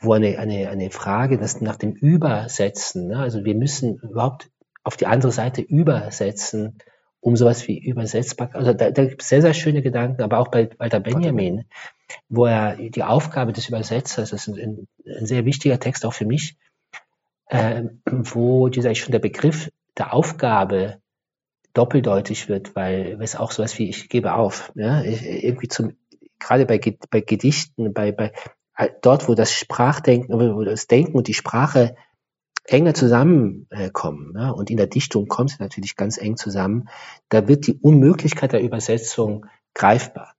wo 0.00 0.12
eine, 0.12 0.38
eine, 0.38 0.68
eine 0.68 0.90
Frage, 0.90 1.38
das 1.38 1.60
nach 1.60 1.76
dem 1.76 1.92
Übersetzen, 1.92 3.08
ne? 3.08 3.18
also 3.18 3.44
wir 3.44 3.54
müssen 3.54 3.98
überhaupt 3.98 4.50
auf 4.82 4.96
die 4.96 5.06
andere 5.06 5.32
Seite 5.32 5.62
übersetzen, 5.62 6.78
um 7.20 7.36
sowas 7.36 7.66
wie 7.68 7.78
übersetzbar, 7.78 8.50
also 8.52 8.74
da, 8.74 8.90
da 8.90 9.04
gibt 9.06 9.22
es 9.22 9.28
sehr, 9.28 9.40
sehr 9.40 9.54
schöne 9.54 9.80
Gedanken, 9.80 10.22
aber 10.22 10.38
auch 10.38 10.48
bei 10.48 10.68
Walter 10.78 11.00
Benjamin, 11.00 11.64
wo 12.28 12.44
er 12.46 12.76
die 12.76 13.02
Aufgabe 13.02 13.52
des 13.52 13.68
Übersetzers, 13.68 14.30
das 14.30 14.46
ist 14.46 14.58
ein, 14.58 14.86
ein 15.06 15.26
sehr 15.26 15.46
wichtiger 15.46 15.80
Text 15.80 16.04
auch 16.04 16.12
für 16.12 16.26
mich, 16.26 16.58
äh, 17.48 17.84
wo 18.04 18.68
dieser 18.68 18.94
schon 18.94 19.12
der 19.12 19.20
Begriff 19.20 19.70
der 19.96 20.12
Aufgabe 20.12 20.98
doppeldeutig 21.72 22.48
wird, 22.48 22.76
weil 22.76 23.18
es 23.20 23.36
auch 23.36 23.52
sowas 23.52 23.78
wie 23.78 23.88
ich 23.88 24.08
gebe 24.08 24.34
auf, 24.34 24.70
ja, 24.74 25.02
ich, 25.02 25.24
irgendwie 25.24 25.68
zum 25.68 25.96
gerade 26.38 26.66
bei, 26.66 26.78
bei 27.10 27.20
Gedichten, 27.20 27.92
bei, 27.94 28.12
bei 28.12 28.32
dort, 29.02 29.28
wo 29.28 29.34
das 29.34 29.52
Sprachdenken, 29.52 30.38
wo 30.38 30.64
das 30.64 30.86
Denken 30.86 31.16
und 31.16 31.28
die 31.28 31.34
Sprache 31.34 31.96
enger 32.66 32.94
zusammenkommen, 32.94 34.32
ja, 34.36 34.50
und 34.50 34.70
in 34.70 34.78
der 34.78 34.86
Dichtung 34.86 35.28
kommt 35.28 35.52
es 35.52 35.58
natürlich 35.58 35.96
ganz 35.96 36.16
eng 36.16 36.36
zusammen, 36.36 36.88
da 37.28 37.46
wird 37.46 37.66
die 37.66 37.74
Unmöglichkeit 37.74 38.52
der 38.52 38.62
Übersetzung 38.62 39.46
greifbar. 39.74 40.34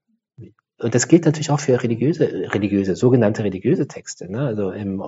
Und 0.78 0.94
das 0.94 1.08
gilt 1.08 1.26
natürlich 1.26 1.52
auch 1.52 1.60
für 1.60 1.82
religiöse, 1.82 2.26
religiöse, 2.54 2.96
sogenannte 2.96 3.44
religiöse 3.44 3.88
Texte. 3.88 4.30
Ne? 4.30 4.42
Also 4.42 4.72
im, 4.72 5.02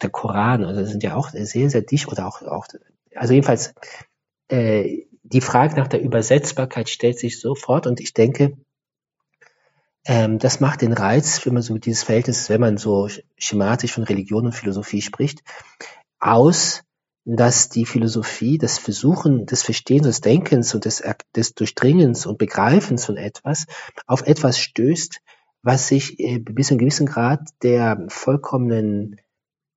der 0.00 0.10
Koran, 0.10 0.64
also 0.64 0.84
sind 0.84 1.02
ja 1.02 1.16
auch 1.16 1.28
sehr, 1.30 1.68
sehr 1.68 1.82
dicht 1.82 2.08
oder 2.08 2.26
auch, 2.26 2.42
auch 2.42 2.66
also 3.14 3.34
jedenfalls 3.34 3.74
äh, 4.48 5.04
die 5.22 5.40
Frage 5.40 5.76
nach 5.76 5.88
der 5.88 6.00
Übersetzbarkeit 6.00 6.88
stellt 6.88 7.18
sich 7.18 7.40
sofort 7.40 7.86
und 7.86 8.00
ich 8.00 8.14
denke, 8.14 8.56
ähm, 10.04 10.38
das 10.38 10.60
macht 10.60 10.82
den 10.82 10.92
Reiz, 10.92 11.44
wenn 11.44 11.54
man 11.54 11.62
so 11.62 11.76
dieses 11.78 12.02
Verhältnis, 12.02 12.48
wenn 12.48 12.60
man 12.60 12.76
so 12.76 13.08
schematisch 13.36 13.92
von 13.92 14.04
Religion 14.04 14.46
und 14.46 14.54
Philosophie 14.54 15.02
spricht, 15.02 15.42
aus, 16.18 16.82
dass 17.24 17.68
die 17.68 17.84
Philosophie, 17.84 18.58
das 18.58 18.78
Versuchen 18.78 19.46
des 19.46 19.62
Verstehens, 19.62 20.06
des 20.06 20.20
Denkens 20.20 20.74
und 20.74 20.84
des, 20.84 21.02
des 21.36 21.54
Durchdringens 21.54 22.26
und 22.26 22.38
Begreifens 22.38 23.04
von 23.04 23.16
etwas 23.16 23.66
auf 24.06 24.26
etwas 24.26 24.58
stößt, 24.58 25.20
was 25.62 25.88
sich 25.88 26.18
äh, 26.18 26.38
bis 26.38 26.68
zu 26.68 26.74
einem 26.74 26.80
gewissen 26.80 27.06
Grad 27.06 27.48
der 27.62 28.06
vollkommenen 28.08 29.20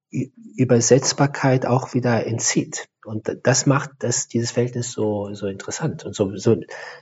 Übersetzbarkeit 0.10 1.66
auch 1.66 1.94
wieder 1.94 2.26
entzieht. 2.26 2.88
Und 3.04 3.40
das 3.44 3.66
macht 3.66 3.92
das, 4.00 4.28
dieses 4.28 4.52
Verhältnis 4.52 4.92
so, 4.92 5.34
so 5.34 5.48
interessant 5.48 6.06
und 6.06 6.16
so, 6.16 6.36
so, 6.38 6.56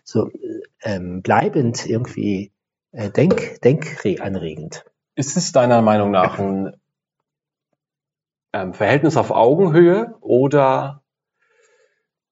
so 0.03 0.31
ähm, 0.81 1.21
bleibend 1.21 1.85
irgendwie 1.85 2.51
denk, 2.91 3.61
denkanregend. 3.61 4.85
Ist 5.15 5.37
es 5.37 5.51
deiner 5.51 5.81
Meinung 5.81 6.11
nach 6.11 6.39
ein 6.39 6.73
ähm, 8.53 8.73
Verhältnis 8.73 9.17
auf 9.17 9.31
Augenhöhe 9.31 10.15
oder 10.21 11.03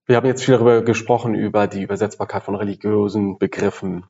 Wir 0.05 0.15
haben 0.15 0.25
jetzt 0.25 0.43
viel 0.43 0.55
darüber 0.55 0.81
gesprochen, 0.81 1.35
über 1.35 1.67
die 1.67 1.83
Übersetzbarkeit 1.83 2.43
von 2.43 2.55
religiösen 2.55 3.37
Begriffen 3.37 4.05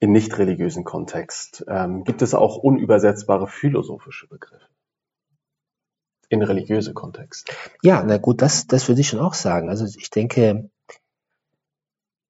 in 0.00 0.12
nicht 0.12 0.38
religiösen 0.38 0.84
Kontext. 0.84 1.64
Ähm, 1.68 2.04
gibt 2.04 2.22
es 2.22 2.34
auch 2.34 2.56
unübersetzbare 2.56 3.46
philosophische 3.46 4.26
Begriffe 4.26 4.68
in 6.30 6.42
religiöse 6.42 6.94
Kontext? 6.94 7.54
Ja, 7.82 8.02
na 8.04 8.18
gut, 8.18 8.42
das, 8.42 8.66
das 8.66 8.88
würde 8.88 9.00
ich 9.00 9.08
schon 9.08 9.20
auch 9.20 9.34
sagen. 9.34 9.68
Also 9.68 9.84
ich 9.84 10.10
denke, 10.10 10.70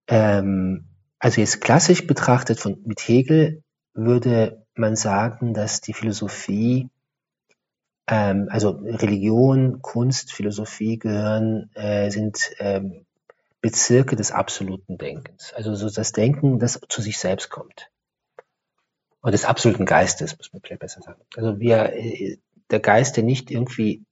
ähm, 0.09 0.88
also 1.18 1.40
jetzt 1.40 1.60
klassisch 1.60 2.06
betrachtet 2.06 2.60
von, 2.60 2.82
mit 2.84 3.00
Hegel 3.00 3.62
würde 3.94 4.64
man 4.74 4.96
sagen, 4.96 5.54
dass 5.54 5.80
die 5.80 5.92
Philosophie 5.92 6.88
ähm, 8.08 8.48
also 8.50 8.70
Religion, 8.70 9.82
Kunst, 9.82 10.32
Philosophie 10.32 10.98
gehören, 10.98 11.70
äh, 11.74 12.10
sind 12.10 12.50
ähm, 12.58 13.04
Bezirke 13.60 14.16
des 14.16 14.32
absoluten 14.32 14.98
Denkens. 14.98 15.52
Also 15.54 15.74
so 15.74 15.90
das 15.90 16.12
Denken, 16.12 16.58
das 16.58 16.80
zu 16.88 17.02
sich 17.02 17.18
selbst 17.18 17.50
kommt. 17.50 17.90
Und 19.20 19.32
des 19.32 19.44
absoluten 19.44 19.84
Geistes, 19.84 20.36
muss 20.38 20.52
man 20.52 20.62
vielleicht 20.62 20.80
besser 20.80 21.02
sagen. 21.02 21.20
Also 21.36 21.60
wir, 21.60 21.92
äh, 21.92 22.38
der 22.70 22.80
Geist, 22.80 23.16
der 23.16 23.24
nicht 23.24 23.50
irgendwie 23.50 24.04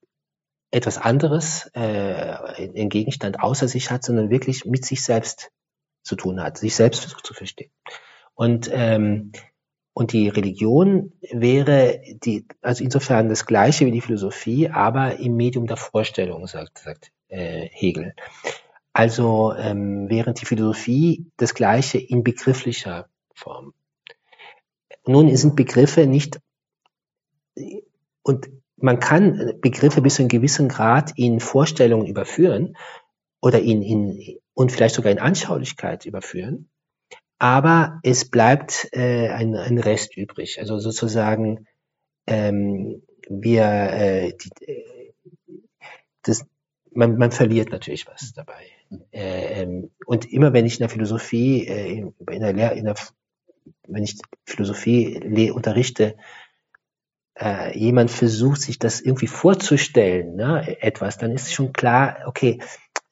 etwas 0.70 0.98
anderes, 0.98 1.70
äh, 1.72 2.68
den 2.68 2.90
Gegenstand 2.90 3.40
außer 3.40 3.68
sich 3.68 3.90
hat, 3.90 4.04
sondern 4.04 4.30
wirklich 4.30 4.66
mit 4.66 4.84
sich 4.84 5.02
selbst 5.02 5.52
zu 6.06 6.16
tun 6.16 6.42
hat, 6.42 6.58
sich 6.58 6.74
selbst 6.74 7.16
zu 7.22 7.34
verstehen. 7.34 7.70
Und 8.34 8.70
ähm, 8.72 9.32
und 9.98 10.12
die 10.12 10.28
Religion 10.28 11.14
wäre 11.32 12.02
die, 12.22 12.46
also 12.60 12.84
insofern 12.84 13.30
das 13.30 13.46
Gleiche 13.46 13.86
wie 13.86 13.92
die 13.92 14.02
Philosophie, 14.02 14.68
aber 14.68 15.18
im 15.18 15.36
Medium 15.36 15.66
der 15.66 15.78
Vorstellung, 15.78 16.46
sagt, 16.46 16.76
sagt 16.76 17.12
äh, 17.28 17.70
Hegel. 17.72 18.14
Also 18.92 19.54
ähm, 19.56 20.10
während 20.10 20.38
die 20.38 20.44
Philosophie 20.44 21.30
das 21.38 21.54
Gleiche 21.54 21.96
in 21.96 22.24
begrifflicher 22.24 23.08
Form. 23.34 23.72
Nun 25.06 25.34
sind 25.34 25.56
Begriffe 25.56 26.06
nicht, 26.06 26.40
und 28.22 28.50
man 28.76 29.00
kann 29.00 29.54
Begriffe 29.62 30.02
bis 30.02 30.16
zu 30.16 30.22
einem 30.22 30.28
gewissen 30.28 30.68
Grad 30.68 31.12
in 31.16 31.40
Vorstellungen 31.40 32.06
überführen 32.06 32.76
oder 33.40 33.60
in, 33.60 33.80
in, 33.80 34.38
und 34.56 34.72
vielleicht 34.72 34.96
sogar 34.96 35.12
in 35.12 35.20
Anschaulichkeit 35.20 36.04
überführen 36.04 36.68
aber 37.38 38.00
es 38.02 38.30
bleibt 38.30 38.88
äh, 38.92 39.28
ein, 39.28 39.54
ein 39.54 39.78
Rest 39.78 40.16
übrig. 40.16 40.58
Also 40.58 40.78
sozusagen, 40.78 41.66
ähm, 42.26 43.02
wir, 43.28 43.64
äh, 43.64 44.32
die, 44.32 44.64
äh, 44.64 45.12
das, 46.22 46.46
man, 46.92 47.18
man 47.18 47.32
verliert 47.32 47.70
natürlich 47.70 48.06
was 48.06 48.32
dabei. 48.32 48.64
Äh, 49.12 49.62
ähm, 49.62 49.90
und 50.06 50.32
immer 50.32 50.52
wenn 50.52 50.64
ich 50.64 50.74
in 50.74 50.80
der 50.80 50.88
Philosophie, 50.88 51.66
äh, 51.66 51.98
in, 52.30 52.40
der 52.40 52.52
Lehr 52.52 52.72
in 52.72 52.86
der, 52.86 52.94
wenn 53.86 54.04
ich 54.04 54.18
Philosophie 54.46 55.50
unterrichte, 55.50 56.16
äh, 57.38 57.78
jemand 57.78 58.10
versucht, 58.10 58.62
sich 58.62 58.78
das 58.78 59.02
irgendwie 59.02 59.26
vorzustellen, 59.26 60.36
ne, 60.36 60.80
etwas, 60.80 61.18
dann 61.18 61.32
ist 61.32 61.52
schon 61.52 61.74
klar, 61.74 62.20
okay, 62.26 62.60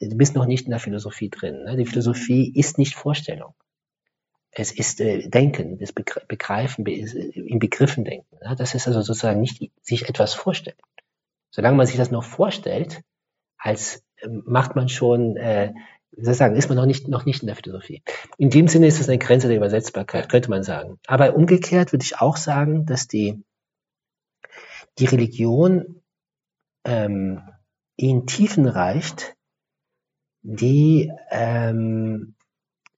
du 0.09 0.17
bist 0.17 0.35
noch 0.35 0.47
nicht 0.47 0.67
in 0.67 0.71
der 0.71 0.81
Philosophie 0.81 1.31
drin. 1.31 1.65
Ne? 1.65 1.77
Die 1.77 1.87
Philosophie 1.87 2.53
ist 2.55 2.79
nicht 2.79 2.95
Vorstellung 2.95 3.55
es 4.55 4.73
ist 4.73 5.01
äh, 5.01 5.29
Denken, 5.29 5.79
das 5.79 5.93
Begreifen, 5.93 6.87
in 6.87 7.59
Begriffen 7.59 8.05
denken. 8.05 8.39
Ja? 8.43 8.55
Das 8.55 8.75
ist 8.75 8.87
also 8.87 9.03
sozusagen 9.03 9.41
nicht 9.41 9.71
sich 9.83 10.09
etwas 10.09 10.35
vorstellen. 10.35 10.77
Solange 11.51 11.77
man 11.77 11.87
sich 11.87 11.97
das 11.97 12.11
noch 12.11 12.25
vorstellt, 12.25 13.03
als 13.59 14.05
äh, 14.17 14.29
macht 14.29 14.77
man 14.77 14.89
schon, 14.89 15.37
äh, 15.37 15.75
wie 16.13 16.25
soll 16.25 16.33
ich 16.33 16.39
sagen, 16.39 16.57
ist 16.57 16.69
man 16.69 16.77
noch 16.77 16.87
nicht, 16.87 17.09
noch 17.09 17.25
nicht 17.25 17.43
in 17.43 17.49
der 17.49 17.57
Philosophie. 17.57 18.03
In 18.39 18.51
dem 18.51 18.69
Sinne 18.69 18.87
ist 18.87 19.01
es 19.01 19.09
eine 19.09 19.19
Grenze 19.19 19.49
der 19.49 19.57
Übersetzbarkeit, 19.57 20.29
könnte 20.29 20.51
man 20.51 20.63
sagen. 20.63 20.99
Aber 21.07 21.35
umgekehrt 21.35 21.93
würde 21.93 22.05
ich 22.05 22.21
auch 22.21 22.37
sagen, 22.37 22.87
dass 22.87 23.09
die, 23.09 23.43
die 24.99 25.07
Religion 25.07 26.01
ähm, 26.85 27.43
in 27.97 28.27
Tiefen 28.27 28.69
reicht, 28.69 29.35
die 30.45 31.11
ähm, 31.31 32.35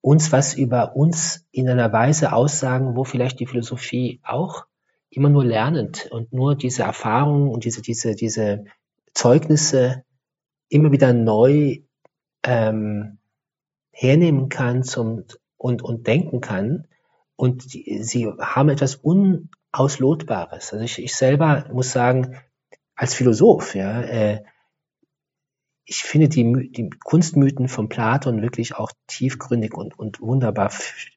uns 0.02 0.32
was 0.32 0.54
über 0.54 0.96
uns 0.96 1.46
in 1.52 1.68
einer 1.68 1.92
Weise 1.92 2.32
aussagen, 2.32 2.96
wo 2.96 3.04
vielleicht 3.04 3.40
die 3.40 3.46
Philosophie 3.46 4.20
auch 4.24 4.66
immer 5.10 5.30
nur 5.30 5.44
lernend 5.44 6.08
und 6.10 6.32
nur 6.32 6.56
diese 6.56 6.82
Erfahrungen 6.82 7.48
und 7.48 7.64
diese, 7.64 7.82
diese, 7.82 8.14
diese 8.14 8.64
Zeugnisse 9.14 10.04
immer 10.68 10.90
wieder 10.92 11.12
neu 11.12 11.78
ähm, 12.42 13.18
hernehmen 13.92 14.48
kann 14.48 14.82
zum, 14.82 15.24
und, 15.56 15.82
und 15.82 16.06
denken 16.06 16.40
kann. 16.40 16.88
Und 17.36 17.72
die, 17.72 18.02
sie 18.02 18.26
haben 18.26 18.68
etwas 18.68 18.96
Unauslotbares. 18.96 20.72
Also 20.72 20.84
ich, 20.84 21.02
ich 21.02 21.14
selber 21.14 21.66
muss 21.72 21.92
sagen, 21.92 22.36
als 22.96 23.14
Philosoph, 23.14 23.74
ja, 23.74 24.02
äh, 24.02 24.42
ich 25.88 26.02
finde 26.02 26.28
die, 26.28 26.70
die 26.72 26.90
Kunstmythen 26.90 27.68
von 27.68 27.88
Platon 27.88 28.42
wirklich 28.42 28.74
auch 28.74 28.90
tiefgründig 29.06 29.72
und, 29.72 29.96
und 29.96 30.20
wunderbar 30.20 30.72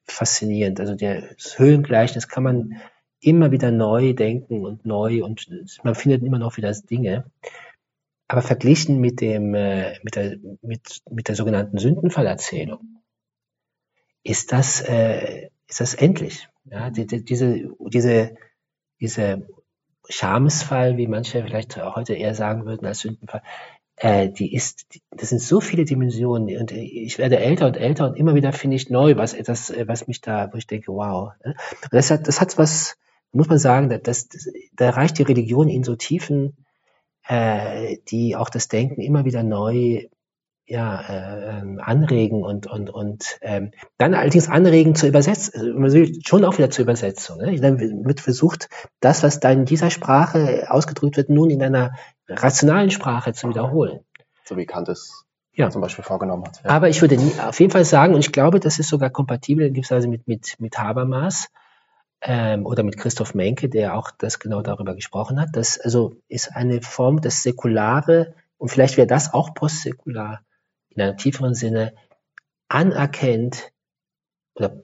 faszinierend. 0.05 0.80
Also 0.80 0.93
das 0.93 1.57
Höhlengleichnis 1.57 2.28
kann 2.28 2.43
man 2.43 2.82
immer 3.20 3.51
wieder 3.51 3.72
neu 3.72 4.13
denken 4.13 4.65
und 4.65 4.86
neu 4.86 5.24
und 5.24 5.47
man 5.84 5.95
findet 5.95 6.24
immer 6.24 6.38
noch 6.38 6.55
wieder 6.57 6.72
Dinge. 6.72 7.26
Aber 8.28 8.43
verglichen 8.43 9.01
mit 9.01 9.22
dem, 9.22 9.55
äh, 9.55 9.97
mit 10.03 10.15
der, 10.15 10.38
mit, 10.61 11.01
mit 11.09 11.28
der 11.28 11.36
sogenannten 11.36 11.80
Sündenfallerzählung 11.80 13.01
ist 14.24 14.51
das, 14.51 14.82
äh, 14.82 15.49
ist 15.67 15.80
das 15.80 15.95
endlich. 15.95 16.47
Ja, 16.65 16.91
die, 16.91 17.07
die, 17.07 17.26
diese, 17.26 17.72
diese, 17.80 18.36
diese 19.01 19.47
Schamesfall, 20.07 20.97
wie 20.97 21.07
manche 21.07 21.43
vielleicht 21.43 21.78
heute 21.78 22.13
eher 22.13 22.36
sagen 22.36 22.65
würden 22.65 22.86
als 22.86 22.99
Sündenfall, 22.99 23.41
äh, 24.00 24.30
die 24.30 24.54
ist, 24.54 24.86
das 25.12 25.30
sind 25.30 25.41
so 25.41 25.60
viele 25.60 25.84
Dimensionen 25.84 26.58
und 26.58 26.72
ich 26.72 27.18
werde 27.18 27.39
älter 27.39 27.68
und 27.68 27.76
älter 27.76 28.08
und 28.08 28.16
immer 28.16 28.34
wieder 28.34 28.54
finde 28.54 28.78
ich 28.78 28.89
neu 28.89 29.18
was 29.18 29.34
etwas, 29.34 29.70
äh, 29.70 29.88
was 29.88 30.08
mich 30.08 30.22
da, 30.22 30.50
wo 30.54 30.58
ich 30.58 30.68
denke, 30.68 30.93
wow. 30.93 31.34
Ne? 31.43 31.56
Das 31.91 32.10
hat, 32.10 32.28
das 32.28 32.39
hat 32.39 32.58
was, 32.58 32.97
muss 33.34 33.50
man 33.50 33.58
sagen, 33.58 33.89
das, 33.89 34.30
das, 34.30 34.50
da 34.74 34.91
reicht 34.91 35.18
die 35.18 35.24
Religion 35.24 35.68
in 35.68 35.84
so 35.84 35.97
Tiefen, 35.97 36.56
äh, 37.28 37.97
die 38.08 38.38
auch 38.38 38.50
das 38.50 38.70
Denken 38.70 39.02
immer 39.02 39.26
wieder 39.26 39.43
neu 39.43 40.06
ja, 40.70 41.01
äh, 41.01 41.59
ähm, 41.59 41.80
anregen 41.82 42.43
und 42.43 42.67
und 42.67 42.91
und 42.91 43.39
ähm, 43.41 43.72
dann 43.97 44.13
allerdings 44.13 44.49
anregen 44.49 44.93
zur 44.93 45.09
Übersetzung, 45.09 45.61
also 45.61 45.74
man 45.74 45.91
will 45.91 46.20
schon 46.24 46.45
auch 46.45 46.59
wieder 46.59 46.70
zur 46.70 46.84
Übersetzung. 46.84 47.39
Ne? 47.39 47.59
Dann 47.59 48.05
wird 48.05 48.20
versucht, 48.20 48.70
das, 48.99 49.24
was 49.24 49.39
da 49.39 49.49
in 49.49 49.65
dieser 49.65 49.89
Sprache 49.89 50.67
ausgedrückt 50.70 51.17
wird, 51.17 51.30
nun 51.30 51.49
in 51.49 51.63
einer 51.63 51.95
rationalen 52.28 52.91
Sprache 52.91 53.34
zu 53.34 53.49
wiederholen. 53.49 54.01
So 54.45 54.57
wie 54.57 54.67
Kant 54.67 54.89
es 54.89 55.26
ja. 55.53 55.72
zum 55.72 55.82
Beispiel 55.82 56.03
vorgenommen 56.03 56.45
hat. 56.45 56.61
Ja. 56.63 56.70
Aber 56.70 56.88
ich 56.88 57.01
würde 57.01 57.17
nie, 57.17 57.32
auf 57.39 57.59
jeden 57.59 57.72
Fall 57.72 57.86
sagen, 57.86 58.13
und 58.13 58.20
ich 58.20 58.32
glaube, 58.32 58.59
das 58.59 58.78
ist 58.78 58.89
sogar 58.89 59.09
kompatibel 59.09 59.65
in 59.65 59.74
gewisser 59.74 59.95
Weise 59.95 60.07
mit, 60.07 60.28
mit, 60.28 60.55
mit 60.59 60.78
Habermas 60.78 61.47
ähm, 62.22 62.67
oder 62.67 62.84
mit 62.84 62.97
Christoph 62.97 63.34
Menke, 63.34 63.70
der 63.70 63.95
auch 63.95 64.11
das 64.20 64.38
genau 64.38 64.61
darüber 64.61 64.93
gesprochen 64.93 65.41
hat. 65.41 65.49
Das 65.53 65.80
also 65.80 66.13
ist 66.28 66.55
eine 66.55 66.84
Form 66.84 67.22
des 67.22 67.41
Säkulare, 67.41 68.36
und 68.59 68.70
vielleicht 68.70 68.97
wäre 68.97 69.07
das 69.07 69.34
auch 69.34 69.53
postsäkular, 69.55 70.41
in 71.00 71.08
einem 71.08 71.18
tieferen 71.18 71.54
Sinne 71.54 71.93
anerkennt 72.68 73.72
oder 74.56 74.84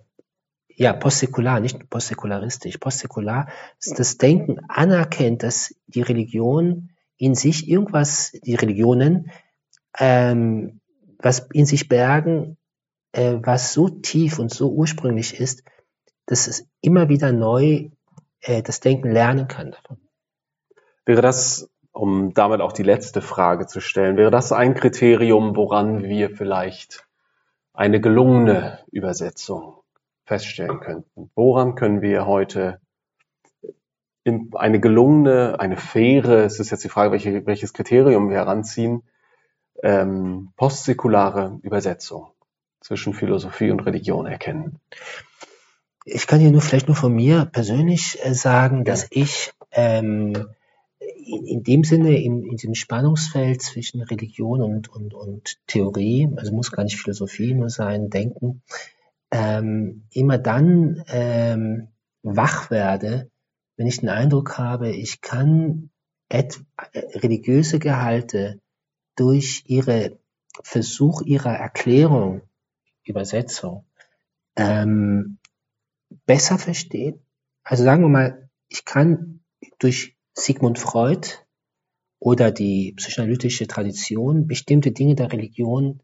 ja, 0.68 0.94
postsäkular, 0.94 1.60
nicht 1.60 1.90
postsäkularistisch, 1.90 2.78
postsäkular, 2.78 3.48
das 3.96 4.18
Denken 4.18 4.60
anerkennt, 4.68 5.44
dass 5.44 5.74
die 5.88 6.02
Religion 6.02 6.90
in 7.18 7.36
sich 7.36 7.70
irgendwas, 7.70 8.32
die 8.44 8.56
Religionen, 8.56 9.32
ähm, 9.98 10.82
was 11.20 11.48
in 11.54 11.66
sich 11.66 11.88
bergen, 11.88 12.58
äh, 13.14 13.38
was 13.42 13.72
so 13.72 13.88
tief 13.88 14.40
und 14.40 14.52
so 14.52 14.72
ursprünglich 14.72 15.40
ist, 15.40 15.64
dass 16.26 16.48
es 16.48 16.68
immer 16.82 17.08
wieder 17.08 17.32
neu 17.32 17.90
äh, 18.42 18.62
das 18.62 18.82
Denken 18.82 19.12
lernen 19.12 19.48
kann 19.48 19.72
davon. 19.72 19.98
Wäre 21.06 21.22
das 21.22 21.70
um 21.96 22.34
damit 22.34 22.60
auch 22.60 22.74
die 22.74 22.84
letzte 22.84 23.22
Frage 23.22 23.68
zu 23.68 23.80
stellen, 23.80 24.18
wäre 24.18 24.32
das 24.32 24.52
ein 24.52 24.76
Kriterium, 24.76 25.56
woran 25.56 26.04
wir 26.04 26.30
vielleicht 26.30 27.08
eine 27.74 28.02
gelungene 28.02 28.80
Übersetzung 28.92 29.78
feststellen 30.26 30.82
könnten? 30.82 31.32
Woran 31.36 31.76
können 31.76 32.02
wir 32.02 32.26
heute 32.26 32.82
eine 34.56 34.80
gelungene, 34.80 35.60
eine 35.60 35.78
faire, 35.78 36.44
es 36.44 36.60
ist 36.60 36.72
jetzt 36.72 36.84
die 36.84 36.90
Frage, 36.90 37.12
welche, 37.12 37.46
welches 37.46 37.74
Kriterium 37.74 38.30
wir 38.30 38.38
heranziehen, 38.38 39.04
ähm, 39.82 40.52
postsäkulare 40.58 41.60
Übersetzung 41.62 42.28
zwischen 42.82 43.14
Philosophie 43.14 43.72
und 43.72 43.86
Religion 43.86 44.26
erkennen? 44.26 44.80
Ich 46.04 46.28
kann 46.28 46.42
hier 46.42 46.52
nur 46.52 46.62
vielleicht 46.62 46.88
nur 46.88 46.98
von 46.98 47.14
mir 47.14 47.46
persönlich 47.46 48.20
äh, 48.22 48.34
sagen, 48.34 48.84
dass 48.84 49.08
ich 49.12 49.54
ähm, 49.72 50.48
in, 51.26 51.64
dem 51.64 51.84
Sinne, 51.84 52.22
in, 52.22 52.44
in 52.44 52.58
diesem 52.58 52.76
Spannungsfeld 52.76 53.62
zwischen 53.62 54.02
Religion 54.02 54.62
und, 54.62 54.90
und, 54.90 55.14
und 55.14 55.58
Theorie, 55.68 56.30
also 56.36 56.54
muss 56.54 56.72
gar 56.72 56.84
nicht 56.84 56.98
Philosophie 56.98 57.54
nur 57.54 57.70
sein, 57.70 58.10
Denken, 58.10 58.62
ähm, 59.32 60.08
immer 60.12 60.38
dann 60.38 61.04
ähm, 61.08 61.90
wach 62.22 62.70
werde, 62.70 63.30
wenn 63.78 63.88
ich 63.88 64.00
den 64.00 64.10
Eindruck 64.10 64.58
habe, 64.58 64.92
ich 64.92 65.22
kann 65.22 65.90
religiöse 66.32 67.80
Gehalte 67.80 68.62
durch 69.16 69.64
ihre 69.68 70.18
Versuch 70.64 71.22
ihrer 71.22 71.54
Erklärung, 71.54 72.42
Übersetzung, 73.04 73.86
ähm, 74.56 75.38
besser 76.26 76.58
verstehen. 76.58 77.20
Also 77.64 77.84
sagen 77.84 78.04
wir 78.04 78.10
mal, 78.10 78.50
ich 78.70 78.86
kann 78.86 79.42
durch 79.80 80.15
Sigmund 80.38 80.80
Freud 80.80 81.28
oder 82.20 82.52
die 82.52 82.94
psychoanalytische 82.98 83.68
Tradition 83.68 84.48
bestimmte 84.48 84.92
Dinge 84.92 85.16
der 85.16 85.32
Religion 85.32 86.02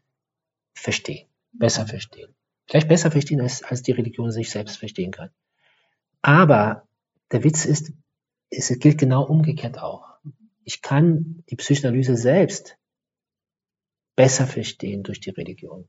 verstehen, 0.74 1.28
besser 1.52 1.86
verstehen. 1.86 2.34
Vielleicht 2.66 2.88
besser 2.88 3.10
verstehen, 3.10 3.40
als, 3.40 3.62
als 3.62 3.82
die 3.82 3.92
Religion 3.92 4.30
sich 4.30 4.50
selbst 4.50 4.78
verstehen 4.78 5.10
kann. 5.10 5.30
Aber 6.22 6.88
der 7.30 7.44
Witz 7.44 7.64
ist, 7.64 7.92
es 8.50 8.68
gilt 8.78 8.98
genau 8.98 9.24
umgekehrt 9.24 9.78
auch. 9.78 10.06
Ich 10.64 10.80
kann 10.80 11.42
die 11.50 11.56
Psychoanalyse 11.56 12.16
selbst 12.16 12.78
besser 14.16 14.46
verstehen 14.46 15.02
durch 15.02 15.20
die 15.20 15.30
Religion. 15.30 15.88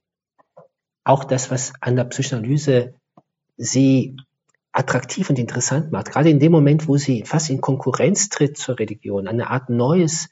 Auch 1.04 1.24
das, 1.24 1.52
was 1.52 1.74
an 1.82 1.96
der 1.96 2.06
Psychoanalyse 2.06 2.96
sie 3.58 4.18
attraktiv 4.74 5.30
und 5.30 5.40
interessant 5.40 5.92
macht, 5.92 6.12
gerade 6.12 6.30
in 6.30 6.40
dem 6.40 6.52
Moment, 6.52 6.88
wo 6.88 6.98
sie 6.98 7.24
fast 7.24 7.50
in 7.50 7.62
Konkurrenz 7.62 8.30
tritt 8.30 8.58
zur 8.58 8.80
Religion, 8.80 9.28
eine 9.28 9.50
Art 9.50 9.70
neues 9.70 10.30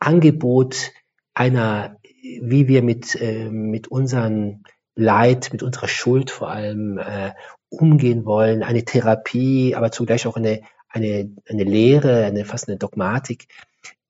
Angebot 0.00 0.92
einer, 1.34 1.98
wie 2.22 2.66
wir 2.66 2.82
mit, 2.82 3.14
äh, 3.20 3.50
mit 3.50 3.88
unseren 3.88 4.64
Leid, 4.94 5.50
mit 5.52 5.62
unserer 5.62 5.88
Schuld 5.88 6.30
vor 6.30 6.50
allem 6.50 6.98
äh, 6.98 7.32
umgehen 7.68 8.24
wollen, 8.24 8.62
eine 8.62 8.84
Therapie, 8.84 9.74
aber 9.74 9.92
zugleich 9.92 10.26
auch 10.26 10.36
eine, 10.36 10.62
eine, 10.88 11.30
eine 11.46 11.64
Lehre, 11.64 12.24
eine 12.24 12.46
fast 12.46 12.68
eine 12.68 12.78
Dogmatik, 12.78 13.48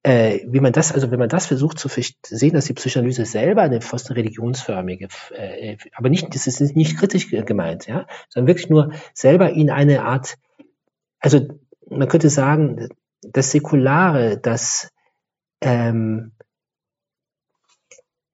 äh, 0.07 0.47
wie 0.47 0.61
man 0.61 0.73
das, 0.73 0.93
also 0.93 1.11
wenn 1.11 1.19
man 1.19 1.29
das 1.29 1.47
versucht 1.47 1.81
zu 1.81 1.89
sehen, 1.89 2.55
dass 2.55 2.67
die 2.67 2.75
Psychoanalyse 2.75 3.25
selber 3.25 3.63
eine 3.63 3.81
fast 3.81 4.09
religionsförmige, 4.13 5.09
äh, 5.33 5.79
aber 5.95 6.11
nicht, 6.11 6.33
das 6.33 6.47
ist 6.47 6.61
nicht 6.77 6.97
kritisch 6.97 7.29
gemeint, 7.29 7.89
ja, 7.89 8.07
sondern 8.29 8.47
wirklich 8.47 8.71
nur 8.71 8.93
selber 9.15 9.51
in 9.51 9.69
eine 9.69 10.05
Art, 10.05 10.37
also 11.19 11.49
man 11.91 12.07
könnte 12.07 12.31
sagen, 12.31 12.89
das 13.21 13.51
Säkulare, 13.51 14.39
das 14.39 14.93
ähm, 15.61 16.31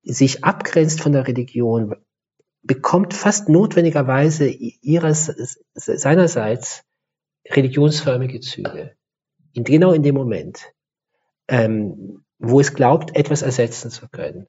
sich 0.02 0.44
abgrenzt 0.44 1.00
von 1.00 1.12
der 1.12 1.26
Religion, 1.26 1.94
bekommt 2.60 3.14
fast 3.14 3.48
notwendigerweise 3.48 4.46
ihres, 4.46 5.58
seinerseits 5.72 6.84
religionsförmige 7.48 8.40
Züge. 8.40 8.94
In, 9.54 9.64
genau 9.64 9.92
in 9.92 10.02
dem 10.02 10.16
Moment 10.16 10.70
ähm, 11.48 12.24
wo 12.38 12.60
es 12.60 12.74
glaubt, 12.74 13.16
etwas 13.16 13.42
ersetzen 13.42 13.90
zu 13.90 14.08
können. 14.08 14.46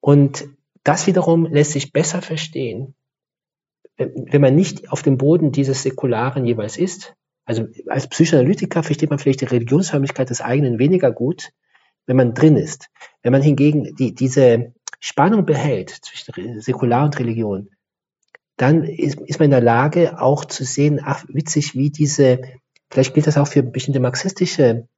Und 0.00 0.48
das 0.84 1.06
wiederum 1.06 1.46
lässt 1.46 1.72
sich 1.72 1.92
besser 1.92 2.22
verstehen, 2.22 2.94
wenn 3.96 4.40
man 4.40 4.54
nicht 4.54 4.90
auf 4.90 5.02
dem 5.02 5.18
Boden 5.18 5.52
dieses 5.52 5.82
Säkularen 5.82 6.44
jeweils 6.44 6.76
ist. 6.76 7.14
Also 7.44 7.66
als 7.86 8.08
Psychoanalytiker 8.08 8.82
versteht 8.82 9.10
man 9.10 9.18
vielleicht 9.18 9.40
die 9.40 9.46
Religionsförmigkeit 9.46 10.30
des 10.30 10.40
eigenen 10.40 10.78
weniger 10.78 11.12
gut, 11.12 11.50
wenn 12.06 12.16
man 12.16 12.34
drin 12.34 12.56
ist. 12.56 12.88
Wenn 13.22 13.32
man 13.32 13.42
hingegen 13.42 13.94
die, 13.96 14.14
diese 14.14 14.74
Spannung 15.00 15.46
behält 15.46 15.90
zwischen 15.90 16.60
Säkular 16.60 17.04
und 17.04 17.18
Religion, 17.18 17.70
dann 18.56 18.84
ist, 18.84 19.20
ist 19.20 19.38
man 19.38 19.46
in 19.46 19.50
der 19.50 19.60
Lage 19.60 20.20
auch 20.20 20.44
zu 20.44 20.64
sehen, 20.64 21.00
ach 21.02 21.24
witzig, 21.28 21.74
wie 21.74 21.90
diese, 21.90 22.40
vielleicht 22.90 23.14
gilt 23.14 23.26
das 23.26 23.36
auch 23.36 23.48
für 23.48 23.62
bestimmte 23.62 24.00
marxistische 24.00 24.88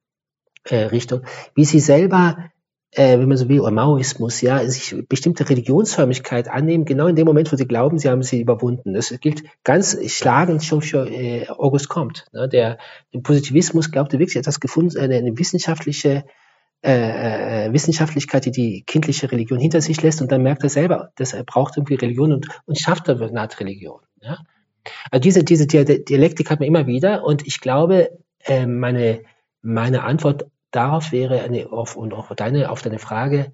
äh, 0.69 0.85
Richtung, 0.85 1.21
wie 1.55 1.65
sie 1.65 1.79
selber, 1.79 2.49
äh, 2.91 3.19
wenn 3.19 3.27
man 3.27 3.37
so 3.37 3.49
will, 3.49 3.59
oder 3.59 3.71
Maoismus, 3.71 4.41
ja, 4.41 4.65
sich 4.67 4.95
bestimmte 5.07 5.49
Religionsförmigkeit 5.49 6.49
annehmen, 6.49 6.85
genau 6.85 7.07
in 7.07 7.15
dem 7.15 7.25
Moment, 7.25 7.51
wo 7.51 7.55
sie 7.55 7.67
glauben, 7.67 7.99
sie 7.99 8.09
haben 8.09 8.23
sie 8.23 8.41
überwunden. 8.41 8.93
Das 8.93 9.13
gilt 9.21 9.43
ganz 9.63 9.97
schlagend 10.11 10.63
schon 10.63 10.81
für 10.81 11.09
äh, 11.09 11.47
August 11.49 11.89
Comte. 11.89 12.23
Ne? 12.33 12.47
Der, 12.49 12.77
der 13.13 13.19
Positivismus 13.19 13.91
glaubte 13.91 14.19
wirklich 14.19 14.37
etwas 14.37 14.59
gefunden, 14.59 14.97
eine, 14.97 15.15
eine 15.15 15.37
wissenschaftliche 15.37 16.25
äh, 16.83 17.65
äh, 17.65 17.73
Wissenschaftlichkeit, 17.73 18.45
die 18.45 18.51
die 18.51 18.83
kindliche 18.83 19.31
Religion 19.31 19.59
hinter 19.59 19.81
sich 19.81 19.99
lässt 20.03 20.21
und 20.21 20.31
dann 20.31 20.43
merkt 20.43 20.63
er 20.63 20.69
selber, 20.69 21.11
dass 21.15 21.33
er 21.33 21.43
braucht 21.43 21.75
irgendwie 21.75 21.95
Religion 21.95 22.31
und, 22.31 22.47
und 22.65 22.77
schafft 22.77 23.09
eine 23.09 23.41
Art 23.41 23.59
Religion. 23.59 24.01
Ja? 24.21 24.37
Also 25.09 25.21
diese, 25.21 25.43
diese 25.43 25.65
Dialektik 25.65 26.51
hat 26.51 26.59
man 26.59 26.67
immer 26.67 26.85
wieder 26.85 27.23
und 27.23 27.47
ich 27.47 27.61
glaube, 27.61 28.11
äh, 28.45 28.67
meine, 28.67 29.21
meine 29.63 30.03
Antwort 30.03 30.45
darauf 30.77 31.11
wäre 31.11 31.41
eine, 31.41 31.71
auf, 31.71 31.95
und 31.95 32.13
auch 32.13 32.33
deine, 32.35 32.69
auf 32.69 32.81
deine 32.81 32.99
Frage, 32.99 33.53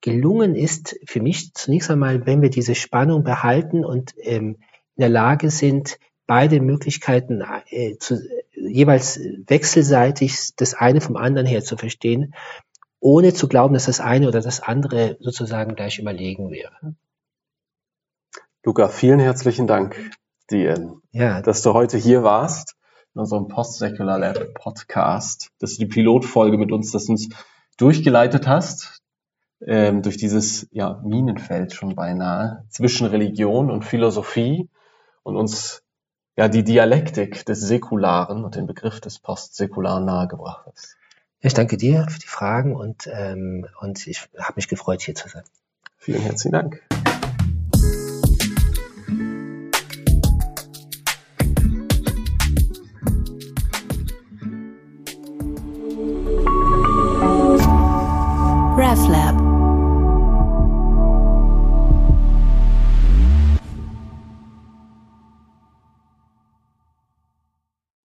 gelungen 0.00 0.54
ist 0.54 0.98
für 1.04 1.20
mich 1.20 1.54
zunächst 1.54 1.90
einmal, 1.90 2.26
wenn 2.26 2.42
wir 2.42 2.50
diese 2.50 2.74
Spannung 2.74 3.22
behalten 3.22 3.84
und 3.84 4.14
ähm, 4.18 4.56
in 4.96 5.00
der 5.00 5.08
Lage 5.08 5.50
sind, 5.50 5.98
beide 6.26 6.60
Möglichkeiten 6.60 7.42
äh, 7.68 7.96
zu, 7.98 8.20
jeweils 8.54 9.20
wechselseitig 9.46 10.56
das 10.56 10.74
eine 10.74 11.00
vom 11.00 11.16
anderen 11.16 11.46
her 11.46 11.62
zu 11.62 11.76
verstehen, 11.76 12.34
ohne 13.00 13.34
zu 13.34 13.48
glauben, 13.48 13.74
dass 13.74 13.86
das 13.86 14.00
eine 14.00 14.28
oder 14.28 14.40
das 14.40 14.60
andere 14.60 15.16
sozusagen 15.20 15.74
gleich 15.74 15.98
überlegen 15.98 16.50
wäre. 16.50 16.94
Luca, 18.64 18.88
vielen 18.88 19.18
herzlichen 19.18 19.66
Dank 19.66 20.10
dir, 20.50 20.94
ja. 21.10 21.42
dass 21.42 21.62
du 21.62 21.74
heute 21.74 21.98
hier 21.98 22.22
warst 22.22 22.76
in 23.14 23.20
unserem 23.20 23.48
Post-Secular 23.48 24.18
Lab 24.18 24.54
Podcast. 24.54 25.50
Das 25.58 25.72
ist 25.72 25.80
die 25.80 25.86
Pilotfolge 25.86 26.58
mit 26.58 26.72
uns, 26.72 26.92
dass 26.92 27.06
du 27.06 27.12
uns 27.12 27.28
durchgeleitet 27.76 28.46
hast, 28.46 29.02
ähm, 29.66 30.02
durch 30.02 30.16
dieses 30.16 30.66
ja, 30.72 31.00
Minenfeld 31.04 31.72
schon 31.72 31.94
beinahe, 31.94 32.64
zwischen 32.68 33.06
Religion 33.06 33.70
und 33.70 33.84
Philosophie 33.84 34.68
und 35.22 35.36
uns 35.36 35.82
ja 36.36 36.48
die 36.48 36.64
Dialektik 36.64 37.44
des 37.44 37.60
Säkularen 37.60 38.44
und 38.44 38.56
den 38.56 38.66
Begriff 38.66 39.00
des 39.00 39.18
Postsäkularen 39.18 40.04
nahegebracht 40.04 40.66
hast. 40.66 40.96
Ich 41.40 41.54
danke 41.54 41.76
dir 41.76 42.06
für 42.08 42.20
die 42.20 42.28
Fragen 42.28 42.74
und, 42.76 43.08
ähm, 43.12 43.66
und 43.80 44.06
ich 44.06 44.28
habe 44.38 44.54
mich 44.56 44.68
gefreut, 44.68 45.02
hier 45.02 45.14
zu 45.14 45.28
sein. 45.28 45.42
Vielen 45.98 46.22
herzlichen 46.22 46.52
Dank. 46.52 47.11